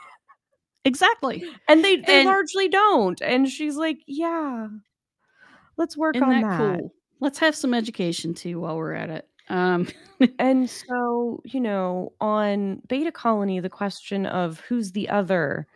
[0.87, 1.43] Exactly.
[1.67, 3.19] and they they And- largely don't.
[3.21, 4.67] And she's like, yeah.
[5.77, 6.79] Let's work on that, that.
[6.79, 6.93] cool?
[7.19, 9.27] Let's have some education too while we're at it.
[9.49, 9.87] Um,
[10.39, 15.67] And so, you know, on Beta Colony, the question of who's the other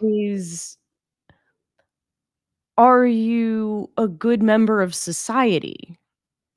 [0.00, 0.76] is
[2.78, 5.98] are you a good member of society?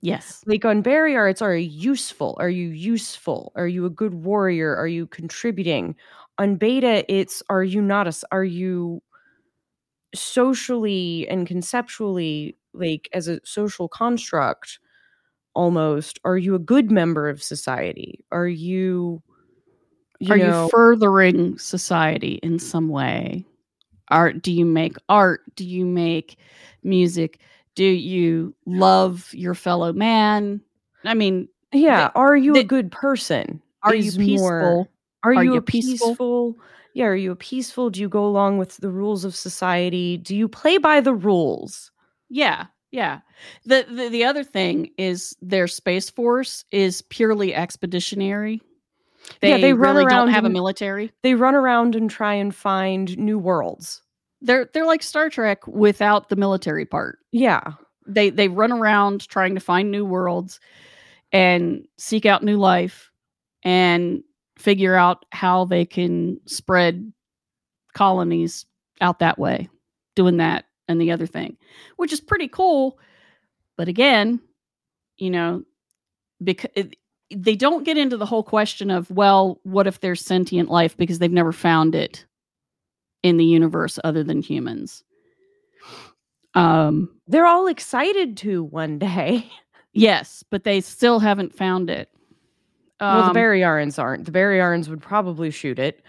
[0.01, 0.45] yes.
[0.45, 2.35] Like on Barrayar, it's are you useful?
[2.39, 3.51] Are you useful?
[3.55, 4.75] Are you a good warrior?
[4.75, 5.95] Are you contributing?
[6.37, 9.01] On Beta, it's are you not a s- are you
[10.15, 14.79] socially and conceptually like as a social construct
[15.57, 19.21] almost are you a good member of society are you
[20.19, 23.45] you Are know you furthering society in some way?
[24.09, 24.41] Art?
[24.41, 25.41] Do you make art?
[25.55, 26.37] Do you make
[26.83, 27.39] music?
[27.75, 30.61] Do you love your fellow man?
[31.03, 34.47] I mean, yeah are you a good person are you peaceful?
[34.49, 34.87] more-
[35.23, 36.09] are, Are you, you a peaceful?
[36.09, 36.55] peaceful?
[36.93, 40.35] yeah are you a peaceful do you go along with the rules of society do
[40.35, 41.91] you play by the rules
[42.29, 43.19] Yeah, yeah.
[43.65, 48.61] The, the the other thing is their space force is purely expeditionary.
[49.41, 51.11] They, Yeah, they run really around don't have a military.
[51.21, 54.01] they run around and try and find new worlds
[54.41, 57.19] They're they're like Star Trek without the military part.
[57.33, 57.73] yeah
[58.07, 60.61] They they run around trying to find new worlds
[61.33, 63.11] and seek out new life
[63.63, 64.23] and
[64.57, 67.11] figure out how they can spread
[67.93, 68.65] colonies
[69.01, 69.67] out that way,
[70.15, 71.57] doing that and the other thing,
[71.97, 72.99] which is pretty cool.
[73.77, 74.39] But again,
[75.17, 75.63] you know,
[76.43, 76.71] because
[77.33, 81.19] they don't get into the whole question of, well, what if there's sentient life because
[81.19, 82.25] they've never found it
[83.23, 85.03] in the universe other than humans.
[86.53, 89.51] Um, they're all excited to one day
[89.97, 92.09] yes, but they still haven't found it.
[93.01, 96.01] well Um, the Barrayarans aren't the Barrayarans would probably shoot it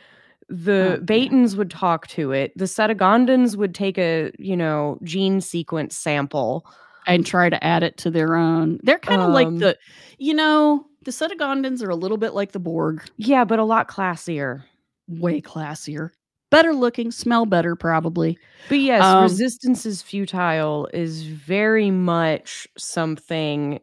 [0.48, 1.04] the Oh.
[1.04, 6.64] Betans would talk to it the Cetagandans would take a you know gene sequence sample
[7.06, 8.78] and try to add it to their own.
[8.82, 9.78] They're kind of like Um, the,
[10.18, 13.88] you know, the Cetagandans are a little bit like the Borg, yeah but a lot
[13.88, 14.62] classier
[15.08, 16.10] way classier,
[16.50, 18.38] better looking, smell better, probably.
[18.68, 23.80] But yes, Um, resistance is futile is very much something.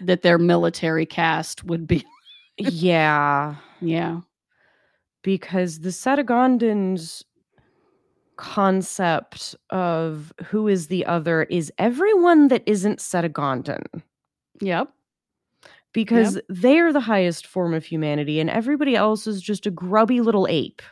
[0.00, 2.04] That their military cast would be.
[2.58, 4.20] yeah, Yeah.
[5.24, 7.24] Because the Cetagandans
[8.36, 13.84] concept of who is the other is everyone that isn't Cetagandan.
[14.60, 14.90] Yep.
[15.92, 20.46] Because they're the highest form of humanity and everybody else is just a grubby little
[20.48, 20.82] ape.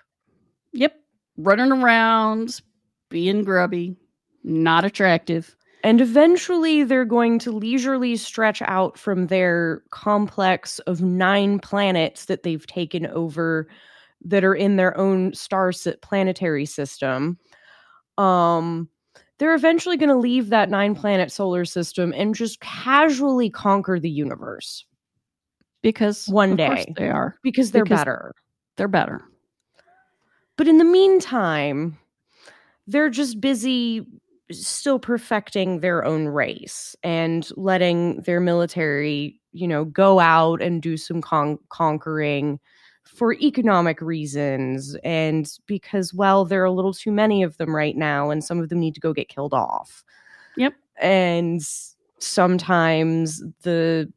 [0.72, 0.94] Yep.
[1.36, 2.60] Running around,
[3.08, 3.96] being grubby,
[4.44, 5.56] not attractive.
[5.84, 12.44] And eventually they're going to leisurely stretch out from their complex of nine planets that
[12.44, 13.66] they've taken over
[14.24, 15.72] that are in their own star
[16.02, 17.38] planetary system.
[18.18, 18.88] Um
[19.38, 24.10] they're eventually going to leave that nine planet solar system and just casually conquer the
[24.10, 24.84] universe
[25.82, 26.92] Because One day.
[26.96, 27.36] they are.
[27.42, 28.34] because they're Because- better.
[28.76, 29.20] They're better.
[30.56, 31.98] But in the meantime,
[32.86, 34.06] they're just busy
[34.52, 40.96] still perfecting their own race and letting their military, you know, go out and do
[40.96, 42.60] some con- conquering
[43.04, 47.96] for economic reasons and because well there are a little too many of them right
[47.96, 50.04] now and some of them need to go get killed off.
[50.56, 50.74] Yep.
[51.00, 51.60] And
[52.18, 54.10] sometimes the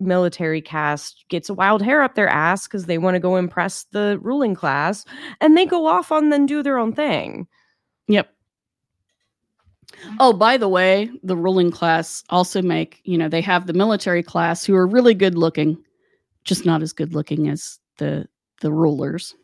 [0.00, 3.84] military caste gets a wild hair up their ass because they want to go impress
[3.92, 5.04] the ruling class
[5.40, 7.46] and they go off on then do their own thing.
[8.08, 8.28] Yep.
[10.18, 14.22] Oh, by the way, the ruling class also make, you know, they have the military
[14.22, 15.76] class who are really good looking,
[16.44, 18.28] just not as good looking as the
[18.60, 19.34] the rulers.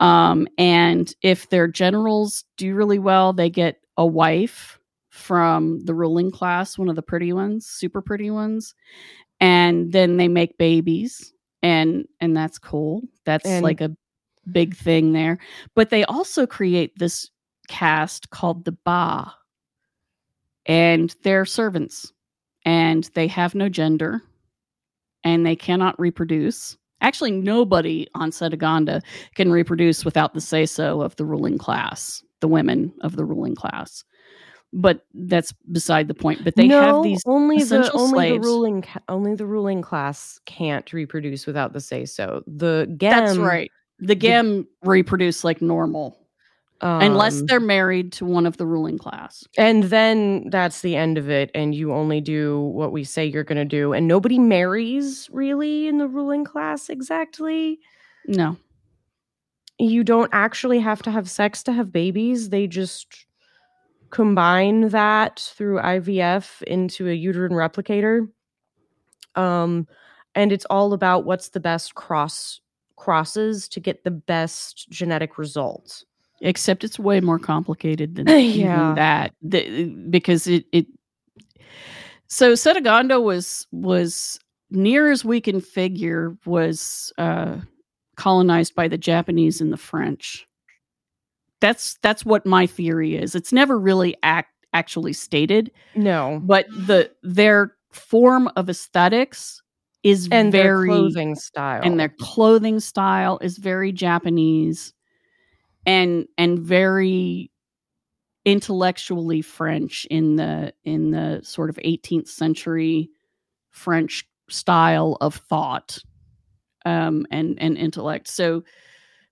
[0.00, 4.78] Um, and if their generals do really well, they get a wife
[5.10, 8.74] from the ruling class, one of the pretty ones, super pretty ones.
[9.40, 11.32] And then they make babies
[11.62, 13.02] and and that's cool.
[13.24, 13.96] That's And- like a
[14.50, 15.38] big thing there.
[15.74, 17.30] But they also create this
[17.68, 19.32] caste called the Ba.
[20.66, 22.12] And they're servants.
[22.64, 24.22] And they have no gender.
[25.24, 26.76] And they cannot reproduce.
[27.02, 29.02] Actually, nobody on Cetaganda
[29.34, 33.54] can reproduce without the say so of the ruling class, the women of the ruling
[33.54, 34.04] class.
[34.72, 36.42] but that's beside the point.
[36.44, 40.40] But they no, have these only the essential only the ruling only the ruling class
[40.46, 42.42] can't reproduce without the say so.
[42.46, 43.70] The ghem, That's right.
[43.98, 46.21] The ghem reproduce like normal,
[46.82, 49.44] unless um, they're married to one of the ruling class.
[49.56, 53.44] and then that's the end of it and you only do what we say you're
[53.44, 57.78] going to do and nobody marries really in the ruling class exactly
[58.26, 58.56] No.
[59.78, 63.26] you don't actually have to have sex to have babies they just
[64.10, 68.28] combine that through IVF into a uterine replicator
[69.36, 69.86] um
[70.34, 72.60] and it's all about what's the best cross
[72.96, 76.04] crosses to get the best genetic results
[76.42, 78.94] except it's way more complicated than Yeah.
[78.94, 80.86] that the, because it, it
[82.26, 84.38] so Cetaganda was was
[84.70, 87.58] near as we can figure was uh
[88.16, 90.46] colonized by the Japanese and the French.
[91.60, 93.34] That's that's what my theory is.
[93.34, 96.40] It's never really act actually stated no.
[96.42, 99.60] but the their form of aesthetics
[100.02, 101.82] is and their clothing style.
[101.84, 104.94] and their clothing style is very Japanese
[105.86, 107.50] and and very
[108.44, 113.08] intellectually French in the in the sort of 18th century
[113.70, 115.98] French style of thought
[116.84, 118.28] um and and intellect.
[118.28, 118.64] So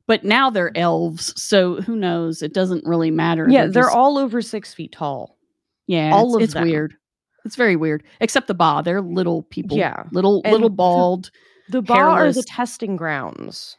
[0.06, 2.42] but now they're elves so who knows?
[2.42, 3.46] It doesn't really matter.
[3.48, 5.36] Yeah they're just- all over six feet tall.
[5.88, 6.62] Yeah all it's, of it's them.
[6.64, 6.94] weird.
[7.44, 8.04] It's very weird.
[8.20, 10.04] Except the ba they're little people Yeah.
[10.12, 11.30] little And little bald
[11.70, 13.76] The ba are the testing grounds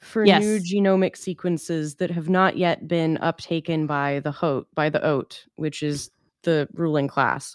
[0.00, 5.04] for new genomic sequences that have not yet been uptaken by the Haute, by the
[5.04, 6.10] Oat, which is
[6.42, 7.54] the ruling class.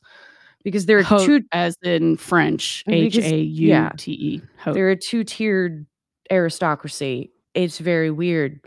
[0.63, 4.41] Because there are Haute, two as in French, H A U T E.
[4.57, 4.73] Haute.
[4.73, 5.85] they're a two-tiered
[6.31, 7.31] aristocracy.
[7.53, 8.59] It's very weird.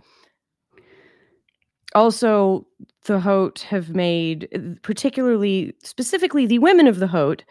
[1.95, 2.67] Also,
[3.05, 7.45] the Haute have made particularly specifically the women of the Haute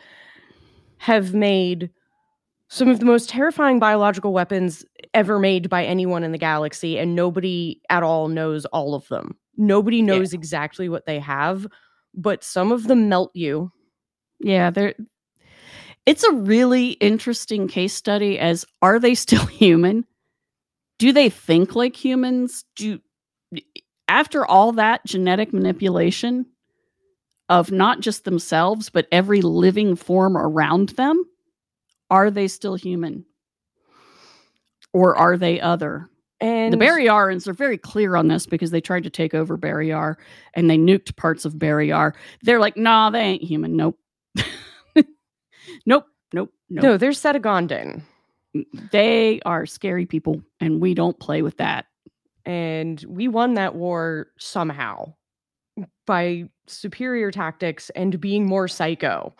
[0.99, 1.89] have made
[2.69, 4.85] some of the most terrifying biological weapons
[5.17, 9.35] ever made by anyone in the galaxy, and nobody at all knows all of them.
[9.57, 11.65] Nobody knows exactly what they have,
[12.13, 13.71] but some of them melt you.
[14.39, 14.93] Yeah, they're.
[16.05, 18.37] It's a really interesting case study.
[18.37, 20.05] As are they still human?
[20.99, 22.63] Do they think like humans?
[22.75, 22.99] Do
[24.07, 26.45] after all that genetic manipulation
[27.49, 31.23] of not just themselves but every living form around them,
[32.11, 33.25] are they still human?
[34.97, 36.09] Or are they other?
[36.41, 40.15] And the Barrayarans are very clear on this because they tried to take over Barrayar
[40.55, 42.13] and they nuked parts of Barrayar.
[42.41, 43.75] They're like, nah, they ain't human.
[43.75, 43.99] Nope.
[44.95, 45.05] nope.
[45.85, 46.05] Nope.
[46.33, 46.49] Nope.
[46.69, 48.01] no, they're Cetagandan.
[48.55, 51.85] Mm, they are scary people and we don't play with that.
[52.45, 55.13] and we won that war somehow
[56.07, 59.35] by superior tactics and being more psycho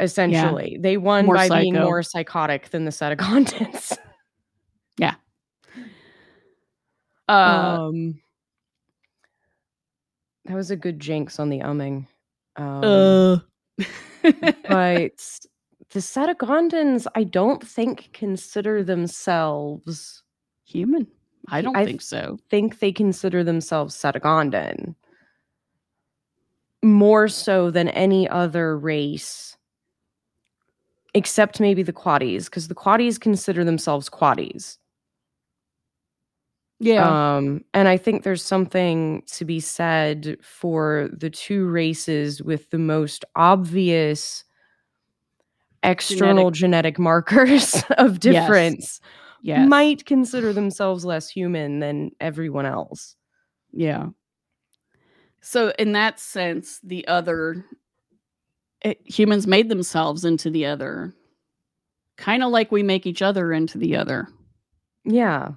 [0.00, 2.90] essentially they won More by being more psychotic than the
[4.98, 5.14] Cetagandans.
[7.28, 8.20] Uh, um
[10.44, 12.06] that was a good jinx on the umming
[12.56, 13.36] um, uh.
[14.22, 15.40] but
[15.90, 20.22] the Cetagandans i don't think consider themselves
[20.72, 21.06] human.
[21.48, 22.38] I don't I think so.
[22.50, 24.94] think they consider themselves Cetagandan
[26.84, 29.56] more so than any other race,
[31.14, 34.78] except maybe the Quaddies, because the Quaddies consider themselves Quaddies.
[36.82, 37.36] Yeah.
[37.36, 42.78] Um, and I think there's something to be said for the two races with the
[42.78, 44.42] most obvious
[45.84, 49.00] external genetic, markers of difference
[49.42, 49.68] yes.
[49.68, 53.14] might consider themselves less human than everyone else.
[53.72, 54.06] Yeah.
[55.40, 57.64] So in that sense, the other
[58.80, 61.14] it, humans made themselves into the other,
[62.16, 64.26] kind of like we make each other into the other.
[65.04, 65.52] Yeah.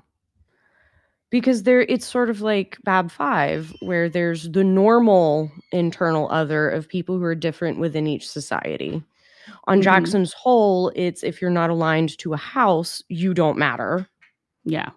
[1.35, 6.87] Because there it's sort of like Bab 5 where there's the normal internal other of
[6.87, 9.03] people who are different within each society.
[9.65, 9.83] On Mhm.
[9.83, 14.07] Jackson's Whole, it's if you're not aligned to a house, you don't matter.
[14.63, 14.91] Yeah.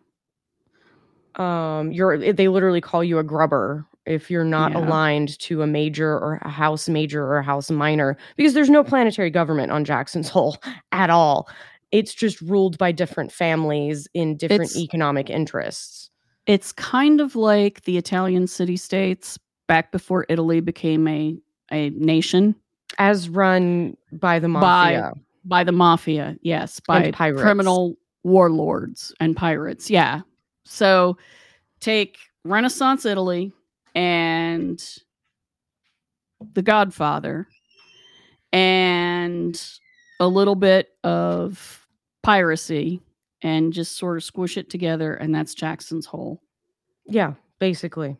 [1.34, 4.78] Um you're they literally call you a grubber if you're not Yeah.
[4.78, 8.84] aligned to a major or a house major or a house minor because there's no
[8.84, 10.56] planetary government on Jackson's Whole
[10.92, 11.48] at all.
[11.90, 16.07] It's just ruled by different families in different It's- economic interests.
[16.48, 19.38] It's kind of like the Italian city states
[19.68, 21.36] back before Italy became a,
[21.70, 22.56] a nation
[22.98, 25.12] as run by the By- mafia.
[25.44, 26.36] by the mafia.
[26.42, 26.80] Yes.
[26.80, 29.90] By criminal warlords and pirates.
[29.90, 30.22] Yeah.
[30.64, 31.16] So
[31.80, 33.52] take Renaissance Italy
[33.94, 34.82] and
[36.54, 37.46] The Godfather,
[38.52, 39.62] and
[40.20, 41.86] a little bit of
[42.22, 43.00] piracy,
[43.42, 46.42] and just sort of squish it together, and that's Jackson's Whole.
[47.06, 48.16] Yeah, basically.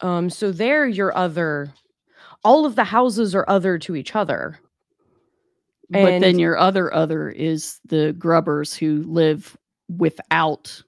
[0.00, 1.72] Um, so there your other
[2.44, 4.58] all of the houses are other to each other.
[5.90, 9.56] but then your other other is the grubbers who live
[9.88, 10.82] without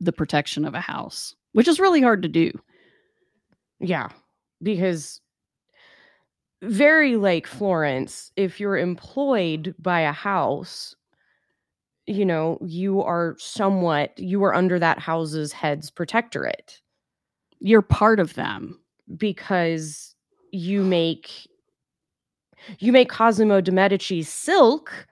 [0.00, 2.52] the protection of a house, which is really hard to do.
[3.80, 4.10] Yeah,
[4.62, 5.20] because
[6.62, 10.94] very like Florence, if you're employed by a house,
[12.06, 16.80] you know, you are somewhat you are under that house's head's protectorate
[17.60, 18.78] You're part of them.
[19.16, 20.14] because
[20.52, 21.30] you make
[22.78, 25.06] you make Cosimo de Medici silk.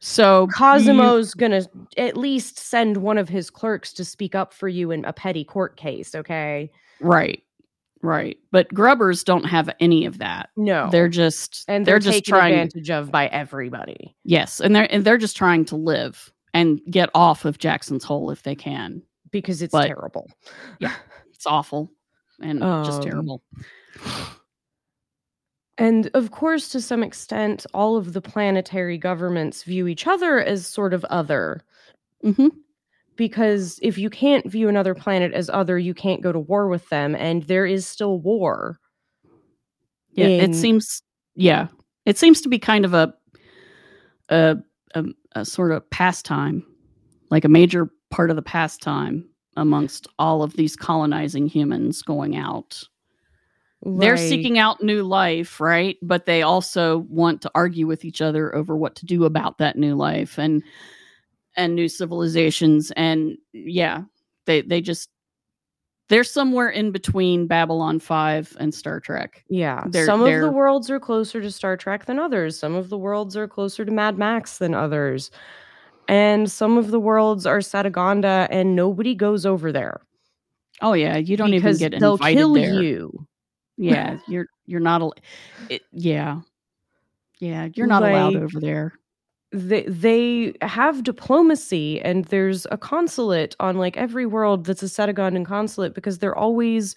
[0.00, 1.62] So you- Cosimo's gonna
[1.96, 5.44] at least send one of his clerks to speak up for you in a petty
[5.44, 6.70] court case, okay?
[7.00, 7.42] right,
[8.04, 8.38] right.
[8.52, 10.50] But grubbers don't have any of that.
[10.56, 10.88] No.
[10.90, 12.54] They're just and they're, they're, just trying.
[12.54, 14.14] advantage of by everybody.
[14.24, 18.30] Yes, and they're and they're just trying to live and get off of Jackson's Whole
[18.30, 19.02] if they can.
[19.30, 20.30] because it's But- terrible.
[20.78, 20.94] Yeah.
[21.34, 21.90] It's awful
[22.40, 23.42] and just Um, terrible.
[25.76, 30.66] And of course, to some extent, all of the planetary governments view each other as
[30.66, 31.64] sort of other.
[32.22, 32.48] hmm
[33.16, 36.88] Because if you can't view another planet as other, you can't go to war with
[36.88, 37.14] them.
[37.14, 38.78] And there is still war.
[40.12, 41.02] Yeah, in- it seems.
[41.36, 41.68] Yeah,
[42.06, 43.14] it seems to be kind of a,
[44.28, 44.56] a
[44.94, 46.64] a a sort of pastime,
[47.30, 52.82] like a major part of the pastime amongst all of these colonizing humans going out.
[53.84, 55.96] They're seeking out new life, right?
[56.00, 59.76] But they also want to argue with each other over what to do about that
[59.76, 60.62] new life and
[61.56, 62.90] and new civilizations.
[62.96, 64.02] And yeah,
[64.46, 65.08] they they just
[66.08, 69.42] they're somewhere in between Babylon Five and Star Trek.
[69.48, 69.84] Yeah.
[69.88, 72.58] they're- some of they're- the worlds are closer to Star Trek than others.
[72.58, 75.30] Some of the worlds are closer to Mad Max than others.
[76.06, 80.02] And some of the worlds are Cetaganda, and nobody goes over there
[80.82, 82.82] Oh yeah, you don't even get they'll invited kill there.
[82.82, 83.26] you.
[83.78, 85.00] Yeah, you're you're not.
[85.00, 85.14] al-
[85.70, 86.40] It, yeah,
[87.38, 88.92] yeah, you're not allowed over there.
[89.54, 95.46] They they have diplomacy and there's a consulate on like every world that's a Cetagandan
[95.46, 96.96] consulate because they're always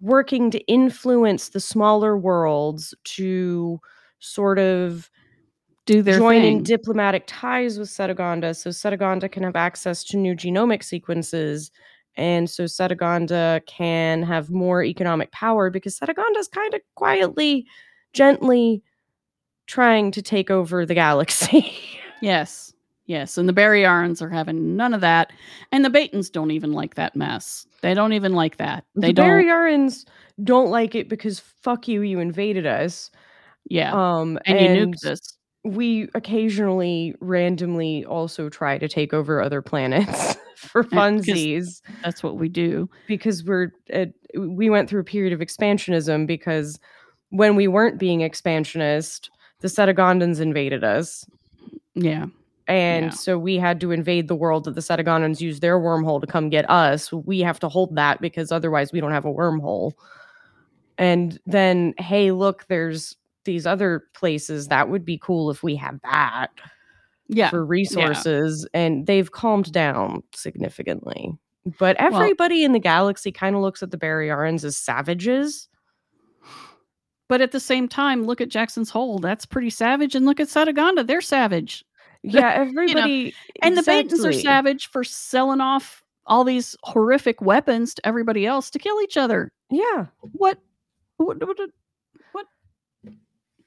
[0.00, 3.80] working to influence the smaller worlds to
[4.20, 5.10] sort of
[5.86, 6.64] Do their joining thing.
[6.64, 11.70] diplomatic ties with Cetaganda so Cetaganda can have access to new genomic sequences
[12.16, 17.66] and so Cetaganda can have more economic power because Cetaganda is kind of quietly
[18.12, 18.82] gently
[19.70, 21.72] trying to take over the galaxy.
[22.20, 22.72] yes,
[23.06, 25.32] yes, and the Barrayarans are having none of that,
[25.72, 27.66] and the Betans don't even like that mess.
[27.80, 28.84] They don't even like that.
[28.96, 30.04] They the don't.
[30.42, 33.10] Don't like it because fuck you, you invaded us.
[33.68, 35.36] yeah, Um, and, and, you nuked us.
[35.64, 42.48] we occasionally randomly also try to take over other planets for funsies That's what we
[42.48, 42.88] do.
[43.06, 46.78] because we're uh, we went through a period of expansionism because
[47.28, 49.30] when we weren't being expansionist,
[49.60, 51.24] the Cetagandans invaded us.
[51.94, 52.26] Yeah,
[52.66, 53.10] And Yeah.
[53.10, 56.50] so we had to invade the world that the Cetagandans used their wormhole to come
[56.50, 57.12] get us.
[57.12, 59.92] We have to hold that because otherwise we don't have a wormhole.
[60.98, 65.98] And then, hey, look, there's these other places that would be cool if we had
[66.04, 66.50] that
[67.28, 67.50] yeah.
[67.50, 68.68] for resources.
[68.74, 71.32] And they've calmed down significantly.
[71.78, 75.68] But Well- everybody in the galaxy kind of looks at the Barrayarans as savages.
[77.30, 79.20] But at the same time, look at Jackson's Whole.
[79.20, 81.06] That's pretty savage, and look at Cetaganda.
[81.06, 81.84] They're savage.
[82.22, 83.34] Yeah, everybody.
[83.62, 88.68] And the Betans are savage for selling off all these horrific weapons to everybody else
[88.72, 89.50] to kill each other.
[89.70, 90.04] Yeah.
[90.32, 90.58] What?
[91.16, 91.38] What?
[91.40, 91.58] what,
[92.32, 92.46] what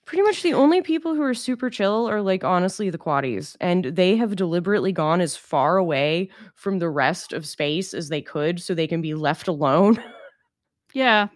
[0.06, 3.58] Pretty much the only people who are super chill are like honestly the quaddies.
[3.60, 8.22] And they have deliberately gone as far away from the rest of space as they
[8.22, 9.98] could so they can be left alone.
[10.94, 11.30] yeah,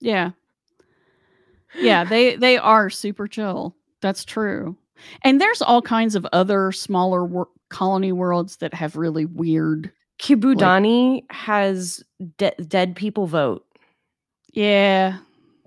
[0.00, 0.30] yeah,
[1.78, 2.04] yeah.
[2.04, 3.74] They they are super chill.
[4.00, 4.76] That's true.
[5.22, 9.90] And there's all kinds of other smaller wor- colony worlds that have really weird.
[10.20, 12.04] Kibou-daini has
[12.38, 13.66] de- dead people vote
[14.52, 15.18] Yeah,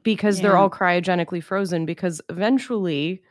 [0.04, 3.22] because they're all cryogenically frozen because eventually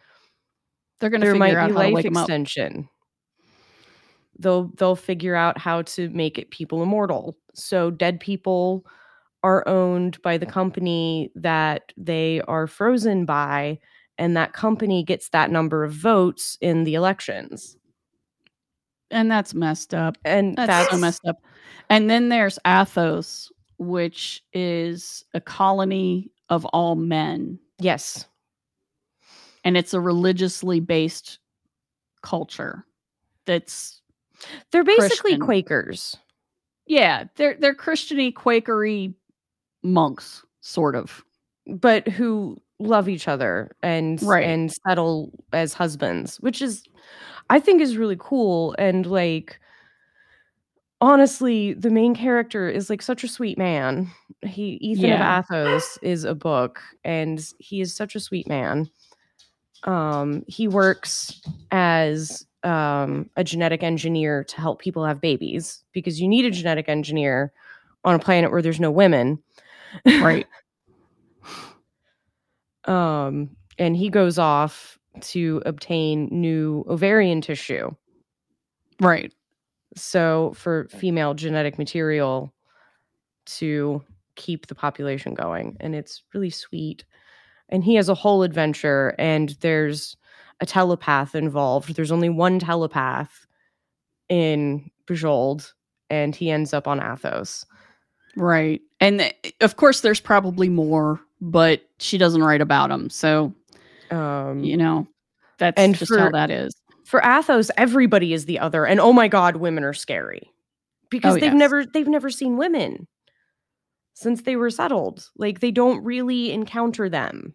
[1.01, 2.25] they're going to there figure might out be how to life wake them up.
[2.25, 2.89] extension.
[4.39, 7.37] They'll they'll figure out how to make it people immortal.
[7.55, 8.85] So dead people
[9.45, 13.79] are owned by the company that they are frozen by,
[14.19, 17.77] and that company gets that number of votes in the elections.
[19.11, 20.17] And that's messed up.
[20.25, 21.37] And That's, that's, so messed up.
[21.91, 27.59] And then there's Athos, which is a colony of all men.
[27.79, 28.25] Yes.
[29.63, 31.39] And it's a religiously based
[32.23, 32.85] culture
[33.47, 34.01] that's
[34.73, 35.41] They're basically Christian.
[35.41, 36.17] Quakers.
[36.87, 39.15] yeah, they're they're Christiany Quakery
[39.85, 41.25] monks, sort of.
[41.69, 44.45] but who love each other and Right.
[44.47, 46.85] and settle as husbands, which is
[47.51, 49.61] I think is really cool and like
[51.01, 54.11] honestly, the main character is like such a sweet man.
[54.43, 55.39] He Ethan Yeah.
[55.39, 58.89] of Athos is a book and he is such a sweet man.
[59.85, 66.29] Um he works as um a genetic engineer to help people have babies because you
[66.29, 67.53] need a genetic engineer
[68.05, 69.43] on a planet where there's no women.
[70.05, 70.47] Right.
[72.85, 77.91] um, and he goes off to obtain new ovarian tissue.
[79.01, 79.33] right.
[79.97, 82.53] So for female genetic material
[83.47, 84.03] to
[84.35, 87.05] keep the population going, and it's really sweet.
[87.69, 90.17] And he has a whole adventure, and there's
[90.61, 91.95] a telepath involved.
[91.95, 93.47] There's only one telepath
[94.29, 95.73] in Bujold,
[96.11, 97.65] and he ends up on Athos.
[98.37, 98.81] Right.
[99.05, 103.11] And of course there's probably more, but she doesn't write about them.
[103.11, 103.53] So,
[104.11, 105.07] Um, you know,
[105.59, 106.75] that's and just how that is.
[107.05, 110.51] for Athos, everybody is the other, and oh my god, women are scary
[111.11, 111.55] because Oh, they've yes.
[111.59, 113.07] never they've never seen women
[114.15, 115.29] since they were settled.
[115.37, 117.55] Like they don't really encounter them.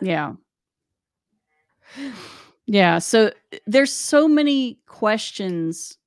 [0.00, 0.32] Yeah.
[2.66, 3.00] Yeah.
[3.00, 3.32] So
[3.66, 5.98] there's so many questions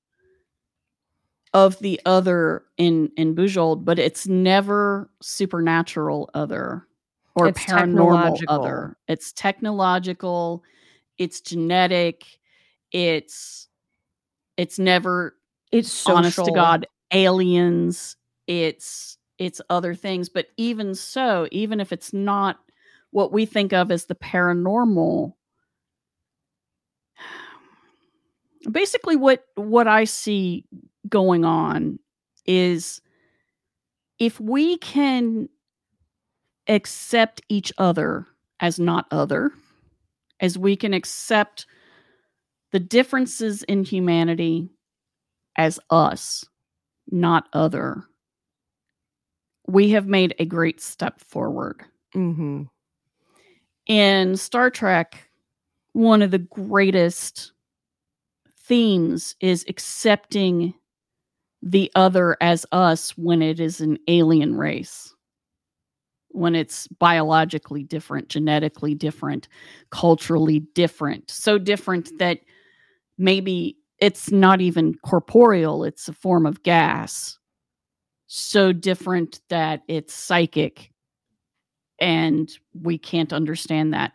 [1.56, 6.86] of the other in in Bujold, but it's never supernatural other
[7.36, 8.98] or It's paranormal other.
[9.08, 10.64] It's technological,
[11.18, 12.26] it's genetic,
[12.92, 13.70] it's
[14.58, 15.38] it's never
[15.72, 16.18] It's social.
[16.18, 18.18] honest to God aliens.
[18.48, 22.60] It's it's other things, but even so, even if it's not
[23.12, 25.34] what we think of as the paranormal,
[28.72, 30.66] basically what what I see
[31.10, 32.00] going on
[32.46, 33.02] is
[34.20, 35.50] if we can
[36.68, 38.26] accept each other
[38.60, 39.52] as not other,
[40.40, 41.66] as we can accept
[42.72, 44.70] the differences in humanity
[45.58, 46.46] as us,
[47.10, 48.04] not other,
[49.68, 51.82] we have made a great step forward.
[52.14, 52.64] hmm
[53.86, 55.30] In Star Trek,
[55.94, 57.54] one of the greatest
[58.60, 60.74] themes is accepting
[61.66, 65.14] the other as us when it is an alien race,
[66.30, 69.48] when it's biologically different, genetically different,
[69.90, 72.40] culturally different, so different that
[73.18, 77.40] maybe it's not even corporeal, it's a form of gas,
[78.28, 80.92] so different that it's psychic
[82.00, 82.52] and
[82.84, 84.12] we can't understand that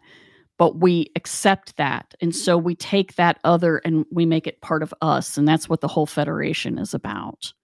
[0.61, 2.15] but we accept that.
[2.21, 5.39] And so we take that other and we make it part of us.
[5.39, 7.55] And that's what the whole federation is about.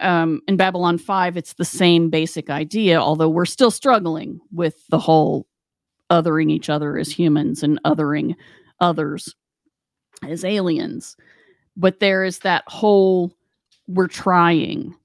[0.00, 4.98] Um, in babylon 5 it's the same basic idea although we're still struggling with the
[4.98, 5.46] whole
[6.10, 8.34] othering each other as humans and othering
[8.80, 9.36] others
[10.26, 11.14] as aliens.
[11.76, 13.32] But there is that whole
[13.86, 14.96] we're trying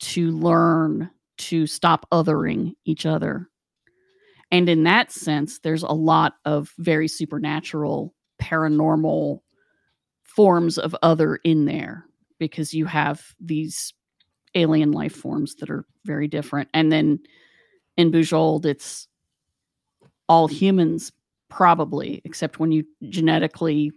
[0.00, 3.48] to learn to stop othering each other
[4.50, 9.40] and in that sense, there's a lot of very supernatural, paranormal
[10.24, 12.04] forms of other in there
[12.38, 13.92] because you have these
[14.54, 16.68] alien life forms that are very different.
[16.72, 17.18] And then
[17.96, 19.08] in Bujold, it's
[20.28, 21.12] all humans,
[21.48, 23.92] probably, except when you genetically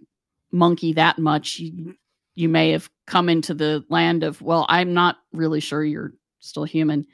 [0.51, 1.95] monkey that much, you,
[2.35, 6.65] you may have come into the land of, well, I'm not really sure you're still
[6.65, 7.05] human.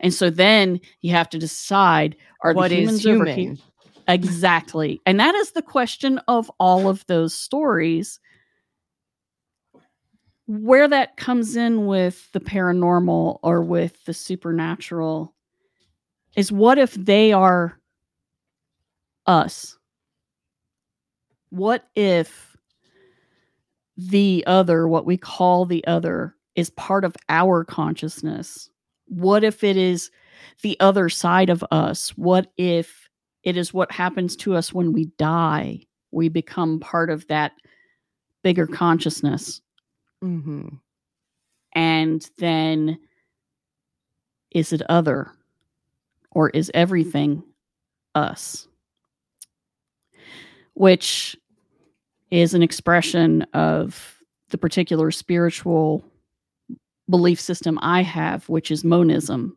[0.00, 3.56] And so then you have to decide are What the humans over human?
[3.56, 3.62] hu-
[4.08, 5.00] Exactly.
[5.04, 8.18] And that is the question of all of those stories.
[10.46, 15.34] Where that comes in with the paranormal or with the supernatural
[16.36, 17.78] is what if they are
[19.26, 19.76] us?
[21.50, 22.56] What if
[23.98, 28.68] the other, what we call the other, is part of our consciousness?
[29.06, 30.10] What if it is
[30.62, 32.10] the other side of us?
[32.18, 33.08] What if
[33.44, 35.82] it is what happens to us when we die?
[36.10, 37.52] We become part of that
[38.42, 39.60] bigger consciousness.
[40.20, 40.66] hmm
[41.76, 42.98] And then
[44.50, 45.30] is it other
[46.32, 47.44] or is everything
[48.16, 48.66] us?
[50.74, 51.36] Which
[52.32, 54.16] is an expression of
[54.48, 56.04] the particular spiritual
[57.10, 59.56] belief system I have, which is monism,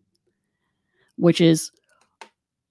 [1.17, 1.71] which is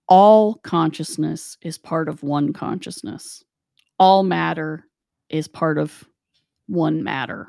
[0.08, 3.44] all consciousness is part of one consciousness.
[3.98, 4.86] All matter
[5.28, 6.04] is part of
[6.66, 7.48] one matter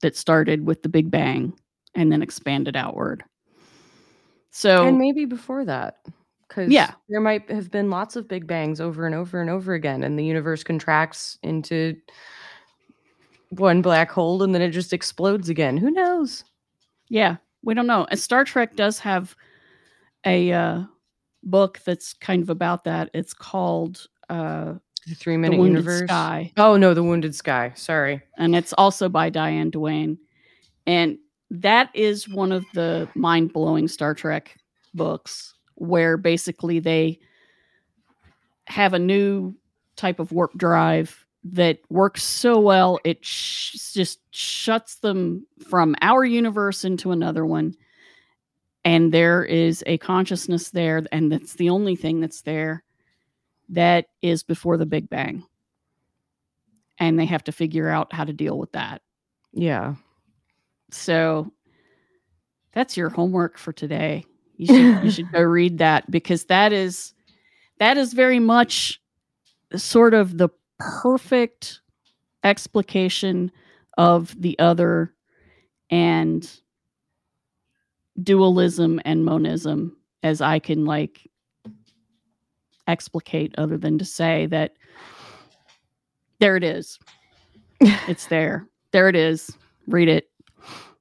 [0.00, 1.52] that started with the Big Bang
[1.94, 3.22] and then expanded outward.
[4.50, 5.98] So, and maybe before that.
[6.48, 6.92] Because Yeah.
[7.08, 10.18] there might have been lots of big bangs over and over and over again, and
[10.18, 11.96] the universe contracts into
[13.52, 15.76] one black hole and then it just explodes again.
[15.76, 16.44] Who knows?
[17.08, 18.06] yeah, we don't know.
[18.10, 19.36] And Star Trek does have
[20.24, 20.82] a uh,
[21.42, 23.10] book that's kind of about that.
[23.12, 24.74] It's called uh,
[25.06, 26.08] The three The minute Wounded universe.
[26.08, 26.52] Sky.
[26.56, 27.72] Oh no, the wounded sky.
[27.74, 28.22] Sorry.
[28.38, 30.16] and it's also by Diane Duane.
[30.86, 31.18] And
[31.50, 34.56] that is one of the mind blowing Star Trek
[34.94, 37.18] books where basically they
[38.68, 39.54] have a new
[39.96, 46.24] type of warp drive that works so well it sh- just shuts them from our
[46.24, 47.74] universe into another one
[48.84, 52.84] and there is a consciousness there and that's the only thing that's there
[53.68, 55.42] that is before the big bang
[56.98, 59.02] and they have to figure out how to deal with that
[59.52, 59.94] Yeah.
[60.92, 61.50] so
[62.72, 64.24] that's your homework for today.
[64.56, 67.12] You should you should go read that because that is
[67.80, 68.98] that is very much
[69.76, 70.48] sort of the
[70.82, 71.80] perfect
[72.44, 73.50] explication
[73.98, 75.14] of the other
[75.90, 76.50] and
[78.22, 81.30] dualism and monism as I can like
[82.86, 84.74] explicate other than to say that
[86.40, 86.98] there it is.
[88.08, 88.68] It's there.
[88.92, 89.50] There it is.
[89.88, 90.30] Read it.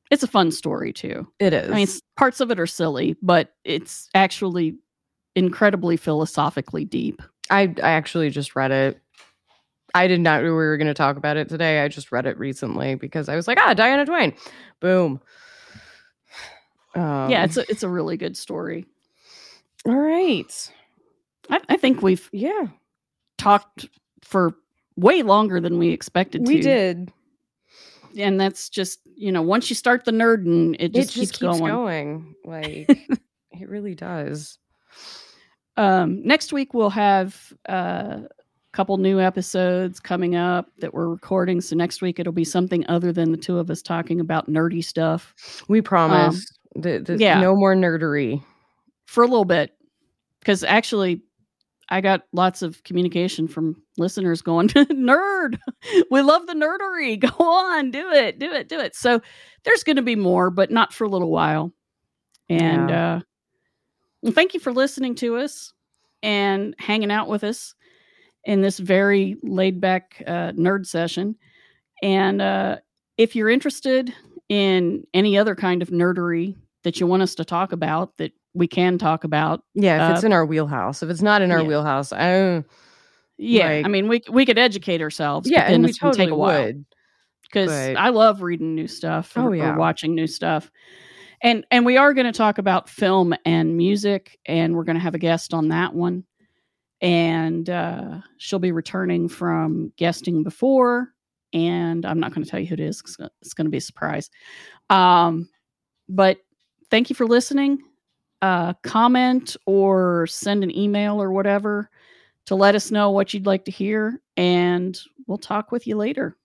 [0.10, 1.28] It's a fun story too.
[1.40, 1.70] It is.
[1.70, 1.88] I mean,
[2.18, 4.76] parts of it are silly, but it's actually
[5.36, 7.22] incredibly philosophically deep.
[7.52, 9.00] I I actually just read it.
[9.94, 11.82] I did not know we were going to talk about it today.
[11.84, 14.34] I just read it recently because I was like, ah, Diane Duane.
[14.80, 15.22] Boom.
[16.94, 18.86] Um, yeah, it's a, it's a really good story.
[19.88, 20.72] all right.
[21.50, 22.68] I, I think we've Yeah,
[23.38, 23.88] talked
[24.26, 24.58] for
[24.98, 26.52] way longer than we expected to.
[26.54, 27.14] we did.
[28.18, 31.34] and that's just you know once you start the nerd and it just, it just
[31.40, 31.72] keeps, going.
[31.72, 32.36] going.
[32.44, 32.90] Like
[33.52, 34.58] it really does.
[35.78, 38.24] Um, next week we'll have uh,
[38.74, 41.60] couple new episodes coming up that we're recording.
[41.62, 44.84] So next week it'll be something other than the two of us talking about nerdy
[44.84, 45.34] stuff
[45.68, 46.46] We promise.
[46.76, 47.40] the, the, Um, yeah.
[47.42, 48.42] No more nerdery.
[49.06, 49.76] for a little bit.
[50.40, 51.22] Because actually,
[51.90, 55.60] I got lots of communication from listeners going, "Nerd,
[56.10, 57.20] we love the nerdery.
[57.38, 59.22] Go on, do it, do it, do it." So
[59.66, 61.74] there's going to be more, but not for a little while.
[62.50, 63.20] And uh,
[64.24, 65.74] well, thank you for listening to us
[66.24, 67.76] and hanging out with us
[68.46, 71.36] in this very laid back uh, nerd session.
[72.02, 72.78] And uh,
[73.18, 74.14] if you're interested
[74.50, 78.68] in any other kind of nerdery that you want us to talk about, that we
[78.68, 81.04] can talk about, Yeah, if it's Uh, in our wheelhouse.
[81.04, 81.68] If it's not in our yeah.
[81.68, 82.66] wheelhouse, I don't.
[83.38, 85.50] yeah, Like- I mean, we we could educate ourselves.
[85.50, 86.74] Yeah, and we it's totally take a while.
[87.44, 89.76] because I love reading new stuff or, Oh, or yeah.
[89.78, 90.72] watching new stuff.
[91.44, 95.02] And and we are going to talk about film and music, and we're going to
[95.02, 96.24] have a guest on that one.
[97.02, 101.10] And uh, she'll be returning from guesting before,
[101.52, 103.02] and I'm not going to tell you who it is.
[103.42, 104.30] It's going to be a surprise.
[104.90, 105.50] Um,
[106.08, 106.38] but
[106.92, 107.82] thank you for listening.
[108.42, 111.90] Uh, comment or send an email or whatever
[112.46, 116.36] to let us know what you'd like to hear, and we'll talk with you later.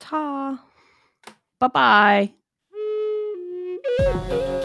[0.00, 0.60] Ta.
[1.60, 2.32] Bye
[4.48, 4.58] bye.